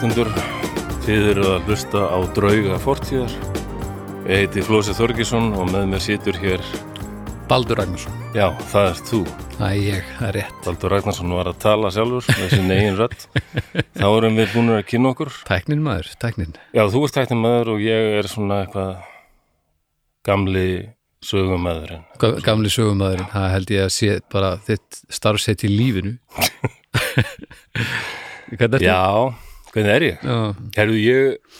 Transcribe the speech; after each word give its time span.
Hlustundur, 0.00 0.30
þið 1.04 1.26
eru 1.34 1.42
að 1.50 1.66
hlusta 1.68 2.00
á 2.08 2.16
drauga 2.32 2.76
fortíðar. 2.80 3.32
Ég 4.24 4.46
heiti 4.46 4.62
Flósi 4.64 4.94
Þorgesson 4.96 5.50
og 5.60 5.66
með 5.68 5.90
mér 5.90 6.00
situr 6.00 6.38
hér, 6.40 6.62
Baldur 7.50 7.76
Ragnarsson 7.82 8.14
já, 8.32 8.46
það 8.70 8.86
er 8.88 9.02
þú. 9.10 9.18
Það 9.58 9.66
er 9.74 9.80
ég, 9.84 10.06
það 10.16 10.28
er 10.30 10.36
rétt 10.38 10.62
Baldur 10.64 10.94
Ragnarsson 10.94 11.34
var 11.36 11.50
að 11.50 11.58
tala 11.66 11.90
sjálfur 11.92 12.30
með 12.30 12.54
sinni 12.54 12.78
eigin 12.78 12.96
rödd. 12.96 13.26
Þá 13.98 14.06
erum 14.06 14.38
við 14.40 14.54
búin 14.54 14.72
að 14.78 14.80
kynna 14.94 15.12
okkur. 15.12 15.32
Tæknin 15.50 15.84
maður, 15.84 16.08
tæknin 16.24 16.56
Já, 16.78 16.82
þú 16.94 17.04
ert 17.04 17.16
tæknum 17.18 17.44
maður 17.44 17.72
og 17.74 17.84
ég 17.84 18.16
er 18.22 18.30
svona 18.32 18.62
eitthvað 18.64 19.04
gamli 20.30 20.66
sögumæðurinn. 21.28 22.06
Ga- 22.24 22.32
Gamli 22.48 22.72
sögumæðurinn, 22.72 23.28
það 23.36 23.50
held 23.58 23.74
ég 23.76 23.84
að 23.84 23.92
sé 23.98 24.16
bara 24.32 24.54
þitt 24.64 25.02
starfsett 25.12 25.68
í 25.68 25.74
lífinu 25.76 26.16
Hvernig 28.56 28.80
er 28.80 28.88
Já, 28.88 29.02
hvernig 29.74 29.92
er 29.96 30.06
ég? 30.10 30.24
Já, 30.24 30.38
Herðu, 30.76 30.98
ég, 31.00 31.58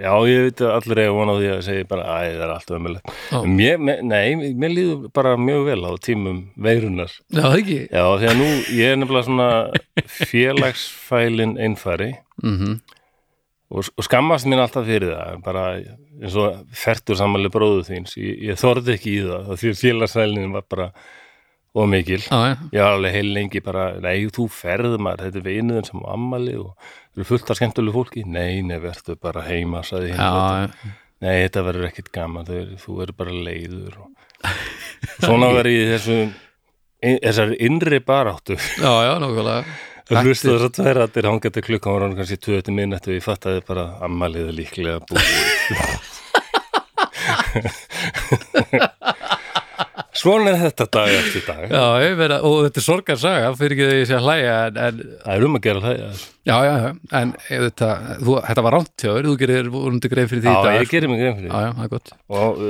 já, 0.00 0.12
ég 0.30 0.44
veit 0.46 0.62
að 0.64 0.74
allir 0.78 1.00
eiga 1.04 1.14
von 1.16 1.32
á 1.32 1.34
því 1.38 1.48
að 1.54 1.62
segja 1.66 1.88
bara, 1.90 2.04
æ, 2.20 2.30
það 2.36 2.44
er 2.46 2.54
allt. 2.54 2.72
Mér, 3.50 3.80
mér- 3.88 4.02
nei, 4.06 4.52
mér 4.60 4.74
líður 4.76 5.08
bara 5.16 5.34
mjög 5.40 5.64
vel 5.70 5.80
á 5.86 5.92
tímum 6.02 6.40
veirunar. 6.60 7.12
Já, 7.32 7.44
ekki 7.56 7.78
Já, 7.90 8.04
því 8.20 8.30
að 8.32 8.38
nú, 8.40 8.48
ég 8.78 8.92
er 8.94 9.00
nefnilega 9.00 9.28
svona 9.28 9.50
félagsfælin 10.30 11.58
einfari 11.60 12.12
mm 12.42 12.78
og, 13.70 13.84
og 13.94 14.02
skammast 14.02 14.48
mín 14.50 14.58
alltaf 14.58 14.82
fyrir 14.82 15.12
það, 15.14 15.36
bara 15.46 15.60
eins 15.78 16.34
og 16.42 16.56
fertur 16.74 17.14
samanlega 17.14 17.52
bróðu 17.54 17.84
þíns, 17.86 18.16
ég, 18.18 18.40
ég 18.48 18.56
þorði 18.58 18.96
ekki 18.96 19.12
í 19.14 19.20
það, 19.28 19.44
því 19.60 19.68
að 19.70 19.76
félagsfælin 19.84 20.56
var 20.56 20.64
bara 20.74 20.88
of 21.74 21.86
mikil. 21.90 22.18
Já, 22.24 22.38
já, 22.50 22.56
Ég 22.74 22.82
var 22.82 22.96
alveg 22.96 23.14
heil 23.14 23.30
lengi 23.36 23.60
bara, 23.62 23.84
nei, 24.02 24.26
þú 24.34 24.46
ferð 24.50 24.96
maður, 24.98 25.28
þetta 25.28 25.38
er 25.42 25.46
vinuðin 25.46 25.86
sem 25.86 26.02
ammali 26.10 26.56
og 26.58 26.72
þú 27.14 27.20
eru 27.20 27.28
fullt 27.28 27.52
af 27.52 27.60
skemmtulegu 27.60 27.94
fólki, 27.94 28.24
nei, 28.26 28.62
verður 28.82 29.20
bara 29.22 29.44
heima, 29.46 29.84
sagði 29.86 30.12
hinn. 30.14 30.18
já, 30.18 30.96
Nei, 31.20 31.34
þetta 31.44 31.62
verður 31.66 31.86
ekkit 31.90 32.06
gaman, 32.16 32.46
verður, 32.48 32.78
þú 32.80 32.94
verður 32.96 33.16
bara 33.20 33.32
leiður 33.44 33.98
og 34.00 34.08
svona 35.26 35.50
verður 35.52 35.74
ég 35.74 35.90
þessu, 35.94 36.16
þessar 37.04 37.52
innri 37.60 38.00
baráttu. 38.00 38.56
já, 38.56 38.92
já, 39.04 39.12
nákvæmlega 39.20 39.64
Það 40.10 40.26
hlustu 40.26 40.48
þess 40.50 40.64
að 40.66 40.72
tværa 40.74 41.02
að 41.06 41.12
þeir 41.14 41.26
hangað 41.28 41.52
til 41.54 41.62
klukkan 41.68 41.94
var 41.94 42.02
hann 42.02 42.16
kannski 42.18 42.38
20 42.42 42.74
minnett 42.74 43.04
og 43.06 43.14
ég 43.14 43.22
fattaði 43.22 43.60
bara 43.68 43.84
ammaliði 44.02 44.56
líklega 44.56 44.98
búið. 45.06 45.28
Svona 50.20 50.50
er 50.52 50.58
þetta 50.60 50.84
dag 50.92 51.10
eftir 51.16 51.44
dag. 51.46 51.62
Já, 51.72 51.84
ég 52.04 52.16
verða, 52.18 52.36
og 52.44 52.58
þetta 52.66 52.80
er 52.80 52.84
sorgarsaga 52.84 53.50
fyrir 53.56 53.72
ekki 53.76 53.86
að 53.86 53.94
ég 53.96 54.08
sé 54.10 54.16
að 54.18 54.26
hlæja 54.26 54.56
en, 54.66 54.80
en 54.84 54.98
Það 55.24 55.32
er 55.36 55.46
um 55.46 55.56
að 55.56 55.62
gera 55.64 55.80
það. 55.84 55.94
Já, 56.00 56.56
já, 56.56 56.56
já, 56.66 56.74
já, 56.82 56.90
en 57.20 57.32
þetta, 57.46 57.88
þú, 58.20 58.34
þetta 58.48 58.64
var 58.66 58.74
rámt 58.76 59.04
hjá 59.04 59.08
þér, 59.14 59.28
þú 59.30 59.34
gerir 59.40 59.70
vorundi 59.72 60.10
greið 60.12 60.28
fyrir 60.32 60.44
því 60.44 60.52
já 60.52 60.60
dag 60.66 60.76
ég 60.80 60.92
gerir 60.92 61.12
mig 61.12 61.20
grein 61.20 61.36
fyrir 61.38 61.50
Já, 61.50 61.54
því. 61.54 61.64
já, 61.64 61.72
það 61.78 61.86
er 61.86 61.90
gott 61.94 62.12
Og, 62.40 62.62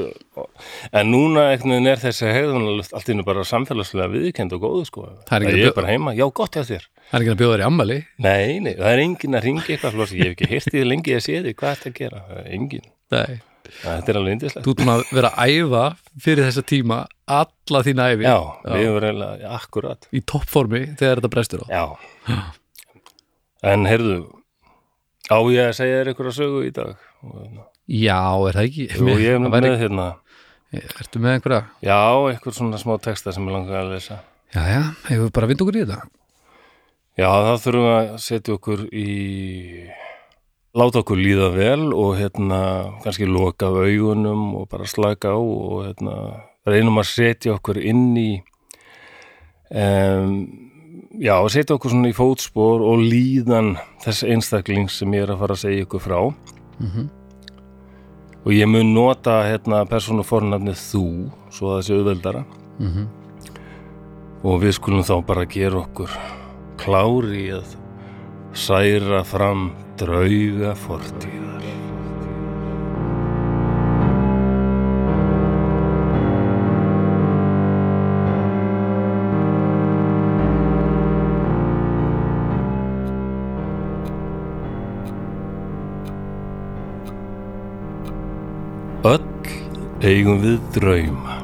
og, 0.42 0.64
en 1.00 1.12
núna 1.14 1.44
veginn 1.50 1.90
er 1.90 2.02
þessi 2.02 2.32
hegðunarluft 2.34 2.96
allt 2.98 3.12
innu 3.14 3.26
bara 3.26 3.44
samfélagslega 3.50 4.10
viðkend 4.14 4.56
og 4.58 4.64
góðu 4.66 4.86
sko. 4.90 5.06
Það 5.30 5.36
er 5.38 5.46
ekki 5.50 5.60
ég 5.62 5.68
að 5.68 5.72
er 5.72 5.78
bara 5.80 5.92
heima, 5.94 6.16
já 6.18 6.26
gott 6.42 6.58
hjá 6.58 6.64
þér. 6.70 6.88
Það 7.10 7.18
er 7.18 7.24
ekki 7.24 7.34
að 7.34 7.40
bjóða 7.42 7.54
þér 7.56 7.62
í 7.62 7.68
ammali 7.70 8.00
Nei, 8.26 8.58
nei, 8.62 8.74
það 8.78 8.90
er 8.94 9.04
enginn 9.06 9.38
að 9.38 9.46
ringa 9.48 9.66
eitthvað 9.66 9.96
flósi, 9.98 10.18
ég 10.20 10.34
hef 10.46 10.50
ekki 10.50 10.74
því 10.76 10.82
lengi 10.86 11.16
að 11.16 11.24
sé 11.26 11.38
því, 11.40 11.54
hvað 11.58 11.70
er 11.70 11.80
þetta 11.80 11.90
að 11.90 12.00
gera? 12.02 12.24
Það 12.28 12.42
er 12.44 12.52
enginn. 12.58 12.90
Nei, 13.10 13.40
Þetta 13.80 14.12
er 14.12 14.18
alveg 14.20 14.32
indislegt. 14.36 14.64
þú 14.66 14.74
búin 14.80 14.90
að 14.92 15.02
vera 15.14 15.30
að 15.36 15.52
æfa 15.60 15.82
fyrir 16.24 16.46
þessa 16.48 16.64
tíma 16.70 16.98
alla 17.30 17.82
þína 17.86 18.06
æfi 18.14 18.26
Já, 18.26 18.36
við 18.66 18.84
erum 18.86 18.98
reyna 19.04 19.28
akkurat. 19.56 20.08
í 20.12 20.20
toppformi 20.26 20.82
þegar 21.00 21.20
þetta 21.20 21.32
brestur 21.36 21.64
á 21.64 21.66
Já. 21.70 21.84
En 23.70 23.84
heyrðu, 23.84 24.16
á 25.28 25.36
ég 25.52 25.68
að 25.68 25.76
segja 25.76 25.98
þér 26.00 26.10
einhverja 26.14 26.32
sögu 26.38 26.62
í 26.64 26.72
dag? 26.72 26.94
Já, 27.90 28.20
er 28.48 28.56
það 28.56 28.68
ekki? 28.70 28.86
og 29.04 29.20
ég 29.20 29.34
er 29.36 29.42
með 29.44 29.68
hérna, 29.82 30.08
Ertu 30.70 31.18
með 31.20 31.32
einhverja? 31.36 31.62
já, 31.82 31.98
einhver 32.30 32.54
svona 32.54 32.78
smá 32.80 32.94
texta 33.02 33.32
sem 33.34 33.44
ég 33.48 33.52
langar 33.52 33.82
að 33.82 33.92
lesa. 33.96 34.20
Já, 34.54 34.62
já, 34.70 34.82
hefur 35.10 35.26
við 35.28 35.32
bara 35.36 35.46
vind 35.50 35.60
okkur 35.66 35.76
í 35.80 35.84
þetta 35.84 36.00
Já, 37.20 37.26
það 37.28 37.58
þurfum 37.64 37.88
að 37.90 38.06
setja 38.24 38.54
okkur 38.56 38.84
í 38.96 39.08
láta 40.76 41.02
okkur 41.02 41.18
líða 41.18 41.50
vel 41.54 41.90
og 41.92 42.16
hérna 42.18 42.60
kannski 43.04 43.26
loka 43.26 43.70
augunum 43.70 44.54
og 44.60 44.68
bara 44.70 44.86
slaka 44.86 45.34
á 45.34 45.40
og 45.40 45.84
hérna 45.88 46.16
reynum 46.68 47.00
að 47.00 47.10
setja 47.10 47.56
okkur 47.56 47.80
inn 47.82 48.16
í 48.20 48.30
um, 49.74 50.34
já, 51.18 51.34
setja 51.50 51.76
okkur 51.76 51.94
svona 51.94 52.10
í 52.12 52.16
fótspor 52.16 52.84
og 52.86 53.02
líðan 53.02 53.74
þess 54.04 54.26
einstaklings 54.28 55.00
sem 55.00 55.14
ég 55.16 55.26
er 55.26 55.34
að 55.34 55.42
fara 55.44 55.58
að 55.58 55.64
segja 55.64 55.86
ykkur 55.86 56.04
frá. 56.06 56.20
Mhm. 56.80 57.08
og 58.40 58.52
ég 58.56 58.64
mun 58.66 58.94
nota 58.94 59.42
hérna 59.44 59.84
persónu 59.84 60.22
fornafnið 60.24 60.78
þú 60.80 61.06
svo 61.52 61.74
að 61.76 61.82
sé 61.84 61.92
auðveldara. 61.92 62.44
Mm 62.80 63.08
og 64.40 64.62
við 64.62 64.76
skulum 64.78 65.04
þá 65.04 65.16
bara 65.26 65.48
gera 65.48 65.82
okkur 65.82 66.12
klári 66.80 67.50
að 67.52 67.74
særa 68.54 69.22
fram 69.24 69.70
drauga 69.98 70.74
fortíðar. 70.74 71.64
Öll 89.10 89.24
eigum 90.04 90.42
við 90.42 90.58
drauma 90.74 91.40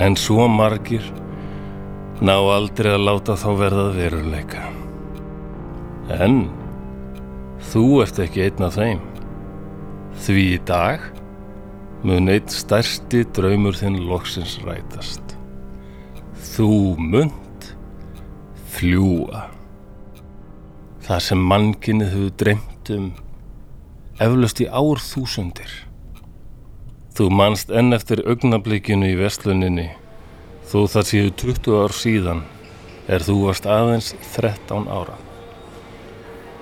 en 0.00 0.16
svo 0.16 0.48
margir 0.48 1.04
ná 2.20 2.34
aldrei 2.38 2.92
að 2.94 3.06
láta 3.06 3.38
þá 3.38 3.48
verða 3.58 3.88
að 3.90 3.98
veruleika. 4.00 4.79
En 6.08 6.46
þú 7.70 7.84
ert 8.04 8.20
ekki 8.22 8.46
einn 8.46 8.66
af 8.66 8.78
þeim. 8.78 9.02
Því 10.24 10.46
í 10.54 10.58
dag 10.68 11.04
mun 12.06 12.32
eitt 12.32 12.52
stærsti 12.54 13.26
draumur 13.36 13.76
þinn 13.76 14.00
loksins 14.08 14.56
rætast. 14.64 15.36
Þú 16.54 16.72
munt 16.96 17.70
fljúa. 18.72 19.46
Það 21.04 21.24
sem 21.28 21.46
mannkinnið 21.52 22.12
hefur 22.14 22.36
dreymt 22.40 22.92
um 22.96 23.08
eflaust 24.20 24.60
í 24.64 24.68
ár 24.68 25.00
þúsundir. 25.04 25.72
Þú 27.16 27.32
manst 27.34 27.72
enn 27.74 27.92
eftir 27.92 28.22
augnablikinu 28.24 29.10
í 29.12 29.18
vesluninni 29.18 29.90
Þó 30.70 30.84
það 30.86 31.06
séu 31.08 31.30
20 31.34 31.72
ár 31.82 31.92
síðan 31.98 32.40
er 33.10 33.24
þú 33.26 33.34
varst 33.48 33.64
aðeins 33.66 34.12
13 34.36 34.84
ára. 34.86 35.16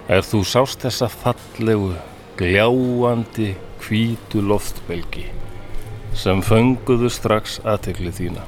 Er 0.08 0.22
þú 0.24 0.38
sást 0.48 0.80
þessa 0.86 1.10
fallegu, 1.12 1.90
gljáandi, 2.38 3.50
hvítu 3.82 4.40
loftbelgi 4.40 5.26
sem 6.16 6.40
fönguðu 6.42 7.10
strax 7.12 7.58
aðtekli 7.68 8.10
þína. 8.16 8.46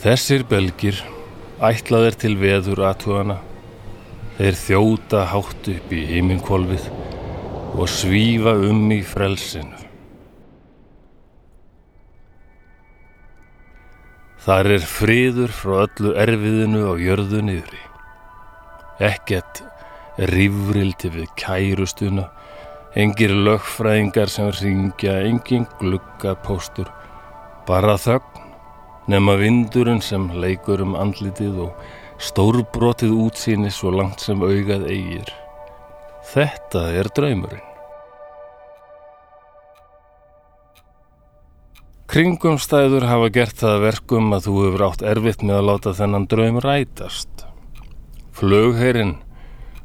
Þessir 0.00 0.44
belgir 0.46 1.00
ætlaðir 1.58 2.14
til 2.22 2.36
veður 2.38 2.84
aðtugana, 2.86 3.40
þeir 4.38 4.60
þjóta 4.60 5.24
hátt 5.32 5.72
upp 5.74 5.92
í 5.92 6.04
heiminkolfið 6.12 6.86
og 7.74 7.90
svífa 7.90 8.54
um 8.70 8.86
í 8.94 9.00
frelsinu. 9.02 9.82
Þar 14.46 14.72
er 14.76 14.86
friður 14.86 15.50
frá 15.50 15.80
öllu 15.88 16.14
erfiðinu 16.14 16.86
á 16.86 16.94
jörðu 17.02 17.42
niðri. 17.42 17.85
Ekkert 18.96 19.60
rifrildi 20.16 21.10
við 21.12 21.28
kærustuna, 21.36 22.30
engir 22.96 23.34
lögfræðingar 23.34 24.32
sem 24.32 24.48
ringja, 24.56 25.18
engin 25.28 25.66
gluggapóstur, 25.80 26.88
bara 27.68 27.98
þögn, 28.00 28.46
nema 29.12 29.36
vindurinn 29.36 30.00
sem 30.00 30.30
leikur 30.32 30.80
um 30.86 30.96
andlitið 30.96 31.60
og 31.66 31.86
stórbrotið 32.16 33.12
útsýni 33.12 33.70
svo 33.70 33.92
langt 33.92 34.24
sem 34.24 34.40
augað 34.40 34.88
eigir. 34.88 35.28
Þetta 36.32 36.88
er 36.96 37.10
draumurinn. 37.12 37.62
Kringumstæður 42.06 43.04
hafa 43.10 43.28
gert 43.34 43.58
það 43.60 43.74
að 43.76 43.84
verkum 43.84 44.32
að 44.32 44.46
þú 44.46 44.54
hefur 44.62 44.86
átt 44.86 45.04
erfitt 45.10 45.44
með 45.44 45.58
að 45.58 45.68
láta 45.68 45.94
þennan 45.98 46.28
draum 46.30 46.60
rætast. 46.64 47.45
Flugherinn 48.36 49.14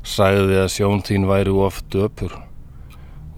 sagði 0.03 0.57
að 0.59 0.71
sjón 0.74 1.01
þín 1.07 1.24
væri 1.30 1.51
oft 1.56 1.86
döpur 1.94 2.33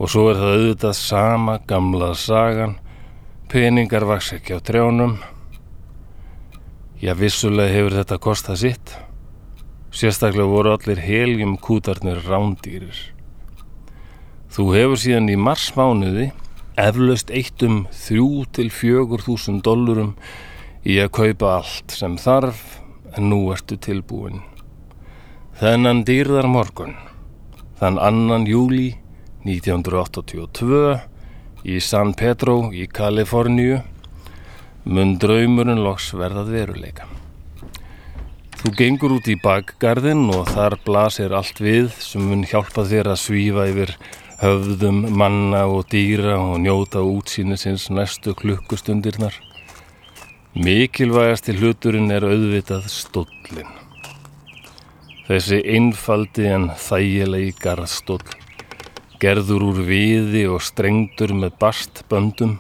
og 0.02 0.10
svo 0.10 0.24
er 0.32 0.40
það 0.40 0.54
auðvitað 0.54 0.96
sama 0.98 1.58
gamla 1.70 2.08
sagan, 2.18 2.72
peningar 3.52 4.08
vaks 4.10 4.32
ekki 4.40 4.58
á 4.58 4.60
trjánum. 4.66 5.20
Já, 6.98 7.14
vissulega 7.14 7.76
hefur 7.76 7.98
þetta 8.00 8.18
kostað 8.26 8.58
sitt. 8.64 8.94
Sérstaklega 9.94 10.50
voru 10.50 10.74
allir 10.74 11.02
heljum 11.04 11.60
kútarnir 11.62 12.24
rándýrir. 12.26 12.98
Þú 14.50 14.66
hefur 14.74 15.04
síðan 15.04 15.30
í 15.30 15.38
marsmánuði 15.38 16.32
eflaust 16.82 17.30
eitt 17.30 17.62
um 17.62 17.84
þrjú 17.94 18.48
til 18.58 18.72
fjögur 18.74 19.22
þúsund 19.22 19.62
dollurum 19.62 20.16
í 20.82 20.98
að 21.04 21.14
kaupa 21.20 21.54
allt 21.60 21.94
sem 21.94 22.18
þarf 22.18 22.82
en 23.14 23.30
nú 23.30 23.44
ertu 23.54 23.78
tilbúin. 23.78 24.42
Þennan 25.54 26.00
dýrðar 26.02 26.48
morgun, 26.50 26.96
þann 27.78 28.00
annan 28.02 28.48
júli 28.50 28.96
1982 29.46 30.80
í 31.70 31.76
San 31.78 32.16
Pedro 32.18 32.72
í 32.74 32.88
Kaliforníu 32.90 33.84
mun 34.90 35.12
draumurinn 35.22 35.84
loks 35.86 36.10
verðað 36.18 36.50
veruleika. 36.56 37.06
Þú 38.64 38.74
gengur 38.80 39.14
út 39.20 39.30
í 39.30 39.38
bakgarðin 39.44 40.26
og 40.34 40.50
þar 40.56 40.80
blasir 40.88 41.38
allt 41.38 41.62
við 41.62 41.94
sem 42.02 42.26
mun 42.26 42.42
hjálpa 42.50 42.88
þér 42.90 43.12
að 43.14 43.22
svífa 43.28 43.70
yfir 43.70 43.96
höfðum 44.42 45.06
manna 45.14 45.68
og 45.70 45.86
dýra 45.94 46.40
og 46.42 46.58
njóta 46.66 47.06
útsýni 47.06 47.62
sinns 47.62 47.92
næstu 47.94 48.34
klukkustundirnar. 48.42 49.38
Mikilvægasti 50.58 51.60
hluturinn 51.62 52.10
er 52.10 52.26
auðvitað 52.26 52.90
stóllin. 52.90 53.83
Þessi 55.24 55.62
einfaldi 55.72 56.50
en 56.52 56.66
þægilegi 56.76 57.54
garðstóll, 57.64 58.26
gerður 59.24 59.64
úr 59.70 59.78
viði 59.88 60.42
og 60.52 60.60
strengdur 60.68 61.32
með 61.40 61.54
bastböndum. 61.62 62.58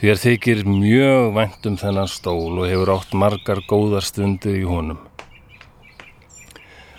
Þér 0.00 0.18
þykir 0.24 0.64
mjög 0.66 1.28
vænt 1.36 1.68
um 1.70 1.76
þennan 1.78 2.10
stól 2.10 2.58
og 2.58 2.66
hefur 2.66 2.92
átt 2.96 3.14
margar 3.14 3.62
góðar 3.70 4.02
stundir 4.02 4.58
í 4.58 4.64
honum. 4.66 4.98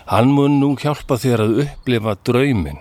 Hann 0.07 0.31
mun 0.31 0.61
nú 0.61 0.71
hjálpa 0.79 1.19
þér 1.19 1.43
að 1.49 1.61
upplifa 1.65 2.15
drauminn, 2.23 2.79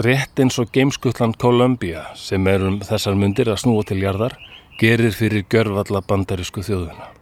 rétt 0.00 0.40
eins 0.40 0.56
og 0.62 0.72
gameskutland 0.72 1.36
Columbia 1.36 2.06
sem 2.16 2.48
er 2.48 2.64
um 2.64 2.80
þessar 2.80 3.20
myndir 3.20 3.52
að 3.52 3.60
snúa 3.66 3.84
til 3.84 4.00
jarðar, 4.00 4.40
gerir 4.80 5.12
fyrir 5.12 5.44
görfalla 5.52 6.00
bandarísku 6.00 6.64
þjóðuna. 6.64 7.12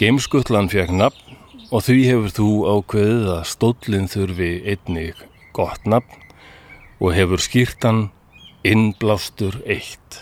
Gameskutland 0.00 0.72
fekk 0.72 0.96
nafn 0.96 1.35
og 1.74 1.82
því 1.82 1.96
hefur 2.06 2.34
þú 2.36 2.50
ákveðið 2.76 3.32
að 3.34 3.48
stóllin 3.50 4.06
þurfi 4.10 4.50
einnig 4.70 5.24
gott 5.56 5.88
nafn 5.88 6.22
og 7.02 7.12
hefur 7.16 7.42
skýrt 7.42 7.82
hann 7.86 8.06
Innblástur 8.66 9.58
1 9.66 10.20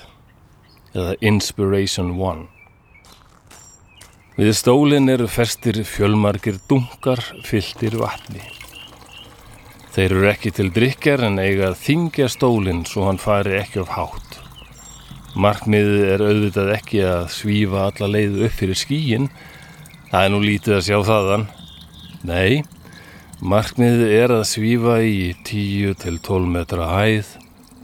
eða 0.94 1.14
Inspiration 1.25 2.14
1. 2.17 2.44
Við 4.35 4.52
stólinn 4.58 5.12
eru 5.12 5.29
festir 5.31 5.79
fjölmarkir 5.87 6.58
dunkar 6.69 7.23
fylltir 7.47 7.99
vatni. 8.00 8.43
Þeir 9.94 10.11
eru 10.11 10.29
ekki 10.32 10.50
til 10.56 10.73
drikjar 10.75 11.23
en 11.29 11.38
eiga 11.38 11.70
að 11.70 11.81
þingja 11.85 12.26
stólinn 12.32 12.82
svo 12.88 13.05
hann 13.06 13.20
fari 13.23 13.61
ekki 13.61 13.85
of 13.85 13.93
hátt. 13.94 14.40
Markmiðið 15.38 16.08
er 16.14 16.25
auðvitað 16.25 16.73
ekki 16.75 17.05
að 17.06 17.29
svífa 17.35 17.88
alla 17.90 18.08
leið 18.11 18.40
upp 18.47 18.56
fyrir 18.58 18.79
skíin, 18.79 19.29
það 20.14 20.25
er 20.28 20.31
nú 20.31 20.38
lítið 20.44 20.76
að 20.76 20.84
sjá 20.87 20.99
þaðan. 21.08 21.44
Nei, 22.28 22.62
markmiðið 23.43 24.12
er 24.14 24.34
að 24.37 24.44
svífa 24.46 24.99
í 25.02 25.32
10 25.49 25.96
til 26.05 26.20
12 26.22 26.52
metra 26.55 26.87
hæð, 26.93 27.32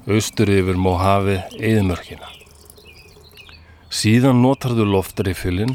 austur 0.06 0.52
yfir 0.54 0.78
Mojave 0.78 1.40
eðmörkina. 1.58 2.28
Síðan 3.90 4.44
notarðu 4.44 4.86
loftrifilinn 4.86 5.74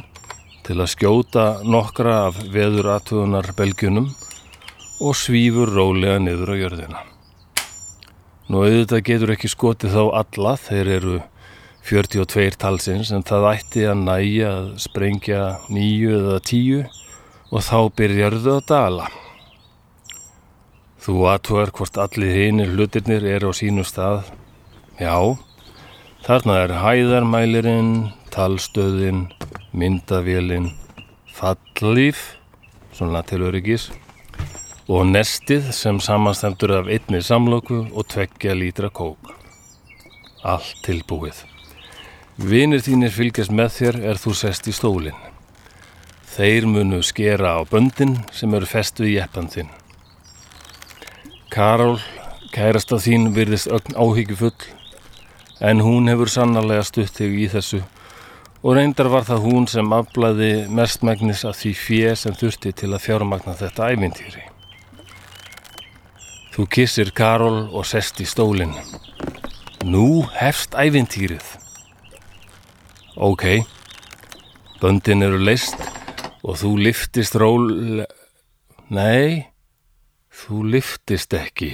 til 0.64 0.78
að 0.80 0.94
skjóta 0.94 1.46
nokkra 1.68 2.22
af 2.30 2.40
veðuratvugunar 2.54 3.52
belgjunum 3.58 4.08
og 5.04 5.20
svífur 5.20 5.76
rólega 5.76 6.22
niður 6.24 6.56
á 6.56 6.62
jörðina. 6.62 7.04
Nú 8.48 8.64
auðvitað 8.64 9.08
getur 9.12 9.36
ekki 9.36 9.52
skotið 9.52 9.98
þá 9.98 10.04
alla, 10.24 10.56
þeir 10.56 10.94
eru 11.02 11.20
42 11.86 12.58
talsins 12.58 13.12
en 13.14 13.22
það 13.22 13.44
ætti 13.52 13.84
að 13.86 14.00
næja 14.08 14.48
að 14.56 14.70
sprengja 14.82 15.42
nýju 15.70 16.16
eða 16.18 16.40
tíu 16.42 16.80
og 17.54 17.62
þá 17.62 17.78
byrjarðu 18.00 18.56
að 18.56 18.64
dala. 18.72 19.06
Þú 21.06 21.28
aðtúar 21.30 21.70
hvort 21.78 22.00
allir 22.02 22.34
hinir 22.34 22.74
hlutirnir 22.74 23.28
eru 23.36 23.54
á 23.54 23.54
sínu 23.54 23.86
stað. 23.86 24.32
Já, 24.98 25.38
þarna 26.26 26.58
er 26.64 26.76
hæðarmælirinn, 26.82 27.94
talstöðin, 28.34 29.28
myndavélinn, 29.70 30.72
fallíf, 31.38 32.32
svona 32.98 33.22
til 33.30 33.46
öryggis, 33.46 33.92
og 34.90 35.06
nestið 35.14 35.70
sem 35.70 36.02
samanstendur 36.02 36.80
af 36.82 36.90
einni 36.90 37.22
samlóku 37.22 37.86
og 37.94 38.10
tveggja 38.10 38.58
lítra 38.58 38.90
kók. 38.90 39.36
Allt 40.42 40.82
tilbúið. 40.82 41.46
Vinir 42.36 42.82
þínir 42.84 43.14
fylgjast 43.16 43.52
með 43.56 43.70
þér 43.72 43.98
er 44.12 44.18
þú 44.20 44.34
sest 44.36 44.66
í 44.68 44.74
stólinn. 44.76 45.16
Þeir 46.36 46.66
munu 46.68 47.00
skera 47.00 47.54
á 47.56 47.64
böndin 47.64 48.18
sem 48.36 48.52
eru 48.58 48.68
fest 48.68 49.00
við 49.00 49.14
jeppan 49.22 49.48
þinn. 49.48 49.70
Karol, 51.48 52.02
kærasta 52.52 53.00
þín, 53.00 53.32
virðist 53.32 53.72
ögn 53.72 53.96
áhyggjufull, 53.96 54.68
en 55.64 55.80
hún 55.80 56.12
hefur 56.12 56.28
sannarlega 56.28 56.84
stutt 56.84 57.16
þig 57.16 57.40
í 57.40 57.48
þessu 57.56 57.84
og 58.66 58.76
reyndar 58.76 59.08
var 59.14 59.24
það 59.24 59.44
hún 59.48 59.72
sem 59.72 59.96
afblæði 59.96 60.68
mestmægnis 60.68 61.48
af 61.48 61.62
því 61.62 61.76
fjö 61.80 62.14
sem 62.20 62.36
þurfti 62.36 62.76
til 62.76 62.92
að 62.92 63.04
fjármagna 63.08 63.56
þetta 63.56 63.92
ævintýri. 63.96 64.48
Þú 66.52 66.68
kissir 66.68 67.16
Karol 67.16 67.70
og 67.72 67.88
sest 67.88 68.20
í 68.20 68.28
stólinn. 68.28 68.76
Nú 69.88 70.26
hefst 70.36 70.76
ævintýrið. 70.76 71.64
Ok, 73.16 73.46
böndin 74.82 75.24
eru 75.24 75.38
leist 75.40 75.80
og 76.44 76.58
þú 76.60 76.72
liftist 76.84 77.38
ról... 77.40 78.04
Nei, 78.92 79.48
þú 80.36 80.58
liftist 80.74 81.32
ekki. 81.34 81.70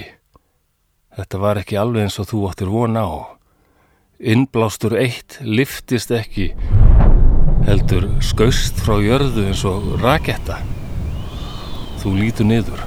Þetta 1.18 1.40
var 1.42 1.58
ekki 1.58 1.80
alveg 1.80 2.06
eins 2.06 2.20
og 2.22 2.28
þú 2.30 2.44
áttir 2.46 2.70
von 2.70 2.94
á. 2.94 3.10
Innblástur 4.22 4.94
eitt 4.94 5.40
liftist 5.42 6.14
ekki, 6.14 6.52
heldur 7.66 8.06
skaust 8.22 8.78
frá 8.78 9.02
jörðu 9.02 9.48
eins 9.50 9.66
og 9.66 9.98
raketta. 9.98 10.60
Þú 12.04 12.14
lítur 12.20 12.46
niður. 12.52 12.86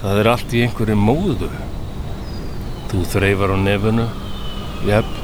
Það 0.00 0.22
er 0.22 0.32
allt 0.32 0.56
í 0.56 0.64
einhverju 0.64 0.96
móðu. 0.96 1.52
Þú 2.88 3.04
þreifar 3.12 3.52
á 3.52 3.56
nefunu. 3.60 4.08
Jöp. 4.88 5.14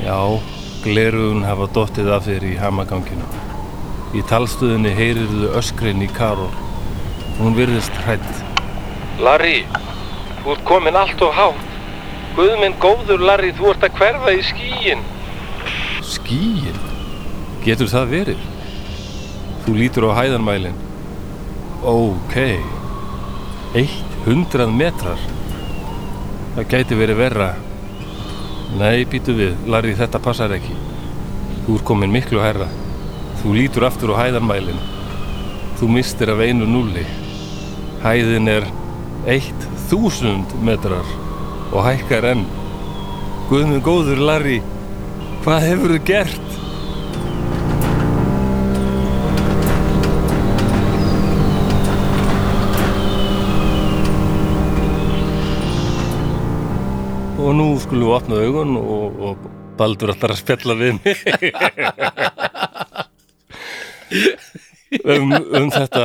Já, 0.00 0.18
glerugun 0.84 1.44
hafa 1.46 1.66
dottið 1.74 2.10
af 2.12 2.26
þér 2.28 2.44
í 2.50 2.54
hamaganginu. 2.60 3.26
Í 4.14 4.22
talstöðinni 4.30 4.92
heyrirðu 4.94 5.50
öskrin 5.58 6.04
í 6.04 6.08
Karol. 6.12 6.52
Hún 7.38 7.56
virðist 7.56 7.94
hrætt. 8.04 8.42
Larry, 9.24 9.64
þú 10.42 10.54
ert 10.54 10.64
komin 10.68 10.98
allt 11.00 11.24
og 11.24 11.34
hátt. 11.34 11.70
Guðminn 12.36 12.76
góður, 12.82 13.22
Larry, 13.22 13.52
þú 13.56 13.72
ert 13.72 13.86
að 13.88 13.98
hverfa 13.98 14.34
í 14.34 14.44
skíin. 14.44 15.04
Skíin? 16.04 16.80
Getur 17.64 17.90
það 17.90 18.10
verið? 18.12 18.48
Þú 19.64 19.76
lítur 19.80 20.08
á 20.12 20.20
hæðanmælin. 20.20 20.80
Ok. 21.84 22.36
100 24.24 24.70
metrar. 24.72 25.20
Það 26.54 26.68
gæti 26.70 26.98
verið 26.98 27.22
verra. 27.24 27.54
Nei, 28.74 29.04
býtu 29.06 29.36
við, 29.38 29.52
Larry, 29.70 29.92
þetta 29.94 30.18
passar 30.18 30.50
ekki. 30.56 30.74
Þú 31.64 31.76
ert 31.76 31.86
komin 31.86 32.10
miklu 32.10 32.40
herra. 32.42 32.66
Þú 33.42 33.52
lítur 33.54 33.86
aftur 33.86 34.10
á 34.18 34.24
hæðanmælin. 34.24 34.80
Þú 35.78 35.90
mistir 35.94 36.32
af 36.32 36.42
einu 36.42 36.66
núli. 36.66 37.04
Hæðin 38.02 38.50
er 38.50 38.66
1000 39.30 40.56
metrar 40.66 41.06
og 41.70 41.86
hækkar 41.86 42.26
enn. 42.32 42.42
Guðmund 43.46 43.84
góður, 43.86 44.20
Larry, 44.26 44.58
hvað 45.44 45.68
hefur 45.68 45.94
þú 45.94 46.02
gert? 46.08 46.53
Nú 57.74 57.80
skulum 57.82 58.06
við 58.06 58.14
opna 58.14 58.36
augun 58.44 58.76
og, 58.78 59.16
og 59.26 59.46
Baldur 59.74 60.12
ætlar 60.12 60.30
að 60.34 60.42
spjalla 60.44 60.74
við 60.78 60.92
mig. 61.02 61.16
Um, 65.10 65.32
um 65.34 65.64
þetta. 65.74 66.04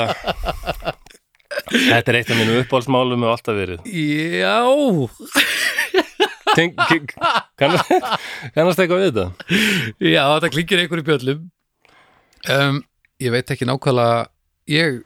Þetta 1.69 2.09
er 2.09 2.17
eitt 2.17 2.31
af 2.33 2.39
mínu 2.39 2.55
uppáhaldsmálum 2.63 3.21
og 3.27 3.35
alltaf 3.35 3.53
verið. 3.53 3.83
Já, 3.85 4.55
Tenk, 6.57 6.79
kann, 7.59 7.75
Kannast 8.55 8.81
eitthvað 8.81 9.03
við 9.03 9.11
þetta? 9.11 9.27
já, 10.01 10.23
þetta 10.23 10.51
klingir 10.55 10.81
einhverju 10.81 11.05
bjöllum. 11.11 11.43
Um, 12.49 12.81
Ég 13.21 13.35
veit 13.35 13.53
ekki 13.53 13.67
nákvæmlega 13.69 14.25
ég 14.73 15.01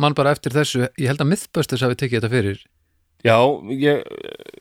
man 0.00 0.16
bara 0.18 0.32
eftir 0.34 0.56
þessu, 0.56 0.88
ég 0.98 1.12
held 1.12 1.22
að 1.22 1.30
Mythbusters 1.30 1.84
hafi 1.86 2.00
tekið 2.00 2.18
þetta 2.18 2.32
fyrir 2.32 2.58
Já, 3.26 3.36
ég, 3.74 4.02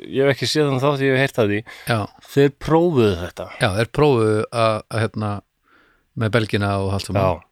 ég 0.02 0.24
hef 0.24 0.32
ekki 0.34 0.48
séð 0.50 0.70
þannig 0.70 0.86
þátt 0.86 1.04
ég 1.06 1.12
hef 1.14 1.24
heyrt 1.26 1.42
að 1.44 1.52
því. 1.52 1.60
Já, 1.92 2.00
Þeir 2.34 2.54
prófuðu 2.66 3.12
þetta. 3.20 3.50
Já 3.62 3.68
þeir 3.76 3.92
prófuðu 3.94 4.40
að, 4.48 4.80
að 4.88 5.04
hérna 5.04 5.34
með 6.18 6.34
belgina 6.38 6.72
og 6.82 6.96
allt 6.98 7.12
Já, 7.12 7.14
saman 7.14 7.44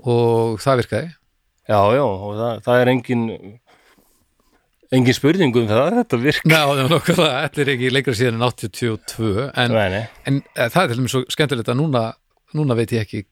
og 0.00 0.62
það 0.62 0.78
virkaði. 0.84 1.10
Já, 1.70 1.80
já 1.94 2.04
og 2.04 2.30
það, 2.38 2.62
það 2.66 2.82
er 2.84 2.92
engin 2.94 3.26
engin 4.90 5.14
spurning 5.14 5.54
um 5.54 5.68
það 5.70 5.98
þetta 6.00 6.18
virk 6.20 6.46
Já, 6.50 6.62
það 6.66 7.10
það, 7.10 7.58
er 7.62 7.72
ekki 7.74 7.90
lengra 7.92 8.14
síðan 8.18 8.38
en 8.40 8.46
82 8.48 9.44
en, 9.46 9.76
en 9.76 10.40
eh, 10.56 10.66
það 10.66 10.80
er 10.82 10.90
til 10.90 10.98
dæmis 10.98 11.14
svo 11.14 11.22
skemmtilegt 11.30 11.70
að 11.70 11.78
núna, 11.78 12.02
núna 12.58 12.76
veit 12.78 12.94
ég 12.96 13.04
ekki 13.06 13.22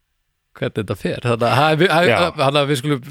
hvernig 0.58 0.76
þetta 0.78 0.96
fer. 0.98 1.24
Þannig 1.24 2.60
að, 2.60 2.62
við 2.68 2.80
skulum 2.80 3.10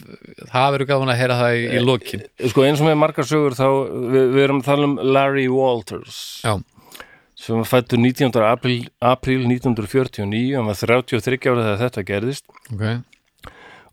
það 0.52 0.72
verður 0.76 0.90
gaman 0.92 1.12
að 1.14 1.20
heyra 1.22 1.38
það 1.42 1.58
í, 1.58 1.68
í 1.68 1.84
lokin. 1.84 2.26
Sko 2.52 2.66
eins 2.68 2.84
og 2.84 2.90
með 2.90 2.98
margar 3.04 3.30
sögur 3.30 3.58
þá 3.58 3.68
við, 4.14 4.26
við 4.36 4.42
erum 4.46 4.62
að 4.62 4.70
tala 4.70 4.90
um 4.90 4.98
Larry 5.16 5.48
Walters. 5.52 6.20
Já, 6.46 6.58
sem 7.38 7.60
var 7.62 7.70
fættur 7.70 8.02
19. 8.04 8.38
April, 8.44 8.78
april 9.14 9.40
1949 9.46 10.58
hann 10.58 10.70
var 10.70 10.80
33 10.82 11.42
ára 11.48 11.66
þegar 11.68 11.84
þetta 11.86 12.06
gerðist. 12.12 12.48
Ok. 12.74 12.86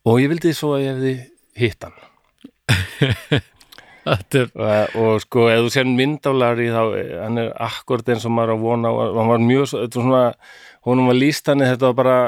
Og 0.05 0.21
ég 0.21 0.31
vildi 0.35 0.53
svo 0.57 0.75
að 0.77 0.85
ég 0.85 0.95
hefði 0.95 1.17
hitt 1.65 1.89
hann. 1.89 1.99
Er, 4.05 4.51
og, 4.53 4.97
og 5.01 5.23
sko 5.23 5.47
ef 5.49 5.63
þú 5.65 5.71
sér 5.73 5.87
mynd 5.89 6.27
af 6.29 6.35
Larry 6.37 6.67
þá 6.69 6.81
eh, 6.99 7.13
hann 7.23 7.41
er 7.41 7.55
akkord 7.65 8.09
eins 8.13 8.27
og 8.29 8.35
maður 8.37 8.53
að 8.53 8.65
vona 8.67 8.91
hann 9.01 9.31
var 9.31 9.41
mjög, 9.41 9.71
þetta 9.73 9.97
var 9.97 10.05
svona 10.05 10.25
honum 10.85 11.09
var 11.09 11.17
líst 11.17 11.49
hann 11.49 11.65
þetta 11.65 11.89
var 11.89 11.97
bara 11.97 12.19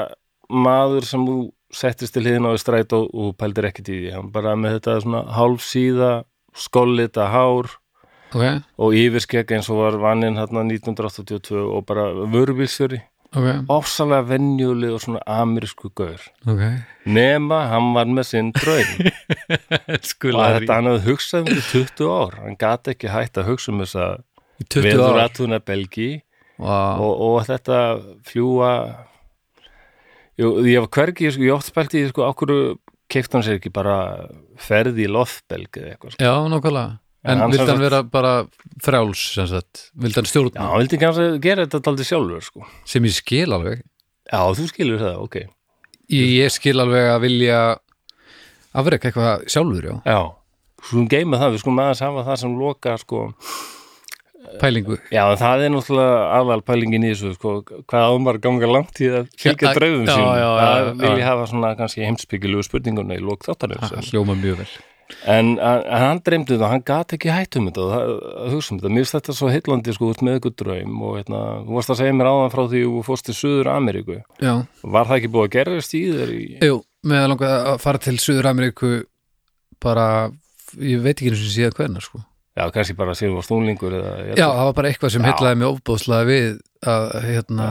maður 0.49 1.07
sem 1.07 1.25
þú 1.27 1.37
settist 1.73 2.15
til 2.15 2.23
hliðina 2.23 2.53
á 2.53 2.55
í 2.55 2.61
stræt 2.61 2.95
og, 2.95 3.09
og 3.11 3.35
pældir 3.39 3.67
ekkert 3.69 3.91
í 3.91 3.99
því. 3.99 4.13
Hann 4.15 4.31
bara 4.35 4.55
með 4.59 4.77
þetta 4.77 5.01
svona 5.03 5.25
hálfsíða 5.35 6.13
skollita 6.57 7.27
hár 7.33 7.69
ok, 8.31 8.63
og 8.81 8.95
yfirskegg 8.97 9.51
eins 9.57 9.69
og 9.71 9.83
var 9.83 9.99
vaninn 10.01 10.39
hérna 10.39 10.63
1982 10.65 11.59
og 11.59 11.85
bara 11.87 12.07
vörubílsjöri 12.31 13.01
ok, 13.35 13.47
ofsalega 13.73 14.25
venjuleg 14.31 14.95
og 14.95 15.03
svona 15.03 15.21
amerísku 15.27 15.91
gaur. 15.95 16.23
Ok. 16.47 16.63
Nema 17.05 17.65
hann 17.71 17.91
var 17.95 18.09
með 18.09 18.29
sinn 18.31 18.53
draum. 18.55 18.95
Og 19.87 20.41
þetta 20.41 20.73
hann 20.73 20.89
hafði 20.89 21.03
hugsað 21.05 21.43
um 21.43 21.49
þetta 21.51 21.59
í 21.59 21.83
20 21.97 22.09
ár. 22.11 22.39
Hann 22.43 22.57
gat 22.59 22.89
ekki 22.91 23.11
hægt 23.11 23.39
að 23.39 23.51
hugsa 23.51 23.73
um 23.73 23.83
þessa 23.83 24.07
20 24.65 24.87
veður 24.87 25.05
ár? 25.11 25.21
aðtuna 25.25 25.59
belgi 25.63 26.09
wow. 26.57 27.03
og, 27.03 27.13
og 27.27 27.37
þetta 27.47 27.81
fljúa 28.27 28.71
Jú, 30.37 30.51
ég 30.69 30.83
var 30.83 30.91
hvergi, 30.93 31.25
ég, 31.25 31.33
sko, 31.33 31.45
ég 31.47 31.55
oft 31.55 31.69
spælti 31.71 32.03
í 32.03 32.07
sko, 32.11 32.27
okkur 32.29 32.53
keift 33.09 33.33
hann 33.33 33.45
sér 33.45 33.57
ekki 33.57 33.71
bara 33.73 33.97
ferði 34.61 35.07
í 35.07 35.11
loftbelg 35.11 35.79
eða 35.79 35.93
eitthvað 35.95 36.13
sko. 36.13 36.23
Já, 36.27 36.33
nákvæmlega. 36.53 36.97
En 37.27 37.41
En 37.41 37.51
sem 37.51 37.67
hann 37.67 37.81
vera 37.81 38.03
bara 38.07 38.33
frjáls 38.83 39.19
sem 39.33 39.47
sagt, 39.49 39.87
vildi 39.97 40.19
hann 40.19 40.27
Já, 40.27 40.31
stjórna 40.31 40.67
hann 40.69 40.87
kannski 41.01 41.41
gera 41.43 41.65
þetta 41.65 41.91
aldrei 41.91 42.07
sjálfur 42.07 42.45
sko. 42.45 42.67
sem 42.85 43.03
ég 43.03 43.15
skil 43.17 43.49
alveg. 43.57 43.81
Já, 44.27 44.39
þú 44.53 44.67
skilur 44.69 45.01
það, 45.01 45.17
ok. 45.25 45.35
Ég, 46.13 46.27
ég 46.37 46.53
skil 46.53 46.77
alveg 46.79 47.09
að 47.15 47.23
vilja 47.25 47.59
afreka 48.77 49.09
eitthvað 49.09 49.47
sjálfur, 49.51 49.89
já. 49.89 49.95
Já, 50.05 50.21
skulum 50.85 51.09
geima 51.11 51.41
það, 51.41 51.55
við 51.55 51.63
skulum 51.63 51.81
aðeins 51.83 52.03
hafa 52.05 52.25
það 52.29 52.39
sem 52.43 52.55
loka 52.61 52.95
sko, 53.01 53.23
pælingu. 54.61 54.97
Já, 55.13 55.23
það 55.39 55.63
er 55.65 55.73
náttúrulega 55.75 56.19
aðal 56.39 56.59
pælingin 56.67 57.07
í 57.07 57.13
þessu, 57.13 57.33
sko, 57.37 57.55
hvað 57.87 58.11
ámar 58.15 58.41
ganga 58.43 58.69
langt 58.71 59.01
í 59.03 59.09
að 59.11 59.31
fylgja 59.37 59.73
já, 59.77 60.19
já, 60.41 60.49
það 60.59 60.91
vil 61.03 61.15
ég 61.15 61.25
hafa 61.27 61.47
svona 61.51 61.73
kannski 61.79 62.05
heimsbyggilugu 62.05 62.67
spurninguna 62.67 63.17
í 63.17 63.23
lók 63.23 63.47
þáttanins, 63.47 63.91
Það 63.93 64.13
hljóma 64.13 64.37
mjög 64.39 64.61
vel. 64.63 64.69
En, 65.23 65.53
en 65.63 65.83
hann 65.87 66.19
dreymdi 66.23 66.57
það, 66.57 66.67
hann 66.73 66.83
gat 66.87 67.13
ekki 67.15 67.31
hætt 67.31 67.55
um 67.59 67.69
þetta 67.69 67.83
og 67.83 67.91
það, 67.93 68.09
að 68.41 68.55
hugsa 68.55 68.73
um 68.73 68.79
þetta, 68.81 68.89
mér 68.91 69.05
finnst 69.05 69.15
þetta 69.15 69.35
svo 69.37 69.51
heillandi 69.53 69.93
sko, 69.95 70.09
út 70.11 70.23
með 70.27 70.39
ykkur 70.41 70.55
draum 70.61 70.97
og 71.07 71.13
hérna, 71.15 71.43
þú 71.63 71.77
varst 71.77 71.93
að 71.93 71.99
segja 72.01 72.15
mér 72.17 72.29
áðan 72.31 72.51
frá 72.51 72.63
því 72.73 72.81
þú 72.83 73.03
fórst 73.07 73.27
til 73.29 73.35
Suður 73.37 73.69
Ameríku, 73.71 74.17
Já, 74.43 74.53
var 74.83 75.07
það 75.07 75.21
ekki 75.21 75.31
búið 75.35 75.47
að 75.47 75.53
gerast 75.55 75.95
í 75.95 76.01
þér 76.11 76.33
jú, 76.67 76.79
með 77.07 77.21
að 77.21 77.31
langa 77.31 77.53
að 77.71 77.79
fara 77.85 78.03
til 78.03 78.17
Suður 78.19 78.51
Ameríku 78.51 78.91
bara, 79.87 80.07
ég 80.75 81.05
veit 81.05 81.15
ekki 81.15 81.31
eins 81.31 81.45
og 81.45 81.55
síðan 81.55 81.77
hvernig 81.79 82.07
sko. 82.09 82.23
Já, 82.57 82.63
kannski 82.73 82.95
bara 82.97 83.13
síðan 83.17 83.35
var 83.37 83.45
stúnlingur 83.47 83.93
eða, 83.99 84.13
Já, 84.37 84.47
það 84.49 84.63
var 84.69 84.73
bara 84.81 84.89
eitthvað 84.91 85.13
sem 85.15 85.21
Já. 85.25 85.29
heillaði 85.31 85.59
mig 85.61 85.67
ofbóðslega 85.71 86.29
við 86.31 86.59
að 86.93 87.11
hérna 87.27 87.67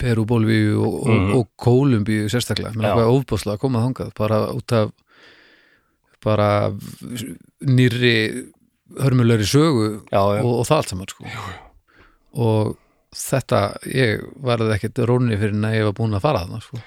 Peru, 0.00 0.24
Bolvíu 0.24 0.76
og, 0.80 0.94
og, 1.02 1.08
Mhm. 1.14 1.32
og 1.36 1.48
Kólumbíu 1.60 2.28
sérstaklega, 2.32 2.72
mér 2.76 2.86
Já. 2.86 2.94
langaði 2.94 3.16
ofbóðslega 3.18 3.56
að 3.58 3.64
koma 3.64 3.82
þangað 3.84 4.12
bara 4.16 4.38
út 4.52 4.72
af 4.72 4.92
bara 6.24 6.70
nýrri 7.64 8.14
hörmulegri 9.00 9.46
sögu 9.48 10.02
já, 10.10 10.20
já, 10.36 10.42
og, 10.42 10.54
og 10.60 10.64
það 10.68 10.76
allt 10.76 10.88
saman 10.92 11.08
sko. 11.08 11.24
og 12.34 12.76
þetta 13.14 13.60
ég 13.90 14.24
varði 14.42 14.74
ekkert 14.76 15.00
rónni 15.08 15.38
fyrir 15.40 15.54
en 15.56 15.68
að 15.68 15.76
ég 15.78 15.86
var 15.88 15.96
búin 15.98 16.16
að 16.18 16.24
fara 16.24 16.42
þarna 16.44 16.60
sko. 16.64 16.80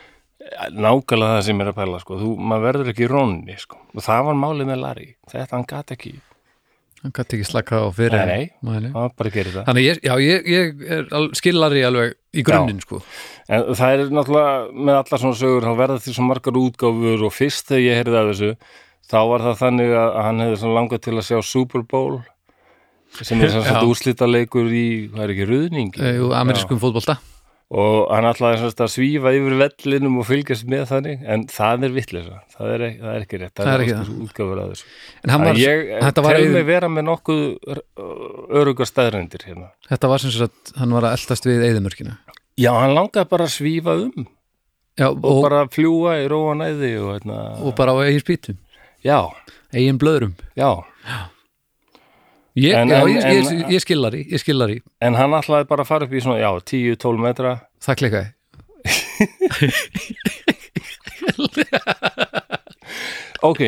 nákvæmlega 0.73 1.37
það 1.37 1.45
sem 1.47 1.61
er 1.63 1.71
að 1.71 1.77
pæla 1.79 1.99
sko. 2.03 2.19
þú, 2.19 2.29
maður 2.37 2.67
verður 2.67 2.91
ekki 2.93 3.09
rónni 3.11 3.57
sko. 3.59 3.79
og 3.95 4.03
það 4.05 4.25
var 4.29 4.39
málið 4.43 4.69
með 4.69 4.81
Larry 4.83 5.09
þetta 5.31 5.51
hann 5.57 5.65
gat 5.73 5.95
ekki, 5.97 6.13
hann 7.03 7.13
gæti 7.15 7.37
ekki 7.37 7.47
slaka 7.49 7.81
á 7.83 7.87
fyrir 7.93 8.23
Nei, 8.25 8.51
nei. 8.63 8.79
Nei. 8.85 8.91
hann 8.95 9.13
bara 9.19 9.31
gerir 9.33 9.53
það 9.57 9.65
þannig 9.69 9.87
ég, 9.89 10.01
já, 10.07 10.13
ég, 10.23 10.47
ég 10.47 10.83
er 10.97 11.29
skilari 11.37 11.83
alveg 11.87 12.13
í 12.33 12.45
grunninn 12.47 12.79
sko. 12.83 13.01
en 13.51 13.65
það 13.75 13.95
er 13.97 14.03
náttúrulega 14.15 14.53
með 14.87 14.99
allar 15.01 15.23
svona 15.25 15.39
sögur 15.41 15.67
þá 15.67 15.73
verða 15.83 15.99
því 16.05 16.15
svo 16.17 16.27
margar 16.29 16.59
útgáfur 16.63 17.25
og 17.27 17.35
fyrst 17.35 17.67
þegar 17.71 17.83
ég 17.87 17.99
heyrði 18.01 18.19
af 18.21 18.29
þessu 18.31 18.51
þá 19.13 19.17
var 19.33 19.43
það 19.49 19.59
þannig 19.65 19.91
að 19.99 20.07
að 20.13 20.23
hann 20.29 20.43
hefði 20.45 20.61
svona 20.63 20.77
langað 20.79 21.03
til 21.07 21.17
að 21.19 21.27
sjá 21.27 21.41
Super 21.51 21.83
Bowl 21.91 22.21
sem 23.21 23.43
er 23.45 23.51
sem 23.53 23.61
sagt 23.67 23.77
Já. 23.83 23.89
úslita 23.91 24.25
leikur 24.29 24.71
í, 24.73 24.85
hvað 25.11 25.27
er 25.27 25.35
ekki, 25.35 25.49
ruðning 25.51 25.99
amerískum 26.39 26.79
fótbolta 26.81 27.19
og 27.73 28.11
hann 28.13 28.27
sem 28.37 28.57
sagt 28.61 28.81
að 28.85 28.91
svífa 28.93 29.31
yfir 29.33 29.55
vellinum 29.57 30.19
og 30.21 30.27
fylgjast 30.27 30.67
með 30.69 30.83
þannig 30.91 31.23
en 31.25 31.45
það 31.49 31.87
er 31.87 31.95
vitleisa, 31.95 32.41
það 32.53 32.73
er, 32.75 32.83
það 32.99 33.13
er 33.13 33.25
ekki 33.25 33.39
rétt. 33.41 33.53
Það 33.57 33.71
er 33.71 33.83
ekki 33.85 33.95
það. 33.97 34.11
útgáfur 34.27 34.61
af 34.61 34.69
þessu. 34.73 34.91
En 35.23 35.33
var, 35.33 35.49
að 35.49 35.61
ég 35.63 36.13
tel 36.19 36.35
yfir- 36.35 36.53
mig 36.53 36.67
vera 36.69 36.91
með 36.91 37.07
nokkuð 37.09 37.43
öruga 38.61 38.87
staðrændir 38.89 39.47
hérna. 39.47 39.71
þetta 39.89 40.11
var 40.13 40.23
sem 40.23 40.35
sagt, 40.35 40.73
hann 40.77 40.93
var 40.93 41.09
að 41.09 41.17
eldast 41.17 41.49
við 41.49 41.67
eðimörkina 41.71 42.17
Já, 42.53 42.69
hann 42.77 42.93
langaði 42.93 43.29
bara 43.31 43.47
að 43.47 43.55
svífa 43.55 43.95
um. 43.97 44.27
Já, 44.93 45.07
og, 45.09 45.23
og, 45.25 45.39
bara 45.41 45.63
fljúa 45.73 46.19
í 46.21 46.27
róa 46.29 46.53
næði 46.53 46.91
og 47.01 47.15
hérna, 47.15 47.37
og 47.65 47.73
bara 47.79 47.95
á 47.97 48.05
eigin 48.05 48.21
spýtum. 48.21 48.59
Já, 49.01 49.25
eigin 49.73 49.97
blöðrum. 49.97 50.35
Já 50.53 50.85
ég, 52.55 52.73
En- 52.77 52.89
já, 52.89 52.99
en- 53.01 53.09
ég, 53.09 53.23
ég, 53.43 53.71
ég 53.77 53.81
skilari, 53.83 54.21
ég 54.31 54.39
skilari 54.43 54.81
en 55.01 55.13
hann 55.17 55.31
ætlaði 55.39 55.67
bara 55.69 55.83
að 55.83 55.87
fara 55.89 56.05
upp 56.07 56.13
í 56.13 56.21
svona, 56.23 56.39
já, 56.41 56.51
10-12 56.61 57.17
metra. 57.23 57.55
Það 57.83 57.95
klikkaði. 58.03 58.29
Ok. 63.43 63.59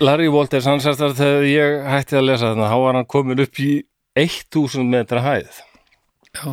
Larry 0.00 0.28
Walters, 0.32 0.64
hann 0.66 0.80
sérst 0.80 1.02
að 1.04 1.18
þegar 1.18 1.42
ég 1.46 1.82
hætti 1.92 2.16
að 2.18 2.24
lesa 2.30 2.48
þarna, 2.52 2.68
þá 2.72 2.78
var 2.80 2.96
hann 2.98 3.08
komin 3.12 3.42
upp 3.44 3.60
í 3.60 3.70
1000 4.18 4.86
metra 4.88 5.20
hæð. 5.24 5.58
Já, 6.32 6.46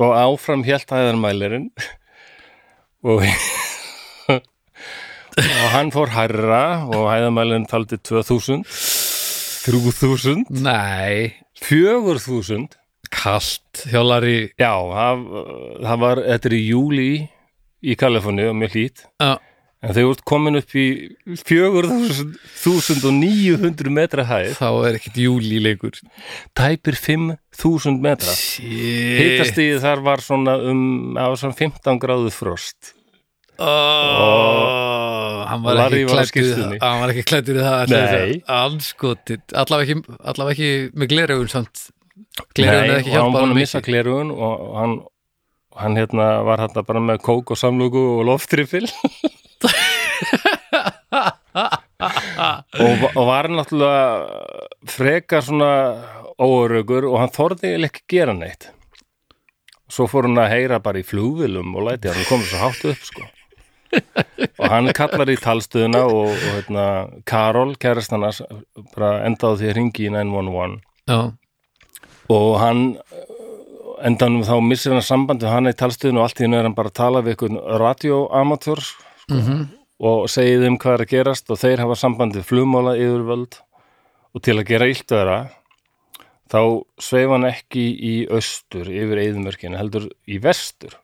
og 0.00 0.14
áfram 0.16 0.64
hélt 0.66 0.88
hæðarmælirinn. 0.90 1.68
Og 3.04 3.22
og 5.42 5.68
hann 5.74 5.92
fór 5.94 6.12
hærra 6.16 6.62
og 6.88 7.06
hæðarmælirinn 7.12 7.68
taldi 7.70 7.98
2000 8.00 8.64
3000 9.62 10.46
nei. 10.62 11.34
4000 11.62 12.74
kalt 13.12 13.84
hjálari 13.92 14.50
já, 14.58 14.72
það, 14.72 15.18
það 15.84 15.98
var 16.02 16.16
þetta 16.26 16.48
er 16.48 16.54
í 16.56 16.66
júli 16.66 17.28
í 17.82 17.96
Kaliforni 17.98 18.44
og 18.48 18.56
mjög 18.58 18.72
hlýtt. 18.76 18.98
Já, 19.20 19.32
en 19.82 19.90
þegar 19.90 20.06
þú 20.06 20.10
ert 20.14 20.24
komin 20.32 20.58
upp 20.60 20.70
í 20.78 20.80
4900 21.42 23.90
metra 23.92 24.22
hæð. 24.28 24.50
Þá 24.58 24.68
er 24.88 24.94
ekkit 25.00 25.16
júli 25.26 25.58
leikur. 25.62 25.94
Tæpir 26.58 26.94
5000 26.98 27.96
metra. 28.02 28.32
Shit. 28.38 29.18
Hittastíð 29.18 29.76
þar 29.84 29.98
var 30.06 30.18
svona 30.24 30.54
um 30.70 30.82
á 31.18 31.20
svona 31.34 31.56
15 31.58 32.02
gráðu 32.02 32.30
frost 32.34 32.80
Oh, 33.62 35.42
hann 35.46 35.62
var 35.62 35.78
ekki 35.86 36.04
var 36.08 36.26
klættur 36.26 36.78
hann 36.82 37.00
var 37.02 37.12
ekki 37.12 37.24
klættur 37.28 37.58
í 37.60 37.62
það 37.62 37.92
anskotit, 38.56 39.44
allavega 39.54 39.86
ekki, 39.86 40.18
allavega 40.32 40.54
ekki 40.56 40.70
með 40.98 41.06
gleraugun 41.12 41.50
samt. 41.52 41.76
Gleraugun 42.56 42.86
Nei, 42.88 42.90
er 42.90 43.00
ekki 43.02 43.12
hann 43.12 43.18
hjálpað 43.18 43.32
búin 43.36 43.44
honum 43.44 43.54
að 43.54 43.60
missa 43.60 43.82
glerugun 43.84 44.30
og 44.34 44.52
hann 44.80 44.94
hann 45.82 45.96
hérna 45.96 46.26
var 46.44 46.58
hérna 46.60 46.82
bara 46.88 47.00
með 47.00 47.22
kók 47.24 47.54
og 47.54 47.58
samlóku 47.60 48.02
og 48.18 48.22
loftrifil 48.28 48.86
og, 52.82 53.04
og 53.14 53.24
var 53.28 53.48
náttúrulega 53.52 54.04
frekar 54.92 55.42
svona 55.46 55.70
óörögur 56.42 57.06
og 57.08 57.20
hann 57.22 57.32
þorði 57.32 57.76
ekki 57.88 58.02
gera 58.16 58.34
neitt. 58.36 58.70
Svo 59.92 60.08
fór 60.08 60.26
hann 60.28 60.40
að 60.40 60.52
heyra 60.56 60.80
bara 60.82 61.00
í 61.00 61.06
flugvilum 61.06 61.76
og 61.76 61.88
læti 61.90 62.10
hann 62.10 62.28
komið 62.28 62.50
svo 62.50 62.58
hátt 62.64 62.84
upp 62.92 63.08
sko 63.08 63.22
og 63.92 64.66
hann 64.72 64.90
kallar 64.96 65.30
í 65.32 65.36
talstöðuna 65.40 66.02
og, 66.08 66.32
og 66.32 66.46
hérna, 66.56 66.86
Karol, 67.28 67.74
kærast 67.80 68.14
hann 68.14 68.26
bara 68.94 69.12
enda 69.26 69.52
á 69.52 69.58
því 69.58 69.70
að 69.70 69.76
ringi 69.78 70.08
í 70.08 70.12
911 70.14 70.78
já, 71.10 71.20
og 72.32 72.50
hann 72.62 72.82
endanum 74.02 74.46
þá 74.46 74.54
missir 74.64 74.94
hann 74.94 75.04
samband 75.06 75.44
við 75.44 75.54
hann 75.54 75.70
í 75.70 75.76
talstöðun 75.78 76.20
og 76.20 76.26
allt 76.26 76.40
í 76.40 76.46
hennu 76.46 76.58
er 76.58 76.68
hann 76.68 76.78
bara 76.78 76.92
að 76.92 76.98
tala 76.98 77.22
við 77.24 77.36
einhvern 77.36 77.60
radioamatör 77.82 78.84
mhm, 79.30 79.66
og 80.02 80.30
segið 80.32 80.66
þeim 80.66 80.78
hvað 80.82 80.96
er 80.96 81.04
að 81.04 81.12
gerast 81.12 81.52
og 81.52 81.60
þeir 81.62 81.84
hafa 81.84 81.98
samband 81.98 82.38
við 82.38 82.48
flugmála 82.48 82.96
yfirvöld 82.98 83.60
og 84.32 84.44
til 84.44 84.56
að 84.58 84.68
gera 84.72 84.88
illt 84.90 85.14
vera 85.14 85.38
þá 86.52 86.62
sveif 87.00 87.30
hann 87.32 87.48
ekki 87.48 87.84
í 87.96 88.14
austur 88.28 88.90
yfir 88.90 89.22
eðumörkinu, 89.22 89.78
heldur 89.78 90.10
í 90.28 90.40
vestur 90.42 90.98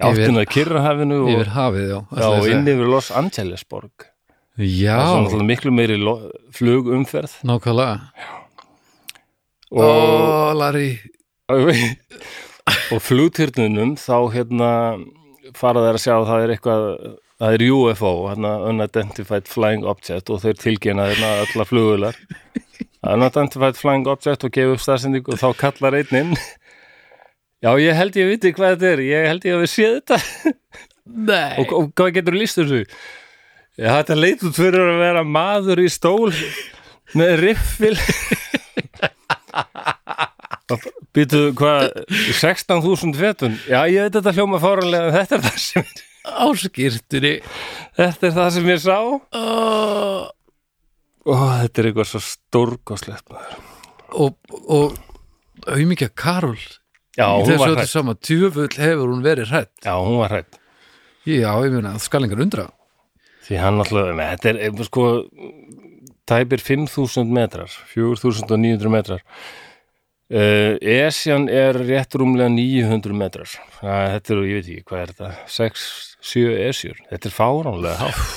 að 0.00 0.46
Kyrrahafinu 0.54 1.20
og, 1.24 1.34
yfir 1.34 1.52
hafið, 1.56 1.90
já 1.92 2.28
og 2.30 2.48
inn 2.50 2.70
yfir 2.72 2.88
Los 2.90 3.10
Angeles 3.14 3.66
borg 3.68 4.10
Já, 4.60 4.98
er 5.24 5.44
miklu 5.46 5.70
meiri 5.72 5.96
flugumferð. 6.52 7.38
Nákvæmlega. 7.48 8.00
Og, 9.70 9.80
Ó, 9.80 10.52
Larry. 10.52 10.98
Og 12.92 13.00
flugtyrnunum 13.02 13.96
þá 13.98 14.16
hérna 14.34 14.70
fara 15.56 15.82
þeir 15.86 15.96
að 15.96 16.02
sjá 16.04 16.12
að 16.14 16.28
það 16.28 16.44
er 16.44 16.52
eitthvað 16.54 16.84
það 17.40 17.56
er 17.56 17.64
UFO, 17.72 18.10
hérna 18.28 18.52
Unidentified 18.68 19.48
Flying 19.50 19.86
Object 19.88 20.30
og 20.30 20.42
þeir 20.44 20.60
tilgjena 20.60 21.08
hérna 21.08 21.30
ölla 21.46 21.66
flugular 21.66 22.18
Unidentified 23.14 23.80
Flying 23.80 24.06
Object 24.12 24.46
og 24.46 24.54
gefa 24.54 24.76
upp 24.76 24.84
stafsendingu 24.84 25.34
og 25.34 25.40
þá 25.40 25.48
kallar 25.64 25.96
einn 25.98 26.18
inn 26.20 26.36
Já, 27.60 27.74
ég 27.76 27.92
held 27.92 28.16
ég 28.16 28.30
viti 28.30 28.54
hvað 28.56 28.74
þetta 28.74 28.90
er. 28.94 29.00
Ég 29.04 29.26
held 29.28 29.44
ég 29.44 29.56
að 29.56 29.64
við 29.66 29.72
séð 29.74 29.96
þetta. 29.98 30.16
Nei. 31.30 31.56
Og, 31.60 31.72
og 31.76 31.90
hvað 31.98 32.14
getur 32.16 32.36
líst 32.38 32.56
þessu? 32.60 32.84
Já, 33.76 33.88
þetta 33.98 34.16
leit 34.16 34.44
út 34.48 34.56
fyrir 34.56 34.92
að 34.94 35.00
vera 35.02 35.24
maður 35.26 35.82
í 35.84 35.88
stól 35.92 36.30
með 37.16 37.34
riffil. 37.44 37.96
Býtu, 41.16 41.42
hvað, 41.58 41.88
16.000 42.38 43.18
fetun? 43.18 43.56
Já, 43.66 43.82
ég 43.90 44.06
veit 44.06 44.16
þetta 44.16 44.34
hljóma 44.36 44.60
fáranlega 44.62 45.10
þetta 45.18 45.36
er 45.36 45.46
það 45.48 45.62
sem, 45.64 45.94
Áskýrtunni 46.30 47.32
þetta 47.96 48.28
er 48.28 48.36
það 48.36 48.50
sem 48.56 48.68
ég 48.70 48.82
sá. 48.84 48.98
Oh. 49.36 50.28
Ó, 51.26 51.32
þetta 51.64 51.82
er 51.82 51.90
eitthvað 51.90 52.12
svo 52.12 52.20
stórkoslegt 52.24 53.32
maður. 53.32 53.56
Og, 54.10 54.36
og 54.70 54.94
auðmikið 55.66 56.14
Karol 56.16 56.60
Já, 57.20 57.26
Í 57.28 57.46
þessu 57.50 57.70
öllu 57.74 57.86
sama 57.90 58.14
Tjöfull 58.16 58.68
hefur 58.80 59.10
hún 59.12 59.24
verið 59.26 59.50
hrætt 59.52 59.72
Já, 59.84 59.94
hún 60.00 60.18
var 60.22 60.32
hrætt 60.34 60.56
Já, 61.28 61.50
ég 61.60 61.74
meina, 61.74 61.92
það 61.98 62.04
skal 62.06 62.24
engar 62.24 62.40
undra. 62.42 62.62
Því 63.44 63.58
hann 63.60 63.80
alltaf, 63.82 64.06
þetta 64.16 64.48
er 64.54 64.58
eitthvað 64.64 64.86
sko 64.88 65.02
tæpir 66.30 66.62
5.000 66.64 67.34
metrar 67.36 67.72
4.900 67.92 68.92
metrar. 68.92 69.20
Uh, 70.30 70.76
Esjan 70.80 71.48
er 71.50 71.74
rétt 71.82 72.14
rúmlega 72.14 72.48
900 72.54 73.16
metrar. 73.18 73.50
Það, 73.80 74.04
Þetta 74.14 74.32
er, 74.36 74.42
ég 74.46 74.60
veit 74.60 74.68
ekki, 74.70 74.84
hvað 74.88 75.00
er 75.02 75.12
þetta? 75.12 75.30
6, 75.58 75.86
7 76.32 76.52
esjur. 76.70 77.00
Þetta 77.10 77.30
er 77.30 77.34
fáránlega 77.36 77.96
hátt. 78.00 78.36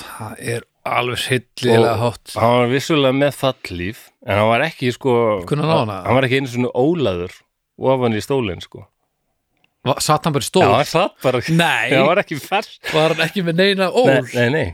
Það 0.00 0.44
er 0.54 0.66
alveg 0.94 1.24
hillilega 1.28 1.94
Og- 1.96 2.02
hátt. 2.06 2.34
Hann 2.38 2.56
var 2.60 2.70
vissulega 2.72 3.18
með 3.20 3.36
fallíf 3.40 4.04
en 4.24 4.38
hann 4.38 4.48
var 4.48 4.64
ekki 4.70 4.92
sko 4.96 5.14
hann 5.50 5.90
hann 5.92 6.14
var 6.16 6.26
ekki 6.26 6.40
einu 6.40 6.50
svona 6.54 6.70
ólaður 6.72 7.34
ofan 7.78 8.14
í 8.16 8.22
stólinn 8.22 8.62
sko. 8.64 8.86
Satt 10.00 10.24
hann 10.24 10.32
bara 10.32 10.40
í 10.40 10.46
Já, 10.46 10.48
stól? 10.48 10.70
hann 10.72 10.88
satt 10.88 11.18
bara 11.22 11.40
Nei. 11.52 11.90
Já, 11.92 11.98
hann 11.98 12.06
var 12.08 12.22
ekki 12.22 12.38
fers 12.40 12.78
Var 12.88 13.12
hann 13.12 13.26
ekki 13.26 13.42
með 13.44 13.58
neina 13.60 13.90
ól? 13.92 14.06
Nei, 14.08 14.30
nei, 14.32 14.48
nei. 14.54 14.68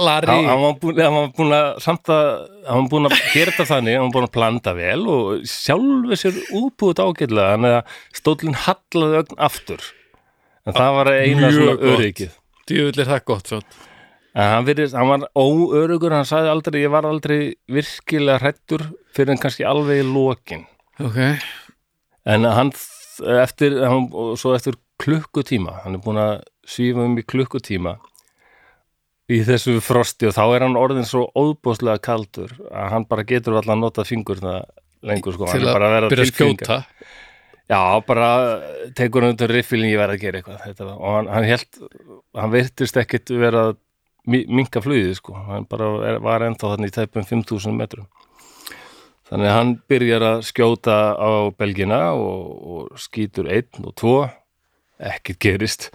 Larry. 0.00 0.32
Hann, 0.32 0.60
var 0.60 0.74
búin, 0.80 0.98
hann 1.00 1.14
var 1.16 1.28
búin 1.36 1.54
að 1.56 1.68
samt 1.84 2.10
að 2.12 2.26
hann 2.66 2.82
var 2.84 2.88
búin 2.92 3.08
að 3.08 3.14
gera 3.32 3.52
þetta 3.54 3.66
þannig 3.70 3.96
hann 3.96 4.06
var 4.08 4.14
búin 4.16 4.26
að 4.26 4.32
planta 4.34 4.74
vel 4.76 5.04
og 5.08 5.44
sjálfur 5.48 6.20
sér 6.20 6.40
útbúið 6.58 7.00
ágætlega 7.04 7.54
þannig 7.54 7.76
að 7.78 7.94
stólinn 8.20 8.58
hallaði 8.64 9.20
ögn 9.22 9.38
aftur. 9.48 9.86
En 10.68 10.76
það 10.76 10.98
var 10.98 11.12
eina 11.14 11.52
svona 11.54 11.76
öryggið. 11.94 12.34
Djöfull 12.68 13.04
er 13.04 13.08
það 13.14 13.24
gott 13.32 13.52
svo 13.54 13.62
en 14.30 14.46
hann, 14.46 14.66
virðist, 14.68 14.94
hann 14.94 15.08
var 15.10 15.24
óörugur 15.34 16.12
hann 16.14 16.28
sagði 16.28 16.52
aldrei, 16.52 16.82
ég 16.84 16.92
var 16.92 17.08
aldrei 17.08 17.38
virkilega 17.72 18.38
hrættur 18.44 18.84
fyrir 19.16 19.34
en 19.34 19.40
kannski 19.42 19.64
alveg 19.66 20.04
í 20.04 20.06
lokin. 20.06 20.68
Ok 21.00 21.18
en 22.26 22.44
hann 22.44 22.72
eftir, 23.40 23.78
hann, 23.84 24.08
svo 24.40 24.54
eftir 24.56 24.76
klukkutíma 25.00 25.80
hann 25.84 25.96
er 25.98 26.02
búin 26.04 26.20
að 26.20 26.42
svífa 26.68 27.04
um 27.06 27.16
í 27.20 27.24
klukkutíma 27.24 27.96
í 29.30 29.38
þessu 29.46 29.76
frosti 29.84 30.26
og 30.28 30.34
þá 30.36 30.42
er 30.56 30.64
hann 30.66 30.76
orðin 30.80 31.06
svo 31.06 31.26
óbúslega 31.38 32.00
kaldur 32.02 32.52
að 32.70 32.88
hann 32.96 33.04
bara 33.10 33.24
getur 33.28 33.56
alltaf 33.60 33.76
að 33.76 33.82
nota 33.84 34.04
fingurna 34.08 34.54
lengur 35.06 35.36
sko, 35.36 35.46
Til 35.48 35.60
hann 35.62 35.68
er 35.70 35.76
bara 35.78 35.86
að 35.88 35.94
vera 35.96 36.08
tilfinninga. 36.12 36.64
skjóta. 36.66 37.10
Já, 37.70 37.78
bara 38.04 38.30
tekur 38.98 39.22
hann 39.24 39.32
undir 39.36 39.52
riffilin 39.54 39.92
ég 39.92 40.00
verð 40.00 40.16
að 40.16 40.24
gera 40.24 40.40
eitthvað. 40.40 40.58
Þetta, 40.66 40.88
og 40.98 41.14
hann, 41.14 41.28
hann 41.30 41.46
held, 41.46 41.78
hann 42.36 42.50
virtist 42.52 42.98
ekkit 42.98 43.30
vera 43.38 43.62
að 43.70 43.76
mi- 44.26 44.42
minka 44.50 44.82
flugið 44.82 45.14
sko, 45.20 45.36
hann 45.46 45.64
bara 45.70 45.92
er, 46.10 46.18
var 46.20 46.42
ennþá 46.48 46.74
þannig 46.74 46.90
í 46.90 46.96
tæpum 46.98 47.24
5000 47.30 47.78
metrum 47.78 48.08
þannig 49.30 49.48
að 49.48 49.56
hann 49.56 49.74
byrjar 49.90 50.26
að 50.26 50.46
skjóta 50.50 50.96
á 51.14 51.30
belgina 51.56 52.00
og, 52.18 52.46
og 52.60 53.00
skýtur 53.00 53.50
einn 53.50 53.86
og 53.86 53.94
tvo. 53.98 54.16
Ekkit 55.00 55.40
gerist. 55.40 55.90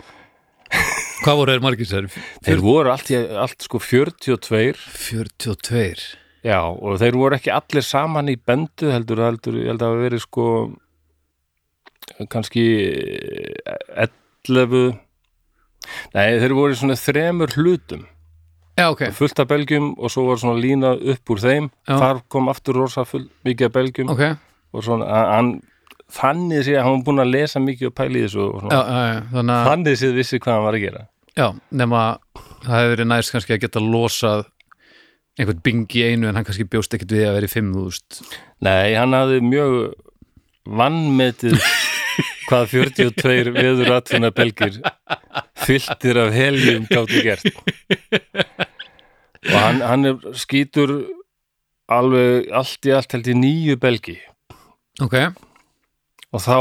Hvað 1.23 1.39
voru 1.39 1.53
þeir 1.53 1.63
margir 1.63 1.89
sér? 1.89 2.07
þeir 2.45 2.61
voru 2.63 2.91
allt, 2.93 3.11
allt 3.13 3.65
sko 3.65 3.79
42 3.81 4.73
42 4.75 6.15
já, 6.45 6.59
og 6.61 6.99
þeir 7.01 7.17
voru 7.19 7.37
ekki 7.37 7.53
allir 7.53 7.85
saman 7.85 8.31
í 8.31 8.35
bendu 8.37 8.91
heldur, 8.93 9.23
heldur, 9.25 9.59
ég 9.61 9.71
held 9.71 9.85
að 9.85 9.93
hafa 9.93 10.03
verið 10.05 10.23
sko 10.25 10.47
kannski 12.31 12.65
11 14.45 14.93
nei, 16.13 16.27
þeir 16.41 16.57
voru 16.57 16.77
svona 16.77 16.99
þremur 16.99 17.55
hlutum 17.57 18.05
Já, 18.75 18.89
ok. 18.91 19.05
Fullt 19.15 19.39
af 19.39 19.47
belgjum 19.47 19.93
og 19.97 20.11
svo 20.11 20.25
var 20.27 20.37
svona 20.41 20.59
lína 20.59 20.89
upp 20.99 21.29
úr 21.31 21.39
þeim. 21.39 21.69
Já. 21.87 21.95
þar 22.01 22.21
kom 22.29 22.49
aftur 22.51 22.75
rosa 22.81 23.05
full 23.07 23.29
mikið 23.47 23.65
af 23.69 23.71
belgjum 23.77 24.09
Ok, 24.11 24.23
og 24.73 24.83
svona, 24.83 25.05
að- 25.07 25.29
hann 25.35 25.51
þannig 26.11 26.63
sé 26.67 26.75
að 26.75 26.83
hann 26.83 26.97
var 26.99 27.05
búin 27.07 27.21
að 27.23 27.31
lesa 27.31 27.59
mikið 27.59 27.87
og 27.87 27.95
pæli 27.95 28.25
þessu 28.25 28.41
og 28.53 28.59
svona, 28.61 28.81
já, 28.81 29.21
Þannig 29.31 29.55
að, 29.55 29.69
þannig 29.69 29.95
sé 30.01 30.09
vissi 30.13 30.39
hvað 30.39 30.53
hann 30.53 30.65
var 30.67 30.73
að 30.79 30.83
gera. 30.83 31.05
Já, 31.35 31.47
nema 31.71 32.01
það 32.65 32.75
hefur 32.75 32.91
verið 32.95 33.07
næst 33.13 33.31
kannski 33.33 33.53
að 33.55 33.61
geta 33.65 33.79
losað 33.79 34.45
einhvern 35.39 35.63
bing 35.63 35.87
í 35.95 36.03
einu 36.11 36.27
en 36.29 36.35
hann 36.35 36.45
kannski 36.47 36.63
bjóst 36.69 36.93
ekkert 36.95 37.11
við 37.11 37.25
að 37.27 37.33
vera 37.39 37.47
í 37.49 37.53
5000 37.55 38.21
Nei, 38.61 38.93
hann 38.95 39.11
hafði 39.17 39.41
mjög 39.43 39.73
vannmetið 40.65 41.57
hvað 42.49 42.65
42 42.73 43.53
veður 43.55 43.91
atvinna 43.95 44.31
belgir 44.35 44.79
fylltir 45.65 46.19
af 46.21 46.33
heljum 46.35 46.87
gáttu 46.89 47.21
gert. 47.25 47.47
Og 49.45 49.57
hann, 49.59 49.81
hann 49.85 50.09
er 50.09 50.37
skýtur 50.37 50.95
alveg 51.91 52.49
allt 52.55 52.89
í 52.89 52.93
allt 52.95 53.13
held 53.13 53.29
í 53.29 53.37
nýju 53.37 53.77
belgi. 53.81 54.17
Ok. 55.03 55.17
Og 56.33 56.41
þá 56.41 56.57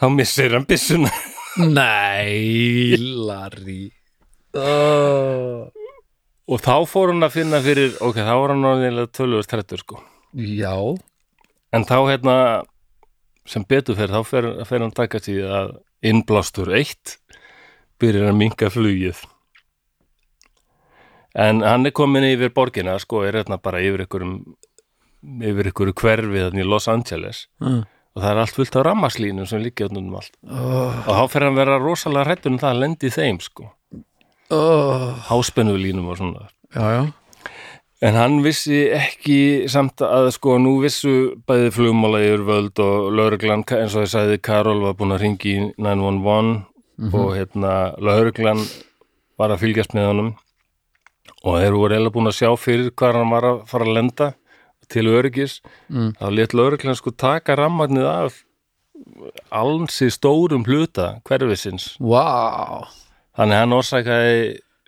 þá 0.00 0.06
missir 0.14 0.54
hann 0.56 0.68
byssuna. 0.68 1.10
Nei, 1.60 2.96
Larry. 2.98 3.90
Oh. 4.50 5.70
og 6.50 6.58
þá 6.58 6.82
fór 6.90 7.12
hann 7.12 7.22
að 7.22 7.36
finna 7.36 7.60
fyrir 7.62 7.92
ok, 8.02 8.16
þá 8.18 8.32
var 8.34 8.50
hann 8.50 8.66
orðinlega 8.66 9.12
tölvöld 9.14 9.46
trættur 9.46 9.82
sko. 9.84 10.00
Já. 10.34 10.74
En 11.70 11.86
þá 11.86 11.96
hérna 12.08 12.34
sem 13.50 13.66
betur 13.66 13.98
fer, 13.98 14.12
þá 14.12 14.22
fer, 14.26 14.48
fer 14.68 14.84
hann 14.84 14.94
taka 14.94 15.20
því 15.22 15.36
að 15.50 15.74
innblástur 16.06 16.70
eitt 16.76 17.18
byrjar 18.00 18.30
að 18.30 18.40
minka 18.40 18.70
flugið 18.72 19.20
en 21.38 21.62
hann 21.66 21.86
er 21.86 21.94
komin 21.94 22.26
yfir 22.26 22.52
borgina 22.54 22.96
sko, 23.02 23.24
er 23.26 23.40
hérna 23.40 23.60
bara 23.62 23.82
yfir 23.84 24.06
ykkurum 24.06 24.38
yfir 25.46 25.70
ykkur 25.70 25.92
hverfi 25.94 26.46
þannig 26.46 26.64
í 26.64 26.68
Los 26.68 26.88
Angeles 26.90 27.44
uh. 27.62 27.82
og 28.14 28.22
það 28.22 28.30
er 28.30 28.42
allt 28.44 28.56
fullt 28.56 28.78
á 28.78 28.86
rammaslínum 28.86 29.48
sem 29.50 29.62
liggja 29.62 29.90
út 29.90 29.98
um 30.00 30.16
allt 30.18 30.32
oh. 30.48 30.94
og 31.04 31.12
þá 31.18 31.24
fer 31.34 31.46
hann 31.46 31.58
vera 31.58 31.78
rosalega 31.82 32.30
hrættur 32.30 32.54
um 32.54 32.62
það 32.62 32.74
að 32.74 32.82
lendi 32.86 33.12
þeim 33.18 33.44
sko, 33.44 33.74
Oh. 34.50 35.12
háspennulínum 35.28 36.08
og 36.10 36.16
svona 36.18 36.48
Já, 36.74 36.82
já 36.90 37.02
En 38.00 38.16
hann 38.16 38.38
vissi 38.40 38.86
ekki 38.96 39.68
samt 39.68 40.00
að 40.00 40.30
sko 40.32 40.54
nú 40.62 40.78
vissu 40.80 41.34
bæði 41.48 41.72
flugmála 41.74 42.22
yfir 42.24 42.44
völd 42.48 42.80
og 42.80 43.10
lauruglan 43.12 43.64
eins 43.76 43.92
og 43.92 44.06
þið 44.06 44.12
sagði 44.14 44.38
Karol 44.46 44.80
var 44.86 44.94
búin 44.96 45.12
að 45.12 45.24
ringi 45.26 45.52
í 45.52 45.66
911 45.76 46.62
og 47.12 47.34
hérna 47.36 47.74
lauruglan 48.00 48.62
var 49.40 49.52
að 49.52 49.66
fylgjast 49.66 49.92
með 49.96 50.08
honum. 50.10 50.30
Og 51.44 51.60
þeir 51.60 51.76
voru 51.76 51.96
eiginlega 51.96 52.14
búin 52.16 52.30
að 52.30 52.38
sjá 52.38 52.50
fyrir 52.60 52.90
hvað 52.96 53.20
hann 53.20 53.34
var 53.34 53.48
að 53.50 53.60
fara 53.68 53.88
að 53.88 53.96
lenda 53.98 54.30
til 54.90 55.06
öryggis. 55.12 55.60
Mm. 55.92 56.14
þá 56.16 56.26
létt 56.34 56.56
lauruglan 56.56 56.98
sko 56.98 57.12
taka 57.12 57.56
rammagnið 57.60 58.08
af 58.08 58.40
alnsi 59.52 60.08
stórum 60.12 60.64
hluta 60.64 61.18
hverfisins. 61.28 61.94
Vá. 62.00 62.88
Þannig 63.36 63.60
hann 63.60 63.76
orsakaði 63.76 64.40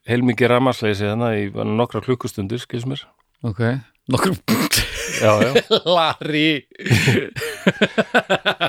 heilmikið 0.09 0.53
ramasleysi 0.53 1.09
þannig 1.09 1.39
í 1.39 1.49
bara 1.55 1.77
nokkra 1.79 2.03
klukkustundir 2.05 2.63
skils 2.63 2.87
mér. 2.89 3.05
Ok. 3.47 3.63
Já. 5.23 5.33
Larry. 5.97 6.65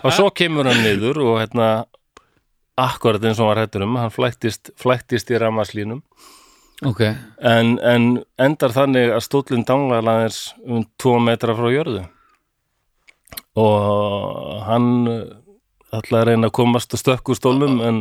Og 0.03 0.11
svo 0.13 0.29
kemur 0.35 0.69
hann 0.69 0.83
niður 0.85 1.23
og 1.25 1.41
hérna 1.41 1.69
akkurat 2.79 3.23
eins 3.25 3.41
og 3.41 3.51
var 3.51 3.63
hættur 3.63 3.85
um 3.85 3.97
hann 4.01 4.13
flæktist, 4.13 4.71
flæktist 4.81 5.29
í 5.29 5.37
ramaslínum 5.41 6.01
ok, 6.85 7.01
en, 7.45 7.77
en 7.85 8.07
endar 8.41 8.73
þannig 8.73 9.13
að 9.13 9.23
stóllinn 9.27 9.65
danglar 9.67 10.07
aðeins 10.09 10.41
um 10.65 10.85
tvo 10.99 11.19
metra 11.21 11.55
frá 11.57 11.69
jörðu. 11.73 12.03
Og 13.59 14.63
hann 14.67 14.89
ætlaði 15.93 16.19
að 16.19 16.27
reyna 16.31 16.49
að 16.49 16.55
komast 16.57 16.95
að 16.95 17.03
stökku 17.03 17.37
stólnum 17.37 17.79
en 17.85 17.99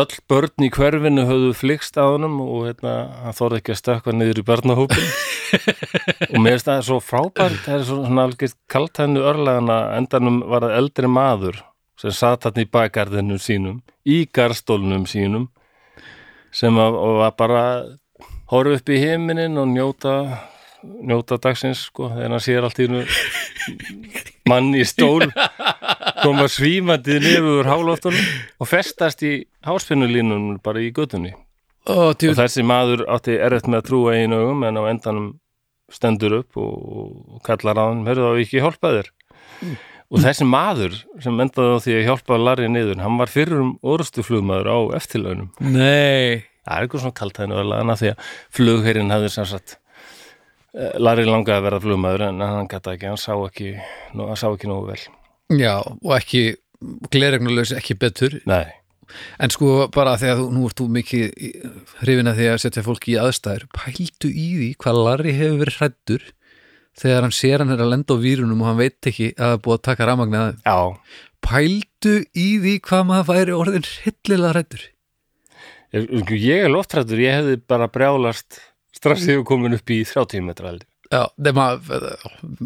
öll 0.00 0.16
börn 0.30 0.64
í 0.66 0.70
hverfinu 0.74 1.24
höfðu 1.28 1.52
flikst 1.58 1.98
á 2.00 2.04
honum 2.06 2.38
og 2.44 2.66
hérna, 2.68 2.92
hann 3.24 3.36
þorði 3.36 3.60
ekki 3.62 3.74
að 3.74 3.80
stökkva 3.80 4.14
niður 4.16 4.40
í 4.42 4.46
börnahópin 4.50 5.08
og 6.30 6.36
mér 6.42 6.56
finnst 6.56 6.68
það 6.70 6.82
svo 6.88 6.98
frábært 7.04 7.58
það 7.64 7.74
er 7.78 7.86
svo- 7.88 8.02
svona 8.06 8.26
algjört 8.28 8.56
kalt 8.70 9.00
hennu 9.02 9.24
örlegana 9.32 9.78
endanum 9.98 10.40
var 10.50 10.66
það 10.68 10.76
eldri 10.82 11.10
maður 11.10 11.60
sem 12.00 12.14
satt 12.16 12.46
hann 12.48 12.62
í 12.62 12.68
bakgarðinu 12.72 13.36
sínum 13.42 13.80
í 14.08 14.22
garstólnum 14.32 15.04
sínum 15.10 15.48
sem 16.54 16.78
að, 16.82 16.96
var 17.20 17.34
bara 17.38 17.64
horfa 18.50 18.78
upp 18.80 18.88
í 18.94 19.00
heiminin 19.02 19.58
og 19.60 19.68
njóta 19.74 20.14
njóta 20.80 21.36
dagsins 21.44 21.82
sko 21.90 22.08
þegar 22.14 22.32
hann 22.32 22.40
sér 22.46 22.64
allt 22.66 22.78
í 22.80 22.86
mann 24.50 24.70
í 24.74 24.86
stól 24.88 25.26
koma 26.22 26.48
svímandi 26.50 27.18
niður 27.22 27.60
úr 27.60 27.70
hálóftunum 27.70 28.32
og 28.60 28.70
festast 28.70 29.22
í 29.26 29.34
háspinnulínunum 29.66 30.58
bara 30.64 30.82
í 30.84 30.90
göttunni 30.96 31.34
ó, 31.88 32.12
og 32.12 32.18
þessi 32.20 32.64
maður 32.66 33.06
átti 33.10 33.38
erfitt 33.40 33.70
með 33.70 33.82
að 33.82 33.88
trúa 33.90 34.16
einu 34.18 34.42
augum 34.44 34.66
en 34.68 34.80
á 34.80 34.82
endanum 34.90 35.30
stendur 35.90 36.40
upp 36.40 36.58
og, 36.60 37.40
kallar 37.46 37.78
á 37.78 37.84
hann, 37.90 38.04
hörðu 38.08 38.28
þá 38.28 38.42
ekki 38.44 38.62
hjálpa 38.62 38.92
þér? 38.96 39.10
Og 40.10 40.22
þessi 40.24 40.46
maður 40.48 40.96
sem 41.22 41.42
endaði 41.42 41.74
á 41.74 41.78
því 41.84 41.96
að 41.96 42.06
hjálpa 42.08 42.38
Larry 42.40 42.70
niður 42.70 43.02
hann 43.02 43.18
var 43.20 43.30
fyrir 43.30 43.62
um 43.62 43.74
orustuflugmaður 43.86 44.70
á 44.70 44.78
eftirlaunum. 44.98 45.52
Nei. 45.62 46.46
Það 46.66 46.74
er 46.74 46.86
eitthvað 46.86 47.04
svona 47.04 47.18
kalt 47.20 47.38
hægna 47.40 47.60
verðlega 47.60 47.96
því 48.00 48.10
að 48.10 48.26
flugherinn 48.58 49.14
hafði 49.14 49.30
sem 49.34 49.48
sagt 49.50 49.76
eh, 50.74 50.98
Larry 50.98 51.26
langaði 51.28 51.56
að 51.56 51.66
verða 51.68 51.84
flugmaður 51.86 52.26
en 52.28 52.44
hann 52.44 52.70
gæti 52.70 52.94
ekki, 52.94 53.10
hann 53.10 53.22
sá 53.22 53.32
ekki 53.38 53.72
hann 53.78 54.38
sá 54.38 54.50
ekki 54.50 54.70
nógu 54.70 54.90
vel 54.92 55.00
já, 55.58 55.74
og 55.82 56.12
ekki 56.16 56.44
gleregnulös 57.12 57.74
ekki 57.76 57.96
betur. 58.00 58.38
Nei, 58.48 58.68
en 59.42 59.52
sko 59.52 59.88
bara 59.94 60.14
að 60.16 60.40
þú, 60.40 60.46
nú 60.54 60.66
ert 60.68 60.78
þú 60.80 60.86
mikið 60.96 61.24
hrifin 62.02 62.30
að 62.30 62.40
því 62.40 62.50
að 62.50 62.60
setja 62.64 62.84
fólki 62.86 63.14
í 63.14 63.18
aðstæður 63.20 63.66
pældu 63.76 64.30
í 64.30 64.46
því 64.58 64.68
hvað 64.82 65.00
Larry 65.06 65.34
hefur 65.38 65.58
verið 65.64 65.80
hræddur 65.80 66.28
þegar 67.00 67.26
hann 67.26 67.36
sér 67.36 67.64
hann 67.64 67.74
er 67.74 67.82
að 67.84 67.92
lenda 67.94 68.16
á 68.16 68.22
vírunum 68.22 68.62
og 68.62 68.70
hann 68.70 68.80
veit 68.80 69.10
ekki 69.10 69.32
að 69.34 69.42
það 69.42 69.56
er 69.56 69.62
búið 69.66 69.78
að 69.78 69.84
taka 69.88 70.08
rafmagna 70.08 70.42
að 70.46 70.56
já, 70.62 70.78
pældu 71.46 72.16
í 72.34 72.48
því 72.64 72.74
hvað 72.88 73.06
maður 73.10 73.30
væri 73.30 73.56
orðin 73.56 73.88
hryllilega 73.90 74.54
hræddur. 74.54 74.86
Ég, 75.90 76.34
ég 76.38 76.66
er 76.66 76.70
loftrættur 76.70 77.22
ég 77.24 77.40
hefði 77.40 77.62
bara 77.70 77.90
brjálast 77.90 78.60
strax 78.94 79.26
þegar 79.26 79.46
komin 79.48 79.74
upp 79.78 79.90
í 79.90 80.02
30 80.06 80.46
metra 80.46 80.70
aldi 80.74 80.89
Já, 81.10 81.24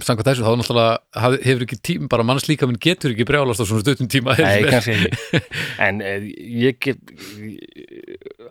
samkvæmt 0.04 0.26
þessu, 0.28 0.42
þá 0.44 0.58
náttúrulega 0.60 1.28
hefur 1.46 1.62
ekki 1.64 1.78
tím, 1.80 2.08
bara 2.12 2.26
mannslíka 2.28 2.66
minn 2.68 2.76
getur 2.76 3.14
ekki 3.14 3.24
brjálast 3.24 3.62
á 3.62 3.64
svona 3.64 3.80
stuttum 3.80 4.08
tíma 4.12 4.34
Nei, 4.36 4.66
kannski 4.68 4.98
ekki. 4.98 5.40
En 5.86 6.02
eh, 6.04 6.26
ég 6.60 6.76
get 6.84 7.00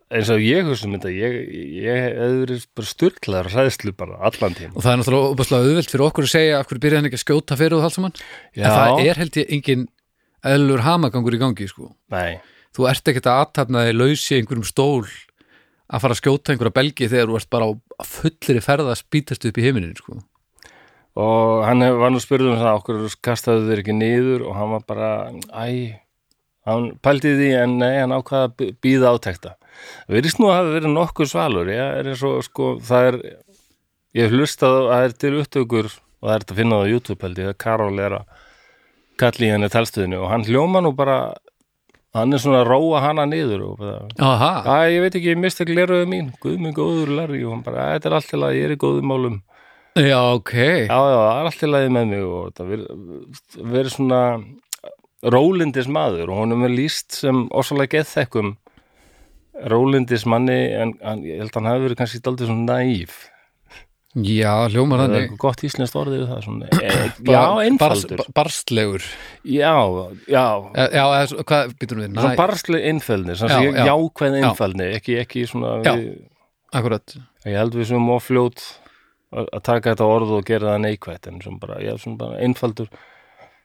eins 0.09 0.31
og 0.33 0.41
ég 0.41 0.65
hugsa 0.65 0.87
um 0.87 0.95
þetta 0.95 1.11
ég, 1.13 1.37
ég 1.83 2.07
verið 2.41 2.65
bara 2.73 2.89
styrklaður 2.89 3.51
hræðslu 3.53 3.93
bara 3.99 4.17
allan 4.25 4.57
tíma 4.57 4.73
og 4.73 4.81
það 4.81 4.95
er 4.95 5.01
náttúrulega 5.03 5.35
opaslega 5.35 5.67
auðvelt 5.69 5.93
fyrir 5.93 6.05
okkur 6.07 6.25
að 6.25 6.33
segja 6.33 6.55
af 6.57 6.71
hverju 6.71 6.83
byrjaði 6.87 7.01
hann 7.03 7.09
ekki 7.11 7.19
að 7.19 7.25
skjóta 7.27 7.59
fyrir 7.59 7.77
og 7.77 7.85
allt 7.85 7.97
saman. 7.99 8.17
Já. 8.57 8.63
en 8.63 8.73
það 8.73 9.03
er 9.03 9.21
held 9.21 9.39
ég 9.43 9.53
engin 9.59 9.85
eðlur 10.55 10.83
hamagangur 10.87 11.37
í 11.37 11.43
gangi 11.43 11.69
sko. 11.69 11.91
Nei, 12.13 12.41
þú 12.73 12.89
ert 12.89 13.13
ekkert 13.13 13.29
að 13.29 13.43
aðtapna 13.43 13.85
þig 13.85 13.99
lausi 14.01 14.39
einhverjum 14.41 14.65
stól 14.67 15.05
að 15.93 16.03
fara 16.03 16.15
að 16.15 16.21
skjóta 16.21 16.53
einhverja 16.53 16.75
belgi 16.75 17.09
þegar 17.11 17.31
þú 17.31 17.39
ert 17.39 17.49
bara 17.53 17.67
á 17.69 18.03
fullir 18.09 18.61
ferða 18.65 18.93
að 18.93 19.01
spýtast 19.03 19.49
upp 19.49 19.59
í 19.59 19.65
heiminin 19.65 19.97
sko. 19.97 20.19
og 21.13 21.65
hann 21.67 21.85
var 21.99 22.13
nú 22.13 22.21
spurður 22.21 22.55
um 22.55 22.61
það 22.61 22.77
okkur 22.79 23.17
kastaðu 23.21 23.67
þeir 23.69 23.83
ekki 23.83 23.97
niður? 23.97 24.47
Og 24.49 24.55
hann 24.57 24.71
var 24.73 24.87
bara, 24.87 25.09
æ. 25.53 25.99
Hann 26.63 26.93
pældi 27.03 27.33
í 27.33 27.37
því 27.37 27.49
en 27.59 27.73
nei, 27.81 27.99
hann 27.99 28.15
ákvaða 28.15 28.47
að 28.47 28.71
býða 28.81 29.11
átekta. 29.11 29.57
Það 30.07 30.15
verðist 30.15 30.39
nú 30.39 30.47
að 30.47 30.57
hafa 30.57 30.73
verið 30.77 30.93
nokkuð 30.93 31.29
svalur. 31.29 31.69
Ég 31.69 31.97
er 31.99 32.25
og 32.29 32.45
sko, 32.47 32.69
það 32.79 33.07
er 33.09 33.17
ég 34.17 34.33
hlustað 34.33 34.77
að 34.79 34.89
það 34.89 35.05
er 35.05 35.15
til 35.21 35.33
upptökur 35.41 35.89
og 35.91 36.29
það 36.29 36.35
er 36.35 36.45
að 36.45 36.59
finna 36.59 36.79
það 36.79 36.85
á 36.85 36.91
YouTube 36.93 37.25
held 37.25 37.41
ég 37.41 37.49
það 37.49 37.59
Karol 37.63 37.99
er 37.99 38.17
að 38.19 38.43
kalli 39.21 39.49
henni 39.51 39.69
talstöðinu 39.73 40.21
og 40.23 40.31
hann 40.31 40.45
hljóma 40.47 40.81
nú 40.83 40.93
bara 40.97 41.17
hann 42.13 42.33
er 42.33 42.41
svona 42.43 42.61
að 42.61 42.69
róa 42.69 43.01
hana 43.07 43.25
niður 43.29 43.65
og 43.71 43.79
bara, 43.81 43.95
Aha, 44.21 44.51
Æ, 44.63 44.93
ég 44.95 45.05
veit 45.05 45.17
ekki, 45.17 45.33
ég 45.33 45.41
misti 45.41 45.65
gleruðu 45.65 46.09
mín. 46.09 46.31
Guð 46.43 46.59
minn 46.61 46.75
góður 46.77 47.15
Larry. 47.17 47.43
Og 47.43 47.55
hann 47.55 47.63
bara, 47.65 47.87
"Æ, 47.89 47.97
þetta 47.97 48.09
er 48.09 48.17
allt 48.19 48.29
til 48.29 48.39
að 48.39 48.57
ég 48.57 48.65
er 48.69 48.75
í 48.75 48.81
góðum 48.83 49.09
málum. 49.09 49.41
Já 49.93 50.33
ok. 50.33 50.53
Já, 50.89 50.89
já, 50.89 51.19
það 51.21 51.39
er 51.39 51.45
allt 51.45 51.59
til 51.59 51.69
að 51.69 51.89
með 51.93 52.07
mig 52.09 52.23
og 52.25 52.53
verið 52.57 52.87
veri 53.73 53.89
svona 53.89 54.21
rólindis 55.23 55.87
maður 55.87 56.31
og 56.33 56.39
honum 56.41 56.63
er 56.65 56.73
líst 56.73 57.13
sem 57.15 57.45
ósvalega 57.49 57.99
geðþekkum 57.99 58.57
rólindis 59.69 60.25
manni 60.25 60.73
en 60.73 60.95
hann, 61.03 61.21
ég 61.23 61.43
held 61.43 61.53
að 61.53 61.59
hann 61.61 61.69
hafi 61.69 61.85
verið 61.85 61.99
kannski 62.01 62.23
daldið 62.25 62.49
svona 62.49 62.79
næf 62.81 63.29
Já, 64.13 64.51
hljómar 64.69 64.99
þannig 65.07 65.31
gott 65.41 65.63
íslenskt 65.65 65.95
orðið 65.97 66.19
við 66.21 66.27
það 66.29 66.41
svona, 66.45 66.67
e, 66.69 66.89
Já, 67.33 67.39
einfaldur 67.65 68.19
Bars, 68.19 68.27
Barstlegur 68.37 69.05
Já, 69.41 69.71
já, 70.29 70.43
Já, 70.75 70.83
já 70.93 71.05
eða 71.17 71.45
hvað 71.49 71.73
býtum 71.81 72.03
við? 72.03 72.11
svona 72.13 72.33
Næ, 72.35 72.37
barsli 72.37 72.81
einfaldni 72.91 73.33
Já, 73.39 73.47
já, 73.49 73.71
já. 73.73 73.87
jákvæð 73.89 74.37
Já. 74.37 74.45
einfaldni 74.51 74.89
ekki, 74.99 75.17
ekki 75.23 75.47
svona 75.49 75.71
Já. 75.81 75.95
við, 75.97 76.11
akkurat 76.77 77.15
ég 77.49 77.57
held 77.57 77.79
við 77.79 77.89
sem 77.89 78.11
ofljót 78.13 78.61
að 79.33 79.63
taka 79.65 79.95
þetta 79.95 80.11
orð 80.13 80.35
og 80.37 80.45
gera 80.45 80.75
það 80.75 80.83
neikvætt 80.85 81.27
en 81.31 81.41
svona 81.41 81.63
bara, 81.65 81.81
já, 81.81 81.95
svona 81.97 82.21
bara 82.21 82.37
einfaldur 82.45 82.93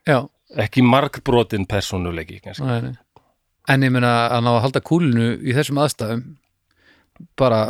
Já, 0.09 0.23
ekki 0.65 0.81
margbrotin 0.87 1.69
persónuleiki 1.69 2.41
kannski 2.41 2.65
Nei, 2.65 2.81
nei. 2.89 2.97
En 3.69 3.85
ég 3.85 3.93
meina 3.93 4.31
að 4.33 4.47
ná 4.47 4.55
að 4.55 4.63
halda 4.65 4.81
kúlinu 4.81 5.35
í 5.45 5.53
þessum 5.53 5.83
aðstæðum 5.85 6.23
bara 7.39 7.61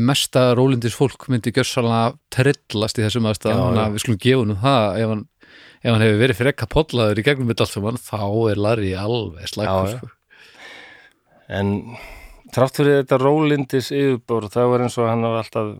mesta 0.00 0.52
rólindis 0.56 0.96
fólk 0.96 1.28
myndi 1.32 1.52
gjössalega 1.54 2.14
trillast 2.32 2.98
í 2.98 3.04
þessum 3.04 3.28
já. 3.28 3.54
að 3.54 3.96
við 3.96 4.04
skulum 4.04 4.20
gefa 4.24 4.48
nú 4.48 4.58
það 4.62 4.98
ef 5.00 5.12
hann, 5.12 5.24
ef 5.82 5.90
hann 5.90 6.04
hefur 6.06 6.20
verið 6.22 6.40
frekka 6.40 6.70
pollaður 6.70 7.20
í 7.20 7.26
gegnum 7.26 7.50
þetta 7.52 7.66
allt 7.66 7.74
saman 7.76 8.00
þá 8.00 8.22
er 8.52 8.62
Larry 8.66 8.92
alveg 8.98 9.50
já. 9.50 9.74
sko. 9.94 10.12
en 11.48 11.74
trátt 12.54 12.80
fyrir 12.80 13.02
þetta 13.02 13.20
rólindis 13.20 13.90
yfirbor 13.94 14.48
það 14.52 14.72
var 14.72 14.86
eins 14.86 14.98
og 15.00 15.10
hann 15.10 15.26
var 15.26 15.42
alltaf 15.42 15.74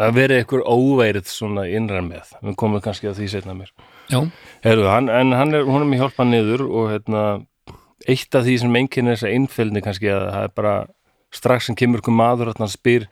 að 0.00 0.16
verið 0.16 0.40
einhver 0.40 0.62
óveirð 0.64 1.28
svona 1.28 1.66
innra 1.68 2.00
með, 2.04 2.30
við 2.40 2.56
komum 2.60 2.82
kannski 2.84 3.10
að 3.10 3.20
því 3.20 3.30
setna 3.34 3.56
mér 3.56 3.72
Heru, 4.64 4.86
hann, 4.88 5.10
en 5.12 5.34
hann 5.36 5.54
er, 5.54 5.66
hún 5.68 5.84
er 5.84 5.90
mér 5.90 6.04
hjálpað 6.04 6.30
niður 6.30 6.64
og 6.66 6.88
hérna, 6.94 7.24
eitt 8.08 8.34
af 8.34 8.46
því 8.46 8.56
sem 8.62 8.78
einnkynni 8.80 9.14
þessa 9.14 9.34
einfélni 9.34 9.82
kannski 9.84 10.10
að 10.10 10.24
það 10.30 10.46
er 10.48 10.54
bara 10.56 10.74
strax 11.34 11.68
sem 11.68 11.76
kemur 11.78 12.02
ykkur 12.02 12.14
maður 12.16 12.52
og 12.52 12.70
spyr, 12.70 13.06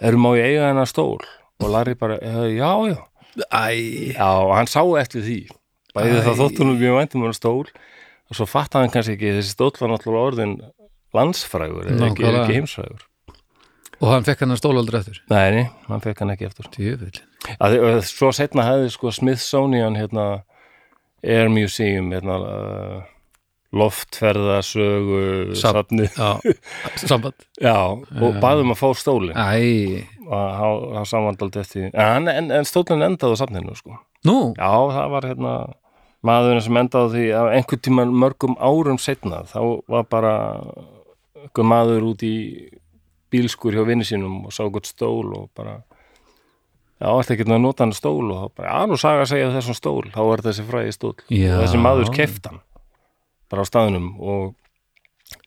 erum 0.00 0.24
má 0.26 0.32
ég 0.38 0.54
eiga 0.54 0.70
hennar 0.70 0.90
stól? 0.90 1.20
Og 1.58 1.70
Larry 1.70 1.94
bara, 1.94 2.18
"Eh, 2.22 2.56
já, 2.58 2.70
já. 2.88 2.98
Æ, 3.52 4.14
Já, 4.14 4.30
og 4.42 4.54
hann 4.56 4.66
sá 4.66 4.82
eftir 4.98 5.22
því. 5.22 5.48
Bæði 5.94 6.22
það 6.22 6.40
þóttunum 6.42 6.78
mjög 6.78 6.96
væntum 6.98 7.22
hann 7.22 7.36
stól 7.36 7.66
og 8.28 8.36
svo 8.36 8.46
fatt 8.46 8.74
hann 8.74 8.90
kannski 8.90 9.16
ekki 9.16 9.34
þessi 9.38 9.54
stóll 9.54 9.78
var 9.80 9.88
náttúrulega 9.88 10.26
orðin 10.28 10.56
landsfrægur 11.16 11.88
eða 11.88 12.10
ekki, 12.10 12.26
ekki 12.28 12.58
heimsfrægur. 12.58 13.04
Og 13.98 14.12
hann 14.12 14.26
fekk 14.26 14.44
hann 14.44 14.54
að 14.54 14.60
stóla 14.60 14.82
aldrei 14.82 15.00
eftir 15.00 15.20
Nei, 15.32 15.64
hann 15.88 16.02
fekk 16.04 16.20
hann 16.22 16.30
ekki 16.34 16.46
eftir 16.46 16.68
að, 17.58 18.02
Svo 18.06 18.30
setna 18.36 18.66
hefði 18.68 18.90
sko 18.94 19.10
Smithsonian 19.14 19.96
hérna, 19.98 20.26
Air 21.24 21.48
Museum 21.50 22.12
hérna, 22.14 22.36
uh, 22.38 23.02
loftferðasögu 23.76 25.54
Safn. 25.58 26.06
safni. 26.08 26.54
samband. 26.96 27.34
Já, 27.60 27.76
og 27.92 28.38
baðum 28.40 28.72
að 28.72 28.80
fá 28.80 28.88
stólin 28.96 29.36
og 30.28 30.94
hann 30.96 31.08
samvandald 31.08 31.56
eftir 31.60 31.90
en, 31.92 32.28
en, 32.28 32.50
en 32.52 32.68
stólin 32.68 33.04
endaði 33.04 33.36
á 33.36 33.40
safninu 33.42 33.76
sko. 33.76 33.98
Já, 34.56 34.72
það 34.92 35.12
var 35.14 35.28
hérna 35.28 35.52
maðurinn 36.26 36.64
sem 36.64 36.80
endaði 36.80 37.12
því 37.14 37.26
að 37.38 37.50
einhvern 37.58 37.84
tímann 37.86 38.16
mörgum 38.24 38.56
árum 38.58 38.98
setna 39.00 39.44
þá 39.48 39.60
var 39.88 40.08
bara 40.10 40.34
einhver 41.38 41.68
maður 41.68 42.08
út 42.10 42.24
í 42.26 42.34
bílskur 43.32 43.76
hjá 43.76 43.84
vinni 43.86 44.06
sínum 44.08 44.46
og 44.48 44.54
sá 44.56 44.64
gott 44.72 44.88
stól 44.88 45.28
og 45.36 45.50
bara 45.56 45.78
já, 46.98 47.08
ætti 47.12 47.36
ekki 47.36 47.46
að 47.46 47.60
nota 47.62 47.84
hann 47.84 47.94
stól? 47.96 48.24
Og 48.32 48.40
þá 48.40 48.46
bara, 48.58 48.70
já, 48.72 48.88
nú 48.90 48.98
saga 49.00 49.24
að 49.24 49.30
segja 49.32 49.50
þessum 49.54 49.76
stól. 49.78 50.04
Þá 50.14 50.20
er 50.24 50.44
þessi 50.48 50.64
fræði 50.68 50.94
stól 50.96 51.14
Já. 51.28 51.52
og 51.54 51.62
þessi 51.64 51.82
maður 51.84 52.12
keft 52.16 52.48
hann 52.50 52.60
bara 53.50 53.64
á 53.64 53.70
staðnum 53.70 54.08
og 54.20 54.54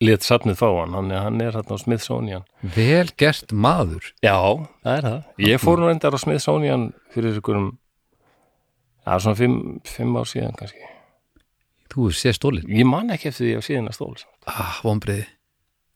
let 0.04 0.26
safnið 0.26 0.60
fá 0.60 0.68
hann, 0.70 0.94
hann 0.98 1.12
er, 1.12 1.24
hann 1.26 1.42
er 1.42 1.58
hérna 1.58 1.78
á 1.78 1.82
Smithsonian. 1.82 2.46
Vel 2.62 3.10
gert 3.18 3.54
maður. 3.54 4.12
Já, 4.22 4.38
það 4.86 4.98
er 4.98 5.08
það. 5.08 5.20
Ég 5.48 5.62
fór 5.64 5.82
nú 5.82 5.90
endar 5.92 6.18
á 6.18 6.20
Smithsonian 6.22 6.90
fyrir 7.14 7.40
ykkurum 7.42 7.72
Já, 9.02 9.16
svona 9.18 9.34
fimm, 9.34 9.62
fimm 9.90 10.14
ár 10.14 10.28
síðan 10.30 10.54
kannski. 10.60 10.92
Þú 11.92 12.08
er 12.08 12.18
séð 12.20 12.36
stólinn? 12.38 12.68
Ég 12.72 12.86
man 12.88 13.10
ekki 13.12 13.32
eftir 13.32 13.48
því 13.48 13.54
á 13.58 13.62
síðan 13.66 13.90
að 13.92 13.98
stól 13.98 14.14
ah, 14.48 14.76
vonbreiði 14.86 15.26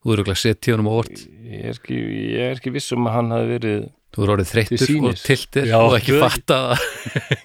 þú 0.05 0.13
eru 0.13 0.23
ekki 0.25 0.33
að 0.33 0.41
setja 0.41 0.61
tíunum 0.67 0.89
á 0.89 0.93
orð 0.93 1.21
Ég 1.45 1.61
er 1.61 1.77
ekki, 1.77 1.99
ég 2.35 2.49
er 2.49 2.57
ekki 2.59 2.73
viss 2.75 2.95
um 2.95 3.07
að 3.09 3.15
hann 3.15 3.31
hafi 3.35 3.51
verið 3.53 3.85
þú 4.15 4.25
eru 4.25 4.35
orðið 4.35 4.51
sýnis. 4.81 5.05
og 5.09 5.23
tiltir 5.25 5.69
Já, 5.71 5.77
og 5.79 5.95
ekki 5.99 6.17
fatta 6.23 6.59
það 6.65 6.83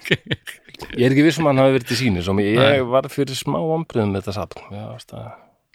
Ég 0.97 1.05
er 1.07 1.13
ekki 1.15 1.25
viss 1.27 1.39
um 1.41 1.47
að 1.47 1.53
hann 1.53 1.63
hafi 1.65 1.75
verið 1.77 1.89
til 1.91 1.99
sínis 2.01 2.29
og 2.31 2.39
ég 2.43 2.57
Nei. 2.59 2.81
var 2.93 3.07
fyrir 3.11 3.37
smá 3.37 3.57
ombriðum 3.61 4.13
með 4.15 4.23
þetta 4.25 4.35
safn. 4.39 4.63
Já, 4.73 4.85
það 5.11 5.27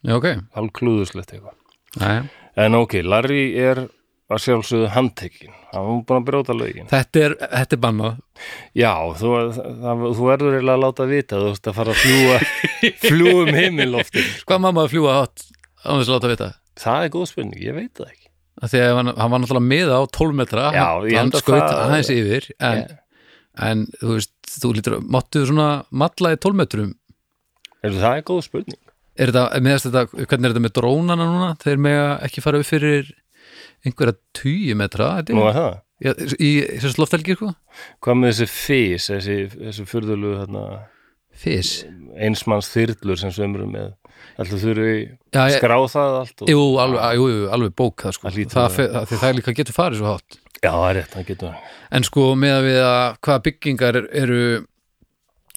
já, 0.07 0.17
ok. 0.17 0.27
Hálf 0.57 0.73
klúðuslegt 0.81 1.37
eitthvað. 1.37 2.27
En 2.57 2.75
ok, 2.79 2.99
Larry 3.05 3.43
er 3.61 3.87
að 4.27 4.41
sjálfsögðu 4.43 4.89
handtekinn. 4.91 5.55
Hann 5.71 5.85
var 5.87 5.99
búin 6.09 6.19
að 6.19 6.27
brjóta 6.27 6.55
lögin. 6.57 6.89
Þetta 6.91 7.21
er, 7.23 7.35
þetta 7.53 7.77
er 7.77 7.81
bannað. 7.85 8.17
Já, 8.75 8.93
þú, 9.21 9.33
það, 9.55 10.05
þú 10.19 10.31
erður 10.35 10.57
eiginlega 10.57 10.77
að 10.79 10.83
láta 10.83 11.07
vita 11.11 11.41
þú 11.43 11.51
veist 11.53 11.69
að 11.71 11.77
fara 11.79 11.95
að 11.95 12.01
fljúa 12.03 12.39
fljúa 13.07 13.35
um 13.45 13.53
heimiloftin 13.61 14.31
hvað 14.49 14.63
mamma 14.67 14.85
að 14.87 14.95
fljúa 14.97 15.15
hátt 15.21 15.45
á 15.87 15.91
þess 15.95 16.09
að 16.11 16.15
láta 16.17 16.33
vita? 16.33 16.49
Það 16.83 17.07
er 17.07 17.13
góð 17.15 17.29
spurning, 17.31 17.63
ég 17.63 17.77
veit 17.77 17.93
það 18.01 18.11
ekki. 18.11 18.23
Að 18.57 18.75
hann, 18.97 19.13
hann 19.21 19.33
var 19.37 19.43
náttúrulega 19.43 19.69
miða 19.69 20.01
á 20.01 20.03
12 20.17 20.37
metra 20.41 20.67
Já, 20.73 20.85
hann, 20.97 21.11
hann 21.13 21.33
það- 21.37 21.73
aðeins 21.85 22.11
yfir 22.17 22.47
en, 22.57 22.83
en 23.69 23.83
þú 24.01 24.15
veist, 24.17 24.33
þú 24.51 24.73
lítur 24.77 24.99
máttu 25.03 25.45
svona 25.49 25.69
matla 25.91 26.35
í 26.35 26.41
12 26.43 26.59
metrum? 26.61 26.93
Heyrðu, 27.85 28.03
Það 28.03 28.19
er 28.19 28.27
góð 28.31 28.43
spurning? 28.47 28.83
Er 29.17 29.33
þetta, 29.33 29.61
meðast 29.65 29.89
þetta, 29.89 30.03
hvernig 30.27 30.49
er 30.49 30.53
þetta 30.53 30.65
með 30.67 30.75
drónana 30.77 31.29
núna? 31.29 31.51
Þeir 31.63 31.83
mega 31.87 32.09
ekki 32.27 32.45
fara 32.45 32.61
upp 32.61 32.69
fyrir 32.69 33.13
einhverja 33.87 34.17
20 34.37 34.77
metra 34.81 35.11
held 35.17 35.31
ég. 35.33 35.39
Nú 35.39 35.47
er 35.49 35.57
það? 35.57 35.79
Já, 36.05 36.13
í 36.37 36.51
þessu 36.83 37.01
lofthelgi 37.01 37.37
sko. 37.39 37.53
Hvað 38.05 38.19
með 38.21 38.33
þessi 38.35 38.49
fís, 38.53 39.07
þessi, 39.09 39.37
þessi 39.55 39.87
furðulu 39.89 40.35
hérna, 40.43 40.65
fís 41.37 41.71
einsmanns 42.21 42.69
þyrlur 42.73 43.21
sem 43.21 43.33
sömurum 43.33 43.73
með 43.73 43.95
Ætlu 44.37 44.59
þurfi 44.63 44.95
Já, 45.33 45.41
að 45.43 45.53
ég- 45.53 45.61
skrá 45.61 45.77
það 45.93 46.17
allt 46.21 46.43
og... 46.45 46.51
Jú, 46.53 46.65
alveg, 46.83 47.05
jú, 47.21 47.29
jú, 47.33 47.45
alveg 47.57 47.75
bók 47.79 48.05
það 48.05 48.17
sko. 48.17 48.33
Það 48.33 48.51
það, 48.57 48.67
að 48.67 49.07
það, 49.11 49.15
það 49.23 49.37
líka 49.39 49.55
getur 49.61 49.77
farið 49.77 50.01
svo 50.03 50.11
hátt. 50.13 50.39
Já, 50.57 50.71
það 50.73 50.89
er 50.91 50.97
rétt, 51.01 51.13
það 51.15 51.27
getur 51.31 51.57
en 51.97 52.07
sko 52.09 52.23
með 52.41 52.55
að 52.57 52.67
við 52.67 52.79
að 52.83 53.19
hvaða 53.27 53.43
byggingar 53.47 53.99
eru 54.03 54.39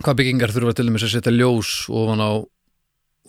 hvaða 0.03 0.17
byggingar 0.19 0.53
þurfa 0.55 0.73
til 0.77 0.86
dæmis 0.89 1.05
að 1.08 1.13
setja 1.15 1.34
ljós 1.34 1.71
ofan 1.89 2.21
á 2.23 2.32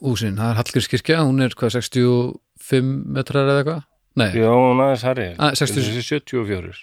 húsin, 0.05 0.37
það 0.39 0.51
er 0.53 0.59
Hallgrímskirkja 0.61 1.23
hún 1.25 1.45
er 1.45 1.55
hvað 1.57 1.75
65 1.79 2.93
metrar 3.17 3.49
eða 3.49 3.63
eitthvað? 3.63 3.83
Nei, 4.21 4.31
Já, 4.35 4.49
hún 4.51 4.83
aðeins 4.83 5.05
herri 5.07 5.29
Ah, 5.39 5.53
60. 5.55 5.85
Þessi 5.87 6.05
74 6.21 6.81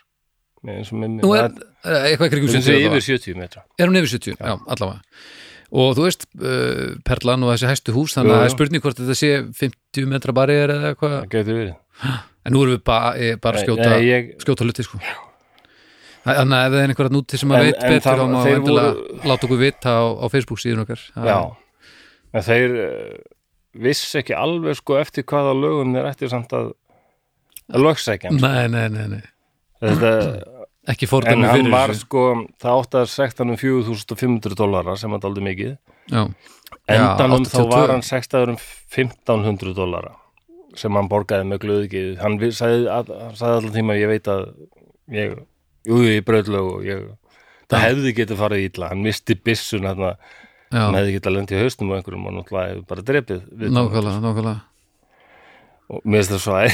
Nei, 0.67 0.77
eins 0.79 0.91
og 0.93 1.01
minni 1.01 1.21
nú 1.21 1.33
er 1.37 1.49
eh, 1.51 2.13
eitthvað 2.13 2.37
Þessi 2.37 2.63
70 2.63 2.87
yfir 2.87 3.05
70 3.11 3.37
metra. 3.41 3.63
Er 3.77 3.91
hún 3.91 3.99
yfir 3.99 4.13
70, 4.15 4.39
já, 4.39 4.55
allavega 4.57 5.01
og 5.71 5.93
þú 5.97 6.05
veist, 6.07 6.25
uh, 6.39 6.95
Perlan 7.07 7.43
og 7.43 7.51
þessi 7.53 7.69
hæstu 7.71 7.95
hús 7.95 8.15
þannig 8.15 8.33
að 8.35 8.41
það 8.41 8.47
er 8.49 8.55
spurning 8.55 8.83
hvort 8.85 8.99
þetta 9.01 9.17
sé 9.19 9.31
50 9.59 10.09
metra 10.13 10.35
barriðar 10.37 10.75
eða 10.77 10.91
eitthvað. 10.93 11.15
Það 11.19 11.31
getur 11.35 11.59
verið. 11.61 11.77
En 12.47 12.53
nú 12.55 12.61
erum 12.63 12.77
við 12.77 12.83
ba 12.87 12.99
eh, 13.19 13.35
bara 13.43 13.59
skjóta 13.63 13.87
Nei, 13.91 14.03
ég, 14.07 14.27
skjóta 14.43 14.63
hluti 14.67 14.85
sko. 14.87 14.99
Þannig 16.27 16.57
að 16.57 16.65
ef 16.67 16.73
það 16.73 16.81
er 16.83 16.91
einhverja 16.91 17.13
núti 17.15 17.39
sem 17.39 17.51
að 17.55 17.65
veit 17.67 17.79
betur 17.83 18.17
þá 18.19 18.25
má 18.27 18.37
þeir 18.43 18.57
endilega 18.57 18.89
voru- 18.91 19.29
láta 19.31 19.47
okkur 19.47 19.59
vita 19.61 19.93
á, 19.95 20.03
á 20.19 20.25
Facebook 20.31 20.59
síðan 20.63 20.83
okkar. 20.83 21.03
Já, 21.15 21.37
en 22.35 22.45
þeir 22.47 22.75
uh, 22.83 23.13
viss 23.87 24.15
ekki 24.19 24.35
alveg 24.35 24.75
sko 24.79 24.97
eftir 24.99 25.23
hvaða 25.27 25.53
lögum 25.55 25.95
þeir 25.95 26.09
ætti 26.11 26.29
samt 26.31 26.51
að 26.57 26.73
að 27.71 27.83
lögsækja 27.83 28.31
hann, 28.31 28.39
sko. 28.39 28.47
Nei, 28.47 28.67
nei, 28.71 28.87
nei, 28.91 29.07
nei. 29.17 29.23
Þetta, 29.83 30.11
ekki 30.87 31.07
en 31.07 31.11
fordæmi 31.11 31.47
hann 31.47 31.59
fyrir 31.59 31.73
var 31.73 31.93
sko 31.97 32.23
það 32.61 32.81
átti 32.83 33.01
að 33.01 33.09
sekta 33.11 33.43
hann 33.43 33.55
um 33.55 33.59
4500 33.61 34.57
dólarar 34.59 34.99
sem 35.01 35.17
að 35.17 35.25
daldi 35.25 35.43
mikið. 35.47 35.75
Já, 36.07 36.23
endanum 36.87 37.43
Já, 37.43 37.51
þá 37.51 37.59
82. 37.59 37.67
var 37.73 37.93
hann 37.95 38.05
sektaður 38.05 38.53
um 38.55 38.59
1500 38.95 39.75
dólara 39.77 40.15
sem 40.77 40.97
hann 40.99 41.09
borgaði 41.11 41.47
með 41.49 41.63
glöðgið 41.65 42.09
hann 42.21 42.37
sagði, 42.53 42.87
að, 42.91 43.13
hann 43.23 43.37
sagði 43.37 43.61
allan 43.61 43.75
tíma 43.75 43.97
ég 43.97 44.11
veit 44.11 44.27
að 44.31 44.43
ég, 45.15 45.37
jú, 45.87 46.01
ég 46.05 46.25
bröð 46.27 46.51
lög 46.53 46.69
og 46.75 46.87
ég 46.87 47.05
það 47.71 47.85
hefði 47.87 48.13
getið 48.21 48.41
farið 48.41 48.65
illa, 48.69 48.91
hann 48.93 49.03
misti 49.03 49.35
byssun 49.35 49.87
hann, 49.89 50.03
hann 50.07 50.95
já, 50.95 50.99
hefði 50.99 51.15
getið 51.17 51.31
að 51.31 51.37
lendi 51.37 51.61
haustum 51.61 51.91
og 51.91 51.99
einhverjum 51.99 52.27
og 52.29 52.35
náttúrulega 52.37 52.73
hefði 52.73 52.87
bara 52.91 53.05
drepið 53.11 53.45
við 53.51 53.75
nákvæmlega, 53.75 54.23
nákvæmlega. 54.23 54.57
Og 55.87 56.03
mér 56.03 56.23
finnst 56.23 56.33
það 56.35 56.43
svo 56.45 56.55
æ 56.59 56.65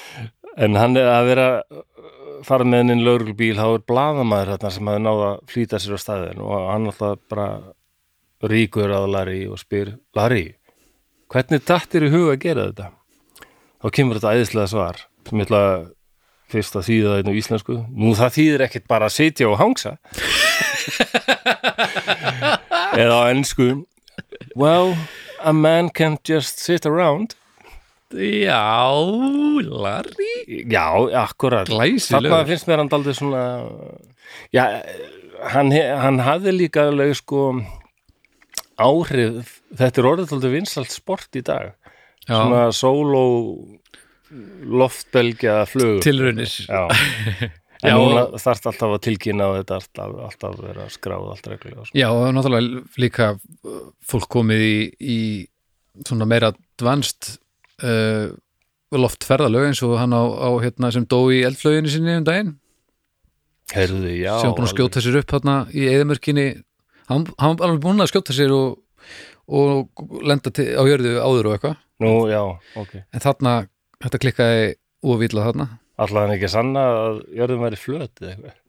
en 0.64 0.80
hann 0.80 1.00
er 1.00 1.10
að 1.12 1.30
vera 1.30 1.48
fara 2.48 2.66
með 2.66 2.82
hennin 2.82 3.04
lögreglubíl, 3.06 3.54
þá 3.58 3.66
er 3.66 3.86
blaðamaður 3.88 4.52
þarna 4.54 4.72
sem 4.74 4.90
hefði 4.90 5.04
náða 5.04 5.30
að 5.30 5.40
flýta 5.52 5.80
sér 5.80 5.96
á 5.96 5.98
staðin 6.02 6.44
og 6.44 6.52
hann 6.70 6.90
alltaf 6.90 7.22
bara 7.32 7.48
ríkur 8.44 8.92
að 8.92 9.08
Larry 9.14 9.40
og 9.48 9.60
spyr 9.60 9.94
Larry, 10.16 10.44
hvernig 11.32 11.64
dattir 11.66 12.06
í 12.08 12.12
huga 12.12 12.34
að 12.36 12.42
gera 12.44 12.68
þetta? 12.68 12.90
Þá 13.84 13.88
kemur 13.98 14.20
þetta 14.20 14.34
æðislega 14.36 14.68
svar. 14.72 15.00
Sem 15.28 15.40
ég 15.40 15.48
ætla 15.48 15.62
að 15.64 15.82
fyrst 16.54 16.76
að 16.78 16.86
þýða 16.88 17.16
þetta 17.18 17.32
á 17.32 17.38
íslensku. 17.40 17.74
Nú 17.92 18.12
það 18.16 18.36
þýðir 18.38 18.64
ekkert 18.68 18.86
bara 18.88 19.08
að 19.10 19.16
sitja 19.16 19.48
og 19.50 19.58
hangsa. 19.60 19.96
Eða 23.04 23.16
á 23.20 23.22
ennsku 23.32 23.68
well, 24.54 24.96
a 25.42 25.52
man 25.52 25.90
can't 25.90 26.22
just 26.24 26.58
sit 26.58 26.86
around 26.86 27.34
Já, 28.14 28.90
Larry. 29.64 30.34
Já, 30.70 30.86
akkurat. 31.24 31.66
Glæsilegur. 31.68 32.30
Þarna 32.30 32.46
finnst 32.48 32.68
mér 32.70 32.82
hann 32.82 32.90
daldið 32.92 33.16
svona 33.18 33.42
Já, 34.54 34.64
hann, 35.54 35.72
hann 35.74 36.20
hafði 36.24 36.52
líka 36.58 36.88
alveg 36.90 37.14
sko 37.18 37.48
áhrif 38.80 39.58
þetta 39.78 40.00
er 40.02 40.08
orðið 40.10 40.30
daldið 40.34 40.54
vinsalt 40.58 40.90
sport 40.94 41.36
í 41.38 41.42
dag. 41.46 41.74
Já, 42.24 42.38
svona 42.38 42.62
sóló 42.74 43.24
loftbelgja 44.64 45.60
flug. 45.70 46.00
Tilraunir. 46.04 46.48
Já, 46.68 46.88
Já, 47.84 47.90
en 47.92 47.98
núna 48.00 48.22
og- 48.30 48.38
þarf 48.40 48.64
alltaf 48.70 48.94
að 48.96 49.02
tilkynna 49.04 49.46
og 49.50 49.58
þetta 49.60 49.76
alltaf, 49.76 50.12
alltaf 50.30 50.54
vera 50.64 50.86
skráð 50.92 51.26
allt 51.34 51.48
reglulega. 51.52 51.84
Já, 51.92 52.06
og 52.14 52.30
náttúrulega 52.32 52.84
líka 53.02 53.26
fólk 54.08 54.28
komið 54.32 54.62
í, 54.64 54.76
í 55.04 55.18
svona 56.08 56.24
meira 56.30 56.48
advanced 56.54 57.34
uh, 57.82 58.34
loftferðalög 58.94 59.70
eins 59.70 59.82
og 59.86 59.96
hann 59.98 60.14
á, 60.14 60.22
á 60.22 60.50
hérna 60.62 60.92
sem 60.94 61.06
dó 61.08 61.18
í 61.34 61.42
eldflöginni 61.46 61.90
sinni 61.90 62.18
um 62.20 62.26
daginn. 62.26 62.54
Heyrðu, 63.74 64.12
já 64.20 64.34
sem 64.42 64.52
búin 64.54 64.68
að 64.68 64.74
skjóta 64.74 65.02
sér 65.02 65.20
upp 65.22 65.32
hérna 65.34 65.54
í 65.72 65.86
eðamörkinni 65.88 66.48
hann, 67.08 67.24
hann 67.40 67.56
var 67.56 67.70
alveg 67.70 67.80
búin 67.84 68.04
að 68.04 68.10
skjóta 68.12 68.36
sér 68.36 68.52
og, 68.54 68.76
og 69.48 70.04
lenda 70.24 70.52
til, 70.54 70.68
á 70.76 70.82
jörðu 70.88 71.14
áður 71.20 71.48
og 71.50 71.56
eitthvað. 71.56 71.78
Nú, 72.04 72.12
já, 72.28 72.42
ok. 72.80 72.98
En 73.14 73.22
þarna, 73.24 73.54
þetta 74.04 74.20
klikkaði 74.24 74.68
óvítla 75.04 75.48
þarna. 75.48 75.70
Alltaf 75.94 76.20
hann 76.24 76.34
ekki 76.34 76.50
sanna 76.50 76.84
að 76.90 77.18
jörðum 77.38 77.64
væri 77.64 77.80
flöt 77.80 78.22
eða 78.22 78.32
eitthvað? 78.34 78.60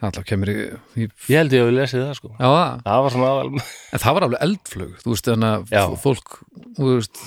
Alltaf 0.00 0.24
kemur 0.24 0.48
í, 0.48 0.56
í 0.96 1.06
Ég 1.28 1.42
held 1.42 1.52
ég 1.52 1.64
að 1.64 1.68
við 1.68 1.76
lesið 1.76 2.04
það 2.06 2.12
sko. 2.16 2.30
Já, 2.38 2.46
það. 2.48 3.00
Var 3.04 3.14
svona 3.14 3.30
aðal 3.34 3.48
en 3.60 4.02
það 4.04 4.14
var 4.16 4.26
alveg 4.26 4.44
eldflög 4.46 4.94
þú 5.02 5.12
veist, 5.12 5.28
þannig 5.28 5.74
að 5.80 5.96
fólk 6.00 6.36
þú 6.78 6.92
veist, 6.94 7.20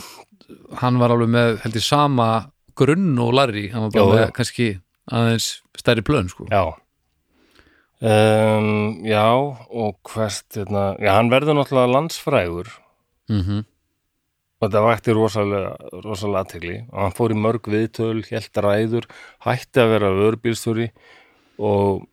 hann 0.82 1.00
var 1.02 1.14
alveg 1.16 1.32
með 1.34 1.60
held 1.64 1.76
ég 1.80 1.86
sama 1.86 2.30
grunn 2.78 3.12
og 3.22 3.34
larri 3.38 3.68
hann 3.74 3.88
var 3.88 3.94
bara 3.94 4.04
Já, 4.04 4.14
með 4.14 4.24
já. 4.26 4.32
kannski 4.40 4.70
aðeins 5.12 5.50
stærri 5.78 6.06
plön 6.06 6.32
sko. 6.32 6.48
Já. 6.52 6.64
Um, 8.04 9.00
Já, 9.08 9.28
og 9.72 10.00
hvert 10.12 10.58
hérna, 10.58 10.88
Já, 11.00 11.14
hann 11.16 11.32
verður 11.32 11.60
náttúrulega 11.60 11.94
landsfrægur. 11.98 12.74
Mm 13.32 13.64
og 14.64 14.70
þetta 14.72 14.82
vakti 14.86 15.14
rosalega, 15.16 15.72
rosalega 16.06 16.42
aðtegli 16.46 16.76
og 16.88 17.00
hann 17.02 17.16
fór 17.18 17.34
í 17.36 17.40
mörg 17.44 17.68
viðtöl, 17.68 18.22
hélt 18.30 18.60
ræður 18.64 19.08
hætti 19.44 19.82
að 19.84 19.90
vera 19.92 20.12
vörbílstjóri 20.16 20.86
og 21.60 22.06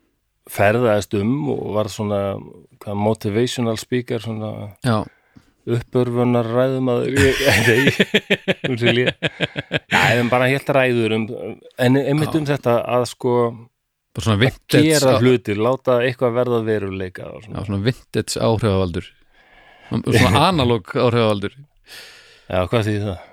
ferðaðist 0.50 1.14
um 1.20 1.36
og 1.54 1.60
var 1.76 1.90
svona 1.92 2.20
motivational 2.98 3.78
speaker 3.78 4.18
svona 4.24 4.50
já, 4.82 4.96
uppörfunar 5.68 6.46
ræðum 6.48 6.88
að 6.92 7.08
um 8.68 8.76
sér 8.80 8.94
líða 8.96 9.14
Já, 9.90 10.00
en 10.16 10.30
bara 10.32 10.48
hélt 10.50 10.70
ræður 10.72 11.16
um, 11.18 11.26
en 11.76 11.98
einmitt 12.00 12.36
um 12.38 12.46
þetta 12.48 12.78
að 12.96 13.06
sko 13.12 13.34
vintage, 14.40 14.82
gera 14.88 15.16
hluti, 15.20 15.54
láta 15.54 16.00
eitthvað 16.04 16.36
verða 16.38 16.60
að 16.60 16.70
veruleika 16.70 17.28
svona. 17.44 17.64
svona 17.66 17.82
vintage 17.84 18.40
áhrifavaldur 18.40 19.10
svona 19.90 20.46
analóg 20.48 20.94
áhrifavaldur 20.96 21.56
Já, 22.50 22.64
hvað 22.66 22.86
því 22.88 22.94
það? 23.04 23.26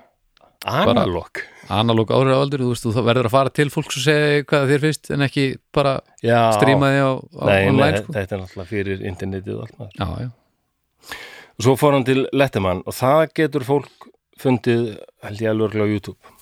Analog 0.68 1.40
analóg 1.68 2.10
áhrifavaldur, 2.14 2.62
þú 2.64 2.70
veist, 2.72 2.86
þú 2.86 3.04
verður 3.06 3.28
að 3.28 3.34
fara 3.34 3.52
til 3.54 3.68
fólks 3.72 3.98
og 4.00 4.04
segja 4.04 4.44
hvað 4.48 4.70
þér 4.72 4.84
finnst 4.86 5.10
en 5.14 5.24
ekki 5.26 5.46
bara 5.74 5.96
Já, 6.24 6.38
stríma 6.56 6.92
því 6.92 7.00
á, 7.04 7.10
á 7.16 7.44
Nei, 7.48 7.54
nei, 7.56 7.68
online 7.72 8.02
sko. 8.02 8.14
þetta 8.16 8.36
er 8.36 8.42
náttúrulega 8.44 8.70
fyrir 8.72 9.04
internetið 9.10 9.56
og 9.58 9.66
allt 9.66 9.76
maður. 9.78 9.98
já, 9.98 10.08
já, 10.26 10.30
Og 11.58 11.66
svo 11.66 11.74
fór 11.74 11.96
hann 11.96 12.06
til 12.06 12.26
Letterman 12.38 12.84
og 12.86 12.94
það 12.94 13.22
getur 13.34 13.64
fólk 13.66 14.08
fundið 14.38 14.92
held 15.26 15.40
ég 15.42 15.50
alveg 15.50 15.80
á 15.82 15.86
YouTube. 15.90 16.34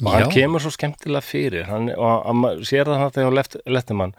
Og 0.00 0.08
hann 0.14 0.24
Já. 0.24 0.30
kemur 0.32 0.62
svo 0.64 0.72
skemmtilega 0.72 1.20
fyrir. 1.20 1.66
Hann, 1.68 1.90
og 1.92 2.22
hann 2.24 2.62
sér 2.64 2.88
það 2.88 3.02
þetta 3.02 3.26
hjá 3.26 3.34
left, 3.36 3.56
Letterman. 3.68 4.14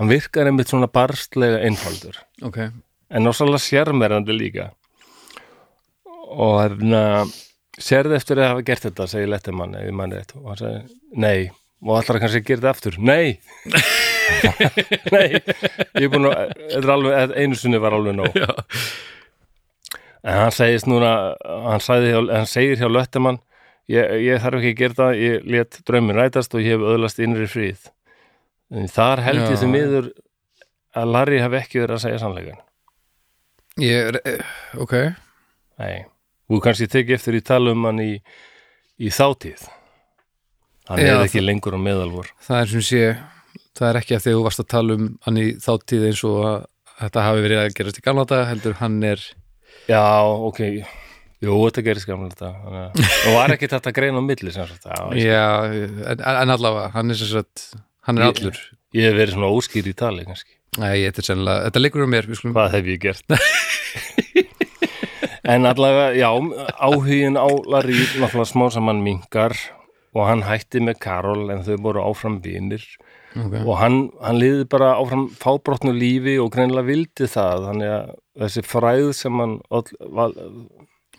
Hann 0.00 0.10
virkar 0.10 0.50
einmitt 0.50 0.72
svona 0.72 0.88
barstlega 0.90 1.60
einfaldur. 1.62 2.18
Ok, 2.42 2.58
en 2.58 3.22
náttúrulega 3.22 3.62
sérmerandi 3.62 4.34
líka. 4.34 4.72
Og 6.32 6.58
hérna 6.64 7.04
sérði 7.78 8.18
eftir 8.18 8.40
að 8.40 8.50
hafa 8.56 8.66
gert 8.66 8.88
þetta 8.88 9.06
segir 9.14 9.30
Letterman 9.30 9.76
ef 9.78 9.86
ég 9.86 9.94
manni 9.94 10.18
rétt. 10.18 10.34
Og 10.40 10.50
hann 10.50 10.60
segi 10.64 10.82
nei. 11.22 11.52
Og 11.82 11.96
allar 11.98 12.18
kannski 12.22 12.42
að 12.42 12.48
gera 12.50 12.60
þetta 12.62 12.74
aftur. 12.74 12.98
Nei. 12.98 13.38
Nei. 15.14 15.28
Ég 15.98 16.04
er 16.06 16.10
búin 16.10 16.28
að 16.30 16.52
þetta 16.72 17.38
einu 17.42 17.56
sinni 17.58 17.78
var 17.82 17.94
alveg 17.96 18.14
nóg. 18.16 18.36
Já, 18.38 18.48
En 20.22 20.36
hann 20.38 20.52
segist 20.54 20.86
núna, 20.86 21.12
hann, 21.42 21.80
hjá- 21.82 22.28
hann 22.30 22.46
segir 22.46 22.78
hjá 22.78 22.86
Löttemann, 22.90 23.40
ég, 23.90 24.12
ég 24.22 24.38
þarf 24.42 24.60
ekki 24.60 24.70
að 24.74 24.78
gera 24.82 24.98
það, 25.00 25.16
ég 25.18 25.48
let 25.50 25.80
draumin 25.88 26.14
rætast 26.18 26.54
og 26.54 26.62
ég 26.62 26.76
hef 26.76 26.84
öðlast 26.92 27.18
innri 27.24 27.48
fríð. 27.50 27.88
En 28.70 28.86
þar 28.88 29.22
held 29.26 29.42
ég 29.50 29.58
því 29.58 29.70
miður 29.72 30.12
að 30.94 31.10
Larry 31.16 31.40
hef 31.42 31.56
ekki 31.58 31.82
verið 31.82 31.96
að 31.98 32.04
segja 32.06 32.22
sannleikan. 32.22 32.60
ég 33.82 34.20
eh, 34.24 34.40
ok, 34.78 34.94
Nei, 35.82 36.04
þú 36.46 36.60
kannski 36.62 36.86
tekið 36.92 37.16
eftir 37.16 37.38
í 37.40 37.42
tala 37.42 37.72
um 37.72 37.84
hann 37.88 37.98
í, 38.04 38.10
í 39.02 39.10
þátíð. 39.10 39.66
Hann 40.90 41.00
er 41.02 41.22
ekki 41.24 41.40
lengur 41.42 41.74
á 41.74 41.80
meðalvor. 41.80 42.28
það 42.42 42.60
er 42.60 42.70
sem 42.76 42.84
sé 42.86 43.02
það 43.78 43.88
er 43.88 43.98
ekki 44.02 44.16
að 44.16 44.24
því 44.26 44.34
þú 44.36 44.42
varst 44.46 44.62
að 44.62 44.70
tala 44.74 44.96
um 44.98 45.06
hann 45.26 45.38
í 45.40 45.46
þáttíð 45.62 46.06
eins 46.10 46.22
og 46.28 46.40
að 46.46 46.58
þetta 47.00 47.24
hafi 47.26 47.44
verið 47.46 47.60
að 47.62 47.74
gerast 47.78 47.98
í 47.98 48.04
gamla 48.04 48.24
daga, 48.28 48.48
heldur 48.52 48.76
hann 48.82 48.98
er 49.02 49.22
Já, 49.90 50.02
ok, 50.48 50.60
jú, 51.42 51.56
þetta 51.66 51.82
gerist 51.88 52.06
gamla 52.08 52.28
þetta. 52.30 52.50
Þannig 52.64 52.82
að- 52.82 53.12
Og 53.26 53.36
var 53.38 53.54
ekki 53.56 53.68
þetta 53.72 53.92
grein 53.96 54.18
á 54.18 54.22
milli 54.22 54.52
sem 54.54 54.68
sagt. 54.70 54.86
Já, 55.18 55.42
ég, 55.74 55.96
en, 56.14 56.22
en 56.36 56.54
allavega 56.56 56.90
hann 56.94 57.10
er 57.14 57.18
sem 57.18 57.32
sagt, 57.32 57.68
hann 58.06 58.18
er 58.20 58.28
Ég- 58.28 58.36
allur 58.42 58.60
ég 58.92 59.08
hef 59.08 59.16
verið 59.16 59.34
svona 59.38 59.50
óskýr 59.56 59.86
í 59.88 59.94
tali 59.96 60.26
kannski. 60.28 60.54
Nei, 60.80 61.02
þetta 61.06 61.20
er 61.22 61.26
sennilega, 61.30 61.64
þetta 61.68 61.80
liggur 61.82 62.04
um 62.06 62.10
mér 62.12 62.26
skulum, 62.36 62.54
Hvað 62.56 62.74
hef 62.78 62.86
ég 62.92 63.00
gert? 63.02 63.38
en 65.44 65.66
allavega, 65.66 66.12
já, 66.16 66.28
áhugin 66.78 67.36
á 67.36 67.46
Larry 67.66 67.96
náttúrulega 68.20 68.46
smá 68.48 68.68
saman 68.72 69.02
minkar 69.04 69.54
og 70.14 70.26
hann 70.28 70.44
hætti 70.46 70.80
með 70.84 71.00
Karol 71.02 71.50
en 71.52 71.64
þau 71.66 71.76
voru 71.82 72.04
áfram 72.06 72.38
vinir 72.44 72.84
okay. 73.34 73.62
og 73.64 73.76
hann, 73.80 73.98
hann 74.22 74.38
liði 74.40 74.64
bara 74.70 74.94
áfram 75.00 75.26
fábrotnu 75.40 75.94
lífi 75.96 76.38
og 76.42 76.52
greinilega 76.54 76.88
vildi 76.88 77.28
það 77.30 77.66
þannig 77.68 77.92
að 77.96 78.14
þessi 78.42 78.64
fræð 78.66 79.10
sem 79.16 79.42
hann 79.42 79.58
all, 79.72 79.84
var, 80.18 80.34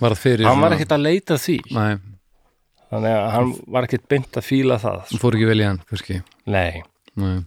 var 0.01 0.15
það 0.15 0.23
fyrir 0.23 0.49
hann 0.49 0.63
var 0.63 0.75
ekkert 0.77 0.97
að 0.97 1.05
leita 1.05 1.37
því. 1.41 1.57
Nei, 1.75 1.93
þannig 2.89 3.15
að 3.19 3.29
hann 3.37 3.53
var 3.77 3.87
ekkert 3.87 4.09
beint 4.11 4.41
að 4.41 4.47
fíla 4.49 4.79
það. 4.81 4.99
Hann 5.11 5.23
fór 5.23 5.39
ekki 5.39 5.49
vel 5.49 5.61
í 5.61 5.67
hann, 5.67 5.81
kannski. 5.89 6.19
Nei, 6.53 6.83
Nei. 7.19 7.37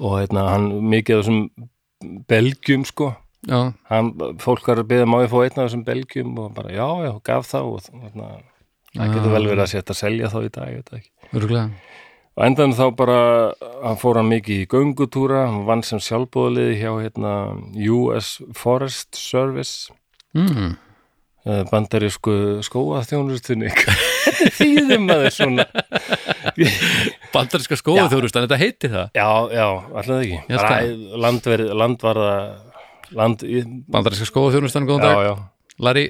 og 0.00 0.18
hérna 0.20 0.48
hann 0.52 0.68
mikið 0.94 1.18
af 1.18 1.24
þessum 1.24 2.20
belgjum 2.30 2.86
sko. 2.88 3.12
Hann, 3.46 4.10
fólk 4.42 4.66
var 4.66 4.82
að 4.82 4.90
beða 4.90 5.06
má 5.08 5.20
ég 5.22 5.30
fá 5.30 5.38
einn 5.44 5.60
af 5.60 5.68
þessum 5.68 5.84
belgjum 5.86 6.38
og 6.42 6.54
bara 6.56 6.72
já, 6.74 6.88
já, 7.06 7.12
gaf 7.26 7.46
þá 7.46 7.60
og 7.62 7.84
þarna, 7.84 8.30
það 8.96 9.12
getur 9.14 9.36
vel 9.36 9.44
verið 9.52 9.62
að 9.62 9.70
setja 9.74 9.94
að 9.94 10.00
selja 10.00 10.32
þá 10.32 10.38
í 10.40 10.50
dag, 10.56 10.72
ég 10.74 10.88
það 12.36 12.42
og 12.42 12.44
endan 12.44 12.74
þá 12.76 12.84
bara, 12.96 13.20
hann 13.80 14.00
fór 14.00 14.18
hann 14.20 14.28
mikið 14.28 14.64
í 14.64 14.66
göngutúra, 14.68 15.46
hann 15.48 15.62
vann 15.68 15.84
sem 15.86 16.00
sjálfbóðliði 16.04 16.74
hjá 16.82 16.90
hérna 17.00 17.32
US 17.88 18.36
Forest 18.56 19.16
Service. 19.16 19.94
Mm. 20.36 20.74
eh, 21.46 21.62
bandarísku 21.70 22.60
skóaþjónustunni. 22.66 23.72
Þýðum 24.58 25.08
að 25.14 25.24
þess 25.24 25.40
svona? 25.40 25.66
Bandaríska 27.32 27.78
en 28.42 28.46
þetta 28.46 28.60
heiti 28.60 28.92
það? 28.92 29.10
Já, 29.16 29.28
já, 29.56 29.66
alltaf 29.96 30.20
ekki. 30.20 30.40
Bara 30.52 30.78
landverð, 31.24 31.74
landvarða 31.82 32.32
land, 33.16 33.44
Bandaríska 33.88 34.28
skóða 34.28 34.56
þjóðrustan, 34.56 34.88
góðan 34.88 35.08
dag. 35.08 35.24
já. 35.24 35.34
Larry, 35.86 36.08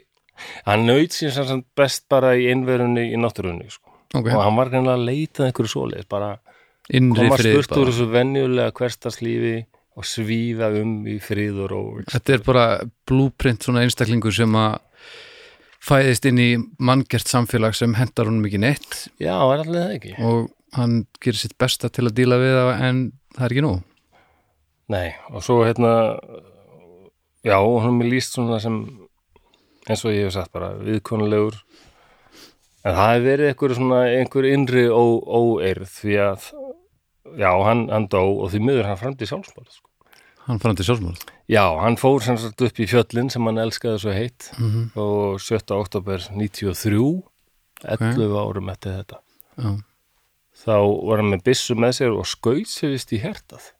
hann 0.67 0.87
sem 1.35 1.47
sagt 1.47 1.67
best 1.79 2.09
bara 2.11 2.35
í 2.39 2.49
einverunni 2.51 3.13
í 3.13 3.21
náttúrunni 3.21 3.71
sko. 3.71 3.96
Ok, 4.15 4.29
og 4.33 4.43
hann 4.43 4.59
var 4.59 4.73
greinlega 4.73 4.99
að 4.99 5.07
leita 5.09 5.47
einhverju 5.47 5.73
svoleiðis 5.73 6.11
bara 6.11 6.37
innri 6.95 7.27
koma 7.27 7.39
spurt 7.41 7.77
úr 7.79 7.91
þessu 7.91 8.09
venjulega 8.13 8.75
hverstarslífi 8.77 9.57
og 9.97 10.07
svífa 10.07 10.69
um 10.83 10.99
í 11.09 11.17
frið 11.25 11.63
og 11.67 12.03
Þetta 12.13 12.35
er 12.35 12.43
bara 12.45 12.67
blúprint 13.09 13.65
svona 13.65 13.87
einstaklingur 13.87 14.35
sem 14.37 14.59
að 14.61 14.77
fæðist 15.87 16.27
inn 16.29 16.43
í 16.43 16.51
manngert 16.83 17.31
samfélag 17.31 17.77
sem 17.79 17.95
hendar 17.97 18.29
honum 18.29 18.45
ekki 18.49 18.61
neitt. 18.61 19.07
Já, 19.23 19.39
er 19.39 19.63
allir 19.63 19.81
það 19.81 19.95
ekki? 19.97 20.15
Og 20.27 20.49
hann 20.77 21.05
gerir 21.23 21.39
sitt 21.41 21.57
besta 21.59 21.89
til 21.93 22.09
að 22.09 22.17
díla 22.19 22.39
við 22.41 22.57
það 22.59 22.73
en 22.89 23.03
það 23.37 23.47
er 23.47 23.55
ekki 23.55 23.65
nú 23.65 23.75
nei, 24.93 25.09
og 25.33 25.43
svo 25.43 25.63
hérna 25.67 25.93
já, 27.47 27.59
hann 27.59 28.01
er 28.03 28.11
líst 28.11 28.37
svona 28.37 28.59
sem 28.63 28.79
eins 29.87 30.05
og 30.05 30.15
ég 30.15 30.27
hef 30.27 30.37
sagt 30.37 30.55
bara 30.55 30.75
viðkonulegur 30.79 31.59
en 32.87 32.95
það 32.95 33.11
hefur 33.13 33.27
verið 33.27 33.51
einhver 33.51 33.75
svona 33.81 34.01
einhver 34.15 34.47
innri 34.53 34.85
óeirð 34.93 35.91
því 35.99 36.17
að 36.23 36.47
já, 37.41 37.51
hann, 37.67 37.87
hann 37.91 38.07
dó 38.13 38.23
og 38.45 38.51
því 38.53 38.61
miður 38.63 38.87
hann 38.91 39.01
framdi 39.01 39.27
sjálfsmál 39.29 39.67
sko. 39.67 39.89
hann 40.47 40.61
fann 40.63 40.77
til 40.79 40.87
sjálfsmál 40.87 41.17
Já, 41.51 41.63
hann 41.79 41.95
fór 41.99 42.23
sem 42.27 42.39
sagt 42.43 42.63
upp 42.67 42.79
í 42.83 42.87
fjöllin 42.91 43.29
sem 43.31 43.45
hann 43.47 43.59
elskaði 43.63 43.99
svo 44.03 44.13
heitt 44.15 44.49
Mhm. 44.59 44.91
og 44.99 45.41
7. 45.43 45.75
oktober 45.77 46.19
93 46.35 47.23
11 47.85 48.39
árum 48.41 48.71
eftir 48.73 48.97
þetta 49.03 49.19
Já. 49.59 49.77
þá 50.65 50.77
var 51.07 51.17
hann 51.23 51.31
með 51.35 51.43
byssu 51.47 51.75
með 51.79 51.93
sér 52.01 52.15
og 52.19 52.27
skaut 52.27 52.67
sér 52.71 52.95
vist 52.95 53.13
í 53.13 53.21
hjertað 53.23 53.73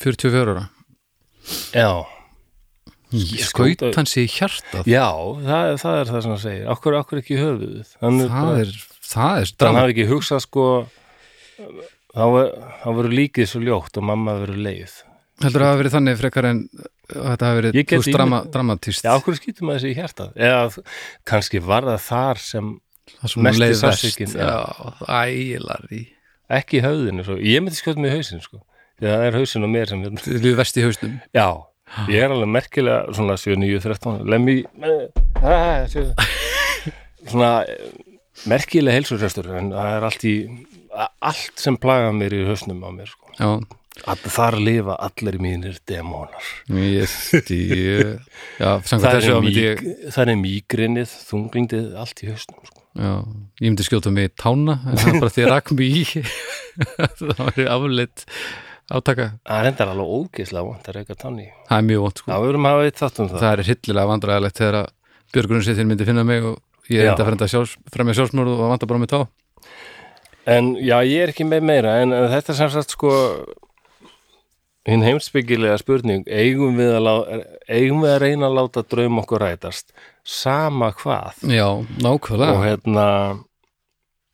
44 0.00 0.52
ára 0.56 0.68
Já, 1.74 2.04
skaut 3.46 3.84
hann 3.96 4.08
sig 4.10 4.26
í 4.26 4.32
hjartað. 4.38 4.88
Já, 4.90 5.06
það, 5.44 5.70
það 5.82 5.98
er 6.00 6.10
það 6.12 6.22
sem 6.26 6.32
hann 6.34 6.42
segir. 6.46 6.66
Akkur, 6.72 6.96
akkur 7.00 7.20
ekki 7.22 7.36
í 7.36 7.40
höfuðið? 7.42 7.92
Hann, 8.02 8.20
það 8.32 8.60
er, 8.64 8.72
það 9.12 9.42
er 9.42 9.54
hann 9.66 9.80
hafi 9.82 9.94
ekki 9.96 10.06
hugsað 10.12 10.44
sko 10.46 10.66
þá 12.12 12.24
ver- 12.36 12.52
þá 12.82 12.88
verður 12.98 13.16
líkið 13.18 13.48
svo 13.52 13.62
ljótt 13.64 13.98
og 14.00 14.06
mamma 14.08 14.36
verður 14.42 14.62
leið. 14.66 14.96
Heldur 15.42 15.64
að 15.64 15.70
það 15.72 15.80
verið 15.82 15.94
þannig 15.96 16.18
frekar 16.20 16.46
en 16.52 16.58
að 17.12 17.26
þetta 17.32 17.48
hafi 17.48 17.58
verið 17.58 17.76
Ég 17.78 17.86
þú 17.88 17.98
veist, 17.98 18.12
drama, 18.14 18.38
ímynd- 18.42 18.52
dramatist 18.54 19.04
Já, 19.04 19.10
akkur 19.18 19.36
skýtum 19.36 19.66
maður 19.68 19.80
þessi 19.82 19.90
í 19.92 19.96
hjertað 19.98 20.36
eða 20.48 20.82
kannski 21.28 21.60
var 21.64 21.86
það 21.88 22.02
þar 22.06 22.38
sem 22.42 22.68
það 23.12 23.32
sem 23.32 23.40
hún 23.40 23.46
mesti 23.48 23.62
leið 23.62 23.72
verst 23.72 23.82
sársaukinn, 23.82 24.34
já. 24.38 24.46
já, 24.46 25.24
ælar 25.58 25.88
í 25.92 26.02
ekki 26.52 26.82
höfðinu 26.84 27.24
svo. 27.26 27.36
Ég 27.42 27.64
myndi 27.64 27.76
skjóta 27.80 28.00
mig 28.04 28.12
í 28.12 28.16
hausinn 28.16 28.42
sko. 28.44 28.60
að 29.02 29.08
það 29.08 29.26
er 29.26 29.36
hausinn 29.40 29.66
á 29.66 29.68
mér 29.72 29.88
sem 29.90 30.02
hérna 30.04 30.22
þið 30.22 30.42
líður 30.46 30.58
vest 30.62 30.76
í 30.78 30.84
haustum 30.86 31.14
Já, 31.34 31.48
ég 32.12 32.22
er 32.24 32.32
alveg 32.32 32.50
merkilega 32.56 33.16
svona 33.16 33.36
7, 33.40 33.58
9, 33.60 33.82
13 33.84 34.22
lemmi 34.32 34.58
ah, 35.42 35.84
svona 37.30 37.52
eh, 37.68 37.92
merkilega 38.50 38.96
heilsurestur 38.98 39.50
en 39.58 39.72
það 39.74 39.96
er 39.96 40.08
allt 40.08 40.26
í 40.28 40.36
allt 40.92 41.60
sem 41.60 41.78
plaga 41.80 42.10
mér 42.14 42.34
í 42.36 42.42
hausnum 42.48 42.82
á 42.84 42.90
mér 42.92 43.12
sko. 43.12 43.32
að 44.08 44.26
þar 44.32 44.56
lifa 44.60 44.96
allir 45.04 45.38
mínir 45.42 45.78
demónar. 45.88 46.50
Stíu 47.08 48.18
já, 48.58 48.70
það 48.88 49.08
er, 49.12 49.28
míg, 49.44 49.58
ég 49.58 49.82
það 50.12 50.34
er 50.34 50.40
mígrinnið, 50.40 51.14
þunglindið 51.30 51.94
allt 52.02 52.24
í 52.24 52.30
hausnum 52.32 52.66
sko. 52.68 52.84
já, 52.96 53.14
ég 53.62 53.70
myndi 53.70 53.88
skjóta 53.88 54.12
mig 54.14 54.30
í 54.30 54.34
tána 54.36 54.80
en 54.84 55.00
það 55.00 55.14
er 55.14 55.22
bara 55.24 55.36
því 55.36 55.46
að 55.46 55.54
rakk 55.54 55.74
mig 55.78 56.02
í. 56.02 56.26
Það 57.18 57.32
var 57.36 57.58
afleitt 57.74 58.22
átaka, 58.90 59.26
það 59.46 59.60
er 59.62 59.68
endar 59.70 59.92
alveg 59.92 60.10
ógeðslega 60.18 60.66
vant 60.68 60.88
að 60.90 60.96
reyka 60.98 61.14
tanni 61.22 61.46
það 61.68 61.78
er 61.78 61.86
mjög 61.90 62.02
vont 62.06 62.18
sko. 62.18 62.32
Um 63.22 63.28
það. 63.30 63.38
Það 63.40 63.52
er 63.52 63.62
hillilega 63.70 64.10
vandræðilegt 64.10 64.58
þegar 64.58 64.78
að 64.82 64.90
Björgunin 65.32 65.62
sér 65.64 65.86
myndi 65.88 66.04
finna 66.08 66.24
mig 66.28 66.42
og 66.44 66.58
ég 66.92 67.06
enda 67.08 67.22
að 67.22 67.28
frenda 67.30 67.48
sjálfs, 67.48 67.76
fremja 67.94 68.14
sjálfsmörð 68.18 68.52
og 68.58 68.68
vanda 68.74 68.86
bara 68.90 69.00
með 69.04 69.12
tá 69.14 69.20
En 70.52 70.72
já, 70.82 70.96
ég 71.06 71.22
er 71.22 71.30
ekki 71.30 71.46
með 71.46 71.62
meira 71.62 72.00
en, 72.02 72.12
en 72.12 72.26
þetta 72.32 72.50
er 72.52 72.58
sem 72.58 72.70
sagt 72.74 72.90
sko 72.96 73.12
hinn 74.90 75.04
heimsbyggilega 75.06 75.76
spurning 75.78 76.24
eigum 76.26 76.74
við, 76.80 76.90
að, 76.98 77.04
lá- 77.06 77.46
eigum 77.70 78.00
við 78.02 78.10
að 78.16 78.20
reyna 78.24 78.48
að 78.48 78.56
láta 78.58 78.82
draum 78.90 79.20
okkur 79.22 79.44
rætast? 79.44 79.92
Sama 80.26 80.88
hvað? 80.98 81.38
Já, 81.46 81.68
nákvæmlega. 82.02 82.56
Og 82.56 82.64
hérna 82.66 83.06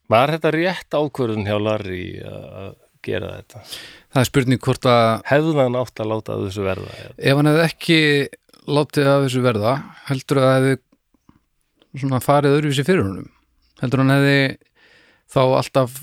var 0.08 0.32
þetta 0.32 0.52
rétt 0.56 0.96
ákvörðun 0.96 1.44
hjá 1.44 1.58
Larry 1.60 2.04
að 2.24 2.72
gera 3.08 3.30
þetta. 3.38 3.62
Það 4.08 4.20
er 4.22 4.28
spurning 4.28 4.62
hvort 4.64 4.88
að 4.88 5.06
hefðu 5.28 5.56
hann 5.58 5.78
átt 5.80 6.02
að 6.02 6.12
láta 6.12 6.36
þessu 6.42 6.66
verða 6.66 6.92
eða? 6.98 7.16
ef 7.18 7.40
hann 7.40 7.50
hefði 7.50 7.64
ekki 7.66 7.98
látið 8.68 9.10
af 9.12 9.24
þessu 9.24 9.42
verða 9.44 9.74
heldur 10.08 10.40
að 10.40 10.46
það 10.48 10.56
hefði 10.58 10.78
svona 12.02 12.22
farið 12.24 12.56
öðruvísi 12.58 12.86
fyrir 12.86 13.06
honum? 13.06 13.30
Heldur 13.82 14.02
hann 14.02 14.14
hefði 14.14 14.38
þá 15.28 15.40
alltaf 15.44 16.00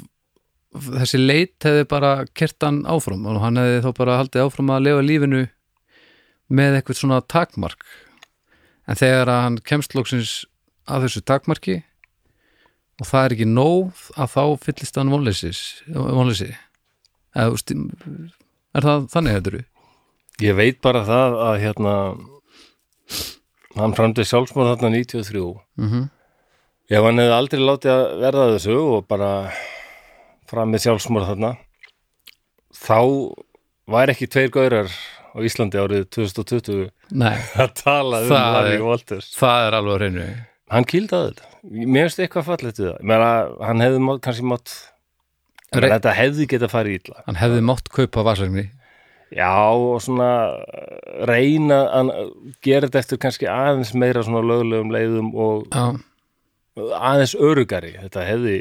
þessi 0.75 1.21
leit 1.21 1.65
hefði 1.65 1.85
bara 1.91 2.13
kert 2.35 2.65
hann 2.65 2.81
áfram 2.89 3.25
og 3.31 3.39
hann 3.43 3.61
hefði 3.61 3.83
þá 3.85 3.91
bara 3.99 4.17
haldið 4.21 4.47
áfram 4.47 4.73
að 4.75 4.87
lifa 4.87 5.05
lífinu 5.05 5.43
með 6.55 6.79
eitthvað 6.79 6.99
svona 7.01 7.21
takmark? 7.25 7.85
En 8.85 8.99
þegar 8.99 9.31
að 9.31 9.43
hann 9.47 9.61
kemst 9.65 9.95
lóksins 9.97 10.33
að 10.85 11.07
þessu 11.07 11.23
takmarki 11.25 11.79
og 13.01 13.09
það 13.09 13.25
er 13.25 13.35
ekki 13.35 13.47
nóg 13.49 14.03
að 14.15 14.35
þá 14.35 14.43
fyllist 14.65 14.99
hann 14.99 15.11
vonleysi 15.13 16.51
er 18.75 18.85
það 18.85 19.07
þannig 19.13 19.39
þetta 19.39 19.63
Ég 20.43 20.55
veit 20.57 20.81
bara 20.83 21.05
það 21.07 21.37
að 21.45 21.61
hérna 21.63 21.91
hann 23.75 23.95
framdi 23.95 24.25
sjálfsmór 24.27 24.73
þarna 24.73 24.91
93 24.97 25.43
mm 25.77 25.89
-hmm. 25.89 26.09
ef 26.91 27.03
hann 27.07 27.21
hefði 27.21 27.35
aldrei 27.37 27.61
látið 27.61 27.91
að 27.93 28.03
verða 28.23 28.47
þessu 28.55 28.75
og 28.79 29.07
bara 29.07 29.29
fram 30.49 30.71
með 30.71 30.83
sjálfsmór 30.85 31.27
þarna. 31.29 31.55
Þá 32.75 32.99
væri 33.87 34.11
ekki 34.15 34.27
tveir 34.27 34.51
gaurar 34.51 34.91
á 35.35 35.37
Íslandi 35.43 35.79
árið 35.79 36.05
2020 36.15 36.89
Nei, 37.11 37.37
að 37.63 37.71
tala 37.79 38.21
um 38.23 38.29
Larry 38.29 38.75
er- 38.75 38.83
Walters. 38.83 39.31
það 39.35 39.67
er 39.67 39.79
alveg 39.79 39.97
hreinu. 39.99 40.27
Hann 40.71 40.85
kýldaði 40.89 41.31
þetta. 41.31 41.49
Mér 41.63 42.07
finnst 42.07 42.19
eitthvað 42.19 42.47
fallegt 42.49 42.79
við 42.79 42.87
það. 42.89 42.99
Ég 42.99 43.09
meina, 43.09 43.31
hann 43.61 43.83
hefði 43.83 43.99
mátt, 44.01 44.21
kannski 44.25 44.45
mátt 44.49 44.75
Re- 45.73 45.89
þetta 45.95 46.13
hefði 46.15 46.47
geta 46.53 46.69
farið 46.71 46.99
illa. 47.01 47.23
Hann 47.25 47.39
hefði 47.41 47.61
mátt 47.65 47.89
kaupa 47.93 48.23
vasagni 48.27 48.67
já 49.35 49.49
og 49.73 49.97
svona 50.05 50.27
uh, 50.53 51.25
reyna 51.27 51.79
að 51.97 52.11
gera 52.63 52.85
þetta 52.87 52.99
eftir 53.01 53.19
kannski 53.25 53.47
aðeins 53.49 53.91
meira 53.97 54.21
svona 54.23 54.43
lögulegum 54.45 54.93
leiðum 54.93 55.31
og 55.33 55.65
Já, 55.73 55.87
aðeins 56.99 57.33
örugari 57.35 57.95
þetta 57.97 58.23
hefði 58.27 58.57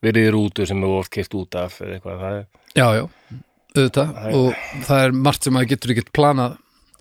verið 0.04 0.28
í 0.28 0.32
rútu 0.34 0.66
sem 0.68 0.84
oft 0.86 1.11
keirt 1.14 1.34
út 1.38 1.57
af 1.59 1.80
eða 1.82 1.96
eitthvað 1.96 2.24
er 2.28 2.46
já, 2.76 2.86
já, 3.00 3.04
auðvitað. 3.76 4.12
Það 4.12 4.28
er- 4.28 4.36
Og 4.36 4.84
það 4.86 5.02
er 5.07 5.16
margt 5.26 5.42
sem 5.44 5.57
maður 5.57 5.70
getur 5.72 5.94
ekki 5.96 6.07
planað 6.16 6.57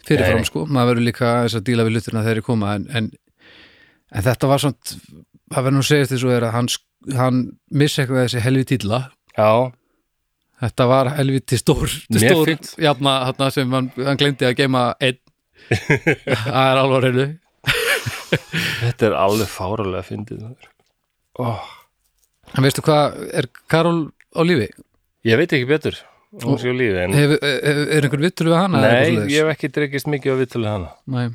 fyrirfram, 0.05 0.41
Nei. 0.41 0.49
sko. 0.49 0.65
Maður 0.69 0.89
verður 0.93 1.07
líka 1.09 1.29
þess 1.45 1.59
að 1.59 1.65
díla 1.69 1.85
við 1.87 1.95
lutina 1.97 2.23
þegar 2.23 2.39
þeir 2.39 2.45
koma, 2.45 2.73
en, 2.75 2.87
en, 2.95 3.11
en 4.15 4.25
þetta 4.25 4.49
var 4.51 4.63
svona, 4.63 4.97
það 5.53 5.63
verður 5.65 5.75
nú 5.77 5.85
svo 6.21 6.29
er 6.35 6.45
að 6.47 6.55
hann, 6.55 6.67
hann 7.17 7.39
missi 7.71 8.01
eitthvað 8.01 8.23
þessi 8.25 8.43
helvi 8.45 8.65
títla 8.71 8.99
já, 9.35 9.49
Þetta 10.63 10.85
var 10.87 11.09
helviti 11.17 11.57
stór, 11.59 11.89
stór 11.91 12.51
jafna 12.79 13.17
þarna 13.27 13.49
sem 13.51 13.73
hann, 13.75 13.89
hann 13.97 14.19
glemdi 14.19 14.47
að 14.47 14.55
geima 14.61 14.85
einn 15.03 15.19
Það 16.45 16.69
er 16.69 16.79
alveg 16.79 17.05
reynu 17.05 17.27
þetta 18.35 19.07
er 19.09 19.15
alveg 19.17 19.49
fáralega 19.49 20.05
fyndið 20.05 20.43
oh, 21.41 21.63
En 22.55 22.65
veistu 22.65 22.83
hvað, 22.85 23.17
er 23.35 23.49
Karol 23.71 24.09
á 24.35 24.41
lífi? 24.45 24.69
ég 25.25 25.39
veit 25.39 25.55
ekki 25.55 25.67
betur 25.69 25.97
hún 26.43 26.59
sé 26.61 26.71
á 26.71 26.75
lífi 26.75 27.01
en 27.05 27.15
Hef, 27.15 27.33
er, 27.39 27.81
er 27.97 28.05
einhver 28.07 28.23
vittur 28.23 28.51
við 28.51 28.59
hana? 28.59 28.83
nei, 28.83 29.15
ég 29.31 29.41
hef 29.41 29.53
ekki 29.55 29.71
dreikist 29.73 30.09
mikið 30.11 30.35
á 30.35 30.39
viðtölu 30.43 30.69
hana 30.69 30.93
Nei. 31.11 31.27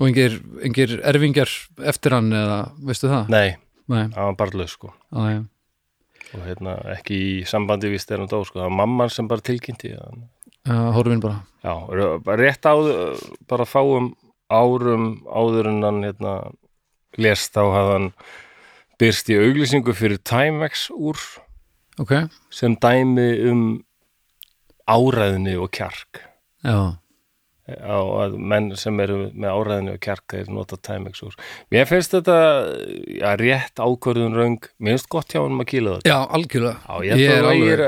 Og 0.00 0.06
engir, 0.08 0.38
engir 0.64 0.96
erfingjar 1.04 1.50
eftir 1.88 2.14
hann 2.16 2.30
eða 2.32 2.60
veistu 2.80 3.10
það? 3.10 3.32
nei, 3.32 3.58
það 3.88 4.22
var 4.30 4.38
bara 4.40 4.62
laus 4.62 4.76
sko 4.76 4.92
á, 4.92 5.18
nei. 5.20 5.40
Og 6.36 6.46
hérna 6.46 6.76
ekki 6.94 7.18
í 7.18 7.32
sambandi 7.48 7.90
við 7.92 8.04
stærnum 8.04 8.30
dó 8.30 8.40
sko, 8.46 8.60
það 8.60 8.68
var 8.68 8.76
mamman 8.80 9.12
sem 9.12 9.28
bara 9.30 9.44
tilkynnti. 9.44 9.92
Uh, 10.68 10.88
Horfin 10.96 11.22
bara. 11.22 11.42
Já, 11.62 11.74
rétt 12.38 12.66
áður 12.66 13.20
bara 13.50 13.66
fáum 13.68 14.12
árum 14.52 15.22
áður 15.26 15.70
en 15.70 15.86
hann 15.86 16.02
hérna 16.06 16.34
lést 17.20 17.54
þá 17.54 17.62
hafði 17.62 17.94
hann 17.96 18.08
byrst 19.02 19.30
í 19.32 19.38
auglýsingu 19.40 19.94
fyrir 19.96 20.20
Timex 20.22 20.88
úr 20.92 21.20
Ok, 22.00 22.14
sem 22.48 22.72
dæmi 22.80 23.28
um 23.50 23.62
áræðni 24.88 25.58
og 25.60 25.68
kjark. 25.76 26.22
Já 26.64 27.01
á 27.68 27.98
að 28.26 28.32
menn 28.42 28.72
sem 28.76 28.98
eru 29.04 29.18
með 29.32 29.52
áræðinu 29.54 29.92
og 29.94 30.00
kjark 30.02 30.24
þeir 30.34 30.48
nota 30.50 30.76
Timex 30.82 31.22
úr. 31.22 31.36
Mér 31.70 31.86
finnst 31.86 32.14
þetta 32.16 32.36
já, 33.20 33.28
rétt 33.38 33.78
ákvörðun 33.84 34.34
röng. 34.34 34.58
Mér 34.82 34.96
finnst 34.96 35.08
gott 35.14 35.30
hjá 35.30 35.40
hann 35.44 35.60
að 35.62 35.68
kýla 35.70 35.96
þetta. 36.00 36.10
Já, 36.10 36.18
algjörlega. 36.38 36.78
Já, 36.88 37.06
ég, 37.06 37.22
Ég 37.22 37.30
er 37.30 37.38
er, 37.38 37.50
alveg- 37.52 37.72
er, 37.72 37.84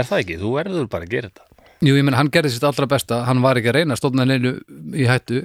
er 0.00 0.08
það 0.08 0.22
ekki, 0.24 0.38
þú 0.40 0.52
verður 0.56 0.88
bara 0.94 1.04
að 1.08 1.12
gera 1.18 1.28
þetta. 1.32 1.48
Jú, 1.82 1.96
ég 1.98 2.04
menn, 2.06 2.14
hann 2.16 2.30
gerði 2.32 2.54
sitt 2.54 2.64
allra 2.64 2.86
besta. 2.88 3.20
Hann 3.28 3.42
var 3.44 3.58
ekki 3.60 3.72
að 3.72 3.78
reyna 3.80 3.96
að 3.96 4.00
stofna 4.04 4.24
neinu 4.30 4.54
í 4.94 5.04
hættu. 5.10 5.44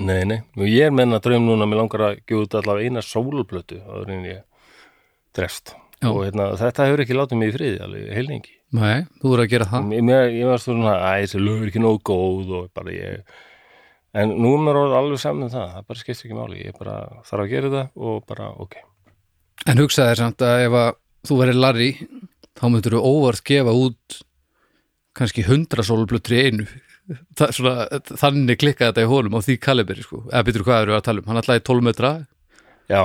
Nei, 0.00 0.24
nei, 0.24 0.40
og 0.56 0.64
ég 0.68 0.86
er 0.88 0.94
menn 0.96 1.12
að 1.16 1.26
draum 1.28 1.44
núna 1.48 1.66
mér 1.68 1.82
langar 1.82 2.00
að 2.10 2.20
gefa 2.28 2.44
út 2.46 2.54
allavega 2.60 2.88
eina 2.88 3.02
sólblötu 3.04 3.80
áður 3.84 4.12
en 4.14 4.22
ég 4.24 4.40
drefst. 5.36 5.74
Og 6.04 6.22
hérna, 6.24 6.46
þetta 6.56 6.86
hefur 6.88 7.02
ekki 7.04 7.16
látið 7.18 7.40
mig 7.40 7.50
í 7.52 7.56
friði 7.56 7.82
alveg 7.84 8.06
heilningi 8.16 8.54
Nei, 8.76 9.06
þú 9.18 9.32
voru 9.32 9.44
að 9.44 9.50
gera 9.50 9.66
það. 9.66 9.94
Ég, 9.96 10.34
ég 10.38 10.46
var 10.46 10.62
svona, 10.62 10.92
að 11.08 11.24
þessi 11.24 11.40
lög 11.42 11.62
er 11.64 11.70
ekki 11.72 11.82
nógu 11.82 12.02
góð 12.06 12.52
og 12.60 12.68
bara 12.76 12.94
ég 12.94 13.38
en 14.20 14.34
nú 14.42 14.52
er 14.70 14.78
orðið 14.78 14.96
alveg 14.98 15.22
saman 15.22 15.46
um 15.46 15.52
það 15.52 15.74
það 15.74 15.86
bara 15.90 16.00
skiptir 16.00 16.28
ekki 16.28 16.38
máli, 16.38 16.62
ég 16.64 16.78
bara 16.78 16.96
þarf 17.26 17.44
að 17.44 17.52
gera 17.52 17.72
það 17.74 18.06
og 18.10 18.24
bara, 18.30 18.50
ok. 18.62 18.76
En 19.70 19.82
hugsaði 19.82 20.12
þér 20.12 20.22
samt 20.22 20.44
að 20.46 20.64
ef 20.66 20.76
að 20.80 20.90
þú 21.28 21.38
verið 21.42 21.60
Larry 21.60 21.90
þá 22.58 22.64
myndur 22.68 22.96
þú 22.96 23.02
óvart 23.10 23.44
gefa 23.50 23.74
út 23.76 24.20
kannski 25.18 25.44
hundra 25.46 25.84
sólblöttri 25.86 26.38
í 26.38 26.48
einu. 26.48 26.66
Svona, 27.56 27.88
þannig 28.06 28.60
klikkaði 28.60 28.92
þetta 28.92 29.04
í 29.06 29.10
honum 29.10 29.34
á 29.34 29.40
því 29.42 29.56
kaliberi 29.62 30.06
sko. 30.06 30.24
eða 30.30 30.46
byrju 30.46 30.66
hvað 30.66 30.84
eru 30.84 30.94
að 30.94 31.06
tala 31.08 31.22
um, 31.22 31.30
hann 31.30 31.42
ætlaði 31.42 31.64
12 31.66 31.86
metra. 31.90 32.12
Já, 32.90 33.02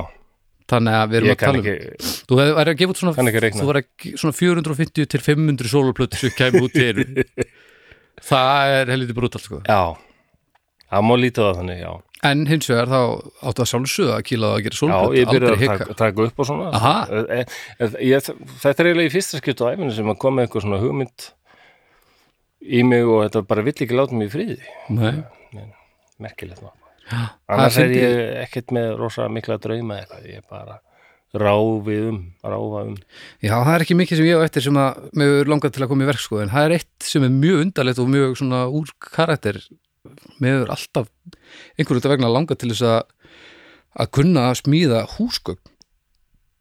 þannig 0.70 0.96
að 0.98 1.10
við 1.10 1.18
erum 1.18 1.30
ég 1.30 1.36
að 1.36 1.44
tala 1.44 1.60
um 1.60 1.68
ekki 1.70 2.16
þú 2.26 2.38
væri 2.40 2.72
að 2.72 2.80
gefa 2.80 2.94
út 2.94 3.00
svona, 3.02 3.14
að 3.16 4.16
svona 4.22 4.38
450 4.40 5.10
til 5.12 5.22
500 5.22 5.72
sólblöttri 5.72 6.22
sem 6.24 6.34
kemur 6.36 6.66
út 6.66 6.80
einu 6.80 7.26
það 8.30 8.74
er 8.80 8.92
helviti 8.94 9.16
brútal 9.16 9.42
sko. 9.42 9.60
já, 9.62 9.82
það 10.90 11.06
má 11.06 11.14
lítið 11.20 11.48
það 11.48 11.56
þannig, 11.60 11.80
já. 11.84 11.92
En 12.26 12.46
hins 12.48 12.70
vegar 12.70 12.88
þá 12.90 13.00
áttu 13.46 13.62
að 13.62 13.68
sjálfsögða 13.70 14.14
að 14.16 14.24
kýla 14.26 14.48
það 14.50 14.56
að 14.56 14.62
gera 14.64 14.76
já, 14.76 14.80
sólblött 14.80 15.18
ég 15.18 15.28
byrjar 15.30 15.52
aldrei 15.52 15.68
að 15.68 15.82
taka, 15.82 15.96
taka 16.00 16.24
upp 16.24 16.40
og 16.40 16.48
svona. 16.48 16.70
E, 17.36 17.42
e, 17.84 17.90
ég, 18.08 18.30
þetta 18.62 18.82
er 18.82 18.88
eiginlega 18.90 19.10
í 19.10 19.12
fyrsta 19.12 19.40
skipt 19.42 19.62
á 19.62 19.68
æfinu 19.68 19.92
sem 19.94 20.10
að 20.10 20.18
koma 20.24 20.46
eitthvað 20.46 20.64
svona 20.64 20.80
hugmynd 20.80 21.28
í 22.66 22.82
mig 22.88 23.04
og 23.04 23.22
þetta 23.26 23.44
bara 23.52 23.66
vill 23.68 23.76
ekki 23.76 24.00
láta 24.00 24.16
mig 24.16 24.32
í 24.32 24.32
friði. 24.32 24.58
Nei. 24.96 25.14
merkilegt 26.24 26.64
maður 26.64 26.85
annars 27.12 27.78
er 27.80 27.94
ég 27.94 28.20
ekkert 28.42 28.74
með 28.74 28.92
rosa 29.00 29.28
mikla 29.32 29.58
drauma 29.62 30.00
eitthvað, 30.00 30.28
ég 30.30 30.42
er 30.42 30.46
bara 30.50 30.78
ráfið 31.36 32.06
um, 32.10 32.20
ráfa 32.46 32.84
um. 32.86 32.94
Já, 33.44 33.54
það 33.54 33.72
er 33.74 33.84
ekki 33.84 33.98
mikið 33.98 34.20
sem 34.20 34.28
ég 34.28 34.40
á 34.40 34.46
eftir 34.46 34.64
sem 34.64 34.78
að 34.80 35.02
mig 35.20 35.34
er 35.40 35.50
langað 35.52 35.74
til 35.76 35.84
að 35.84 35.90
koma 35.92 36.06
í 36.06 36.10
verk 36.10 36.22
sko, 36.22 36.40
en 36.42 36.52
það 36.52 36.68
er 36.68 36.76
eitt 36.78 37.08
sem 37.10 37.26
er 37.26 37.34
mjög 37.34 37.64
undarlegt 37.66 38.00
og 38.02 38.12
mjög 38.12 38.38
svona 38.40 38.62
úr 38.72 38.94
karakter. 39.12 39.60
Er 40.38 40.70
alltaf 40.70 41.10
einhverjum 41.76 41.98
þetta 41.98 42.14
vegna 42.14 42.30
langað 42.32 42.62
til 42.62 42.70
þess 42.72 42.86
að 42.86 43.02
að 43.96 44.10
kunna 44.12 44.48
að 44.50 44.58
smíða 44.60 45.02
húsgögn. 45.16 45.74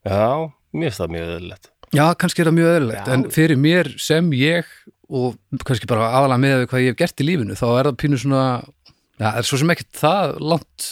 Já, 0.06 0.52
mér 0.76 0.92
finnst 0.92 1.02
það 1.02 1.16
mjög 1.16 1.32
öðlegt 1.36 1.72
Já, 1.96 2.06
kannski 2.20 2.42
er 2.44 2.50
það 2.50 2.58
mjög 2.58 2.72
eðlilegt, 2.74 3.08
Já. 3.08 3.14
en 3.14 3.26
fyrir 3.32 3.60
mér 3.62 3.90
sem 4.02 4.32
ég 4.36 4.72
og 5.06 5.36
kannski 5.68 5.88
bara 5.90 6.10
aðalega 6.18 6.42
með 6.42 6.64
hvað 6.72 6.84
ég 6.84 6.94
hef 6.94 7.00
gert 7.00 7.22
í 7.22 7.28
lífinu, 7.28 7.58
þá 7.58 7.66
er 7.70 7.90
það 7.90 8.00
pínu 8.02 8.20
svona 8.20 8.46
Já, 9.16 9.28
það 9.30 9.42
er 9.42 9.50
svo 9.50 9.60
sem 9.62 9.76
ekkert 9.76 10.00
það 10.00 10.34
langt 10.44 10.88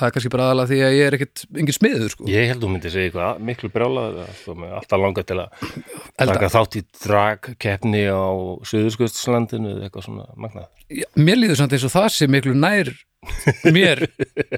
það 0.00 0.06
er 0.06 0.14
kannski 0.14 0.32
bara 0.32 0.46
aðalega 0.48 0.70
því 0.70 0.78
að 0.86 0.94
ég 0.96 1.06
er 1.06 1.16
ekkert 1.16 1.42
engin 1.60 1.76
smiður 1.76 2.12
sko. 2.14 2.26
Ég 2.30 2.48
held 2.50 2.62
þú 2.62 2.70
myndi 2.72 2.92
segja 2.92 3.10
eitthvað 3.10 3.42
miklu 3.50 3.70
brjálað 3.74 4.18
alltaf 4.24 5.02
langa 5.02 5.24
til 5.26 5.38
að 5.42 5.64
Elda. 5.66 6.32
taka 6.32 6.50
þátt 6.54 6.78
í 6.78 6.82
dragkeppni 7.04 8.02
á 8.08 8.24
Suðurskustlandinu 8.70 9.74
eða 9.74 9.88
eitthvað 9.88 10.06
svona 10.06 10.26
magnað. 10.40 10.68
Já, 10.88 11.06
mér 11.20 11.40
líður 11.42 11.60
samt 11.60 11.76
eins 11.76 11.86
og 11.88 11.94
það 11.94 12.08
sé 12.16 12.30
miklu 12.32 12.54
nær 12.56 12.92
mér 13.68 14.06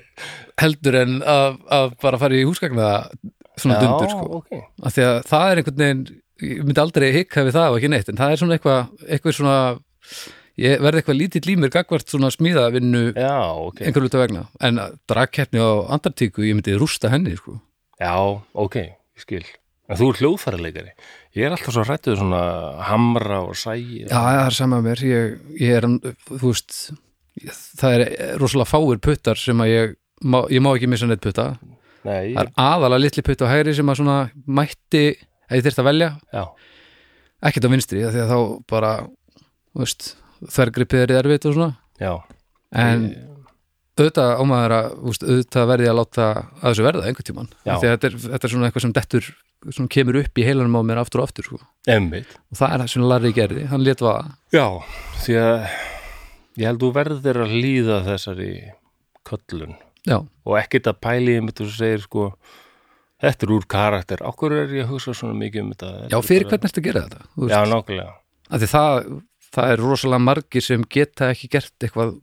heldur 0.62 0.98
en 1.00 1.16
að, 1.26 1.56
að 1.74 1.96
bara 2.04 2.20
fara 2.22 2.38
í 2.38 2.44
húsgagna 2.46 2.90
svona 3.58 3.80
dundur 3.82 4.12
sko. 4.12 4.42
ok. 4.42 4.52
af 4.86 4.94
því 4.94 5.08
að 5.08 5.16
það 5.32 5.48
er 5.48 5.60
einhvern 5.62 5.82
veginn 5.82 6.04
ég 6.42 6.62
myndi 6.66 6.82
aldrei 6.82 7.08
hikka 7.16 7.44
við 7.46 7.56
það 7.58 7.72
og 7.72 7.80
ekki 7.80 7.90
neitt 7.92 8.12
en 8.12 8.20
það 8.20 8.34
er 8.34 8.40
svona 8.40 8.56
eitthvað, 8.56 8.94
eitthvað 9.08 9.36
svona 9.38 9.56
ég 10.60 10.80
verði 10.84 11.00
eitthvað 11.02 11.18
lítill 11.18 11.52
í 11.52 11.56
mér 11.60 11.70
gagvart 11.72 12.08
svona 12.12 12.28
smíðavinnu 12.34 13.14
Já, 13.16 13.36
ok. 13.68 13.80
einhver 13.86 14.04
luta 14.04 14.20
vegna 14.20 14.46
en 14.60 14.78
að 14.82 14.98
dragkeppni 15.08 15.62
á 15.62 15.70
Antartíku 15.96 16.44
ég 16.44 16.56
myndi 16.58 16.74
rústa 16.76 17.08
henni 17.12 17.36
sko. 17.38 17.58
Já, 18.00 18.12
ok, 18.54 18.76
ég 18.82 19.22
skil. 19.24 19.44
En 19.92 19.98
þú 19.98 20.08
er 20.12 20.18
hljóðfæraleikari. 20.22 20.92
Ég 21.36 21.44
er 21.46 21.54
alltaf 21.56 21.74
svo 21.74 21.82
hrættuð 21.84 22.16
svona 22.20 22.42
hamra 22.88 23.40
og 23.44 23.56
sæi. 23.58 24.04
Já, 24.06 24.12
það 24.14 24.38
er 24.46 24.56
sama 24.56 24.78
mér 24.84 25.02
ég, 25.04 25.34
ég 25.60 25.74
er, 25.80 25.86
þú 26.30 26.40
veist 26.50 26.92
ég- 27.42 27.58
það 27.80 27.96
er 27.96 28.36
rosalega 28.40 28.70
fáir 28.70 29.00
puttar 29.04 29.36
sem 29.40 29.58
að 29.64 29.72
ég 29.72 29.94
má, 30.24 30.42
ég 30.52 30.60
má 30.64 30.72
ekki 30.76 30.88
missa 30.88 31.06
neitt 31.06 31.20
putta 31.24 31.58
Nei, 32.04 32.32
það 32.34 32.40
er 32.42 32.52
aðalega 32.58 33.00
litli 33.04 33.22
putt 33.22 33.42
á 33.44 33.52
hægri 33.52 33.74
sem 33.78 33.86
að 33.92 33.98
svona 34.00 34.16
mætti, 34.46 35.04
ef 35.48 35.54
ég 35.56 35.62
þyrst 35.66 35.78
að 35.82 35.88
velja 35.90 36.08
já, 36.34 36.44
ekkert 37.42 37.66
á 37.68 37.72
vinstri, 37.74 38.02
af 38.06 38.12
því 38.14 38.22
að 38.24 38.32
þá 38.32 38.38
bara 38.72 38.92
þú 39.72 39.82
veist, 39.84 40.08
þvergripið 40.50 41.04
er 41.04 41.14
erfitt 41.20 41.46
og 41.50 41.56
svona, 41.56 41.76
já. 42.02 42.12
en 42.74 43.06
auðvitað 43.92 44.34
ámaður 44.40 44.74
að, 44.78 44.90
veist, 45.06 45.24
auðvitað 45.28 45.70
verði 45.70 45.88
að 45.90 45.98
láta 46.00 46.28
að 46.32 46.66
þessu 46.66 46.86
verða 46.86 47.08
einhvern 47.08 47.42
að 47.44 47.82
þetta 47.84 48.08
er, 48.08 48.20
þetta 48.24 48.48
er 48.48 48.54
svona 48.54 48.68
eitthvað 48.68 48.86
sem 48.86 48.94
dettur 48.96 49.30
svona 49.68 49.92
kemur 49.92 50.18
upp 50.22 50.40
í 50.40 50.46
heilanum 50.46 50.78
á 50.80 50.82
mér 50.86 51.00
aftur 51.02 51.22
og 51.22 51.28
aftur 51.28 51.46
sko. 51.46 51.60
Og 51.86 52.58
það 52.58 52.72
er 52.74 52.82
það 52.82 52.88
sem 52.90 53.04
Larry 53.06 53.32
gerði, 53.36 53.66
hann 53.70 53.84
lét 53.86 54.02
vaða. 54.02 54.32
Já, 54.54 54.66
því 55.22 55.36
að 55.38 55.52
ég 56.58 56.66
held 56.66 56.82
þú 56.82 56.90
verður 56.96 57.42
að 57.44 57.54
líða 57.54 58.00
þessari 58.08 58.50
köllun. 59.28 59.76
Já, 60.08 60.18
og 60.18 60.58
ekkert 60.58 60.90
að 60.90 60.98
pæli 61.04 61.36
um 61.38 61.50
þetta 61.50 61.66
og 61.68 61.74
segir 61.76 62.02
sko 62.02 62.26
þetta 63.22 63.46
er 63.46 63.52
úr 63.54 63.68
karakter, 63.70 64.24
okkur 64.26 64.56
er 64.56 64.72
ég 64.74 64.88
að 64.88 64.96
hugsa 64.96 65.14
svona 65.14 65.36
mikið 65.38 65.62
um 65.62 65.70
þetta? 65.76 65.92
Já 66.10 66.18
fyrir 66.26 66.48
hvern 66.50 66.66
ertu 66.66 66.82
að 66.82 66.88
gera 66.88 67.04
þetta? 67.06 67.20
Já, 67.52 68.56
því 68.58 68.70
það, 68.72 68.98
það 69.52 69.72
er 69.72 69.82
rosalega 69.82 70.26
margir 70.26 70.64
sem 70.64 70.84
geta 70.90 71.32
ekki 71.32 71.50
gert 71.52 71.86
eitthvað 71.86 72.14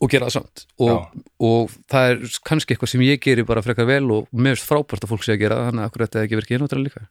og 0.00 0.08
gera 0.12 0.28
það 0.28 0.36
samt. 0.38 0.62
Og, 0.80 1.24
og 1.44 1.72
það 1.92 2.12
er 2.12 2.36
kannski 2.48 2.74
eitthvað 2.74 2.92
sem 2.94 3.02
ég 3.04 3.20
geri 3.24 3.44
bara 3.48 3.64
frekar 3.64 3.88
vel 3.88 4.06
og 4.14 4.30
finnst 4.32 4.68
frábært 4.68 5.04
að 5.04 5.12
fólk 5.12 5.26
sé 5.26 5.34
að 5.34 5.42
gera 5.42 5.58
það 5.58 5.70
þannig 5.70 5.82
að 5.82 5.90
akkur 5.90 6.04
þetta 6.06 6.22
ekki 6.24 6.38
verið 6.38 6.54
ekki 6.54 6.84
líka? 6.84 7.02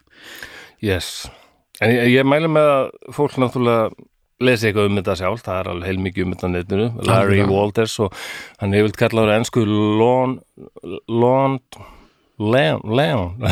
Yes, 0.80 1.10
en 1.84 1.94
ég, 1.94 2.08
ég 2.16 2.26
mælu 2.28 2.50
með 2.52 2.72
að 2.74 2.90
fólk 3.18 3.38
náttúrulega 3.42 3.92
lesi 4.40 4.70
eitthvað 4.70 4.90
um 4.90 4.98
þetta 5.02 5.16
sjálf, 5.20 5.44
það 5.44 5.60
er 5.60 5.70
alveg 5.74 5.90
heilmikið 5.92 6.26
um 6.26 6.34
þetta 6.34 6.48
á 6.48 6.54
netinu, 6.56 6.90
Larry 7.04 7.40
Algjörlega. 7.42 7.52
Walters 7.52 7.96
og 8.06 8.20
hann 8.62 8.76
hefur 8.76 8.88
vilt 8.88 9.00
kallaður 9.02 9.34
ennsku 9.36 9.66
Lawn 9.68 10.38
Lawn 11.12 11.60
Lawn 12.40 12.84
Lawn. 12.88 13.50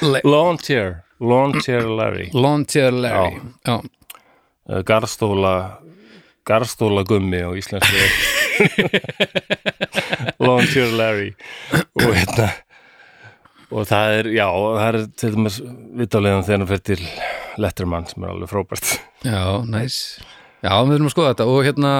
Le 0.00 0.20
Lawn 0.24 0.60
Chair. 0.62 1.02
Lawn 1.20 1.58
Chair 1.60 1.88
Larry. 1.90 2.30
Lawn 2.32 2.64
Chair 2.64 2.94
Larry. 2.94 3.40
Já. 3.66 3.80
Uh, 4.70 4.80
Garðstóla 4.86 5.54
Garðstóla 6.48 7.04
gummi 7.06 7.42
á 7.44 7.50
íslensku. 7.58 8.00
Lawn 10.44 10.66
Chair 10.70 10.94
Larry. 10.96 11.30
Og 12.00 12.14
hérna 12.16 12.48
og 13.70 13.86
það 13.86 14.16
er, 14.18 14.28
já, 14.34 14.46
það 14.50 14.86
er 14.88 14.96
til 15.20 15.30
dæmis 15.36 15.58
vitálegan 16.00 16.46
þegar 16.46 16.58
hann 16.58 16.70
fer 16.70 16.82
til 16.90 17.02
Letterman 17.60 18.08
sem 18.10 18.24
er 18.24 18.32
alveg 18.32 18.50
frábært. 18.50 18.94
Já, 19.22 19.42
næs 19.68 19.98
já, 20.64 20.72
við 20.72 20.96
erum 20.96 21.10
að 21.10 21.14
skoða 21.14 21.34
þetta. 21.34 21.46
Og 21.50 21.66
hérna 21.68 21.92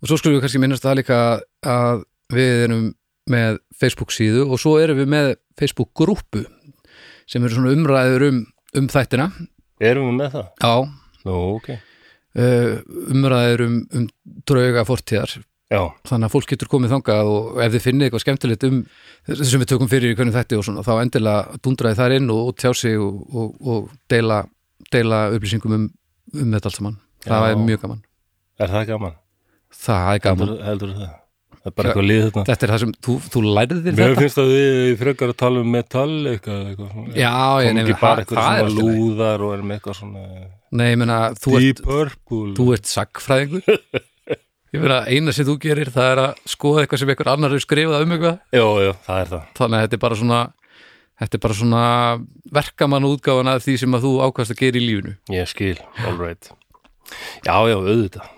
og 0.00 0.10
svo 0.10 0.18
skulum 0.18 0.38
við 0.38 0.46
kannski 0.46 0.62
minnast 0.62 0.86
það 0.86 0.98
líka 1.02 1.20
að 1.66 2.02
við 2.34 2.64
erum 2.64 2.88
með 3.30 3.60
Facebook 3.76 4.14
síðu 4.14 4.48
og 4.48 4.60
svo 4.62 4.76
erum 4.82 4.98
við 4.98 5.12
með 5.12 5.34
Facebook 5.60 5.92
grúpu 5.98 6.42
sem 7.30 7.44
eru 7.44 7.54
svona 7.54 7.74
umræður 7.76 8.26
um, 8.30 8.40
um 8.80 8.90
þættina. 8.90 9.30
Erum 9.80 10.10
við 10.10 10.18
með 10.18 10.34
það? 10.34 10.50
já, 10.64 10.74
Nú, 11.28 11.36
ok 11.58 11.70
uh, 11.74 12.80
umræður 13.12 13.66
um, 13.66 13.78
um 13.96 14.10
drauga 14.48 14.84
fortíðar 14.88 15.38
Já, 15.70 15.84
þannig 16.08 16.26
að 16.26 16.32
fólk 16.34 16.50
getur 16.50 16.68
komið 16.70 16.92
þangað 16.96 17.28
og 17.30 17.58
ef 17.62 17.74
þið 17.76 17.84
finnið 17.84 18.06
eitthvað 18.08 18.22
skemmtilegt 18.24 18.64
um 18.66 18.78
þessu 19.28 19.44
sem 19.52 19.62
við 19.62 19.68
tökum 19.70 19.90
fyrir 19.92 20.10
í 20.10 20.16
hvernig 20.18 20.34
þetta 20.34 20.58
og 20.58 20.64
svona, 20.66 20.82
þá 20.82 20.92
endilega 20.96 21.60
dundraði 21.62 21.98
þar 22.00 22.14
inn 22.16 22.32
og, 22.34 22.40
og 22.50 22.56
tjá 22.58 22.72
sig 22.74 22.98
og, 22.98 23.20
og, 23.30 23.52
og 23.62 23.92
deila, 24.10 24.40
deila 24.90 25.20
upplýsingum 25.36 25.76
um, 25.76 25.86
um 26.34 26.56
þetta 26.56 26.72
allt 26.72 26.80
saman 26.80 26.98
það 27.22 27.46
Já. 27.46 27.52
er 27.52 27.62
mjög 27.68 27.84
gaman 27.84 28.02
er 28.58 28.74
það 28.74 28.90
gaman? 28.90 29.16
það 29.86 30.10
er 30.10 30.24
gaman, 30.26 30.50
Heldur, 30.50 30.66
heldur 30.66 30.96
það? 30.98 31.19
Er 31.60 31.74
bara 31.76 31.90
eitthvað 31.90 32.06
lið 32.08 32.20
þetta 32.26 32.42
þetta 32.48 32.64
er 32.66 32.70
það 32.72 32.80
sem 32.82 32.92
þú, 33.04 33.14
þú 33.34 33.40
lærið 33.44 33.80
þér 33.84 33.96
Mér 33.98 34.12
þetta? 34.14 34.20
finnst 34.24 34.38
að 34.40 34.52
við 34.54 34.92
frekar 35.02 35.32
að 35.34 35.38
tala 35.42 35.60
um 35.60 35.72
metall 35.74 36.14
eitthvað, 36.30 36.60
eitthvað 36.70 36.92
svona. 36.94 37.16
já, 37.20 37.32
ég 37.66 37.74
nefnir 37.76 37.90
ekki 37.94 38.00
bara 38.00 38.24
það 38.24 38.30
er 38.30 38.30
svona 38.30 38.54
alltaf 38.54 38.70
leið 38.78 39.00
lúðar 39.00 39.44
og 39.44 39.52
erum 39.58 39.74
eitthvað 39.74 39.98
svona 39.98 40.22
nei, 40.80 40.86
ég 40.88 41.00
meina, 41.02 41.18
þú 41.36 41.56
ert, 41.60 41.82
þú 42.56 42.66
ert 42.78 42.88
sagfræðingur 42.94 43.68
ég 44.72 44.80
meina, 44.86 44.98
eina 45.10 45.34
sem 45.36 45.48
þú 45.50 45.58
gerir 45.66 45.90
það 45.92 46.08
er 46.14 46.22
að 46.24 46.40
skoða 46.54 46.84
eitthvað 46.86 47.02
sem 47.02 47.12
einhver 47.12 47.30
annar 47.34 47.52
hefur 47.52 47.66
skrifað 47.66 48.04
um 48.06 48.14
eitthvað. 48.16 48.40
Jó, 48.56 48.66
jó, 48.86 48.90
það 49.04 49.20
er 49.24 49.30
það. 49.34 49.44
Þannig 49.60 49.76
að 49.80 49.84
þetta 49.84 49.96
er 49.98 50.02
bara 50.06 50.18
svona 50.22 50.40
þetta 51.20 51.36
er 51.36 51.42
bara 51.44 51.56
svona 51.58 51.82
verkamann 52.56 53.08
útgáfan 53.10 53.50
af 53.52 53.64
því 53.66 53.74
sem 53.82 53.96
að 53.98 54.06
þú 54.06 54.12
ákvæmst 54.24 54.54
að 54.54 54.60
gera 54.62 54.80
í 54.80 54.84
lífinu. 54.86 55.14
Ég 55.34 55.50
skil, 55.50 55.74
all 56.06 56.16
right 56.22 56.52
Já, 57.44 57.56
já, 57.66 57.74
auðvitað. 57.76 58.30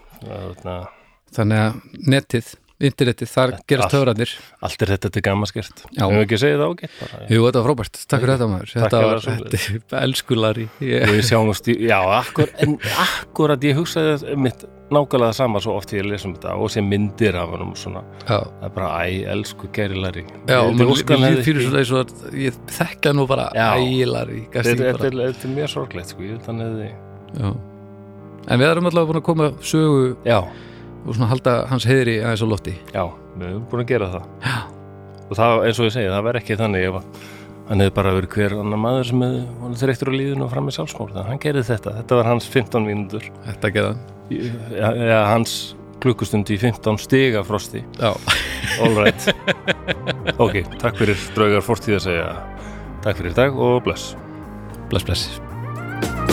Þannig 1.37 1.61
að 1.61 1.79
netið, 2.17 2.51
internetið, 2.89 3.31
þar 3.33 3.53
gerast 3.71 3.87
allt. 3.87 3.95
töfrarnir. 3.95 4.35
Allt 4.67 4.83
er 4.83 4.93
þetta 4.97 5.11
til 5.15 5.23
gammaskert. 5.29 5.83
Já. 5.95 6.03
Hefur 6.05 6.25
ekki 6.27 6.39
segið 6.43 6.61
það 6.63 6.73
ágætt? 6.73 6.99
Bara 7.03 7.29
Jú, 7.33 7.41
þetta 7.47 7.63
var 7.63 7.67
frábært, 7.71 7.99
takk 8.11 8.23
fyrir 8.25 8.35
þetta 8.35 8.49
maður. 8.53 8.75
Þetta 8.77 9.01
var, 9.07 9.23
sömuleiðis. 9.27 9.67
þetta 9.73 9.97
er 9.99 10.07
elskulari 10.09 10.69
ég, 10.83 11.09
Við 11.13 11.25
sjáumst 11.31 11.69
í, 11.73 11.77
já, 11.89 11.99
akkur, 12.21 12.53
en 12.67 12.79
akkurat 13.07 13.67
ég 13.71 13.77
hugsaði 13.81 14.37
mitt 14.37 14.65
nákvæmlega 14.93 15.33
sama 15.33 15.61
svo 15.65 15.79
oft 15.79 15.93
ég 15.97 16.05
lesum 16.05 16.35
þetta 16.37 16.53
og 16.61 16.69
sem 16.75 16.85
myndir 16.85 17.37
af 17.41 17.49
hann 17.55 17.71
og 17.71 17.79
svona. 17.81 18.03
Já, 18.27 18.43
Það 18.45 18.67
er 18.67 18.73
bara, 18.77 18.91
æ, 19.09 19.23
elsku 19.33 19.71
gæri 19.73 19.97
Larry. 20.03 20.25
Já 20.51 20.59
líður 20.69 21.41
fyrir 21.47 21.63
svona 21.65 21.81
eins 21.81 21.93
og 21.97 22.03
að 22.03 22.35
ég 22.43 22.59
þekka 22.77 23.15
nú 23.17 23.25
bara 23.31 23.47
ægilari 23.57 24.43
Þetta 24.53 24.75
þetta 24.83 25.07
er- 25.09 25.33
þetta 25.33 25.53
mjög 25.55 25.71
sorglegt, 25.73 26.13
sko, 26.13 26.27
ég 26.29 26.45
hann 26.51 26.61
hefði 26.61 26.91
Já. 27.39 27.55
En 28.53 28.59
við 28.59 28.69
erum 28.73 28.89
allavega 28.91 29.09
búin 29.13 29.21
að 29.23 29.27
koma 29.31 29.49
sögu 29.63 30.17
Já, 30.27 30.41
og 31.03 31.13
svona 31.17 31.31
halda 31.33 31.57
hans 31.71 31.87
heiðri 31.89 32.19
aðeins 32.23 32.45
á 32.45 32.49
lofti. 32.49 32.75
Já, 32.95 33.05
við 33.37 33.49
erum 33.51 33.69
búin 33.71 33.85
að 33.85 33.93
gera 33.93 34.11
það. 34.13 34.27
Já, 34.47 34.57
og 35.29 35.39
það, 35.39 35.61
eins 35.67 35.81
og 35.81 35.89
ég 35.89 35.95
segi, 35.97 36.11
það 36.13 36.27
verð 36.29 36.43
ekki 36.43 36.59
þannig 36.61 36.89
ef 36.89 36.99
hann 37.69 37.81
hefði 37.81 37.95
bara 37.97 38.15
verið 38.17 38.35
hver 38.37 38.55
annar 38.59 38.81
maður 38.81 39.07
sem 39.09 39.23
hefði 39.25 39.79
þreyttur 39.83 40.11
á 40.11 40.15
líðinu 40.19 40.47
og 40.47 40.51
fram 40.53 40.67
með 40.69 40.77
sjálfsmór 40.77 41.13
þannig 41.13 41.23
að 41.23 41.31
hann 41.31 41.43
gerði 41.45 41.63
þetta, 41.69 41.95
þetta 42.01 42.19
var 42.19 42.29
hans 42.29 42.49
15 42.53 42.89
mínútur. 42.89 43.29
Þetta 43.47 43.71
geða 43.77 43.93
ja, 44.33 44.91
ja, 44.99 45.21
hans 45.31 45.55
klukkustund 46.03 46.51
í 46.51 46.59
15 46.59 46.99
stiga 47.03 47.45
frosti, 47.47 47.85
Já, 48.01 48.11
all 48.83 48.99
right. 48.99 49.31
Ok, 50.43 50.63
takk 50.83 50.99
fyrir 50.99 51.25
draugar 51.37 51.65
fórtíð 51.67 52.01
að 52.01 52.05
segja. 52.09 52.29
Takk 53.07 53.23
fyrir 53.23 53.39
dag 53.39 53.57
og 53.59 53.81
bless. 53.87 54.13
Bless 54.91 55.07
bless 55.07 56.32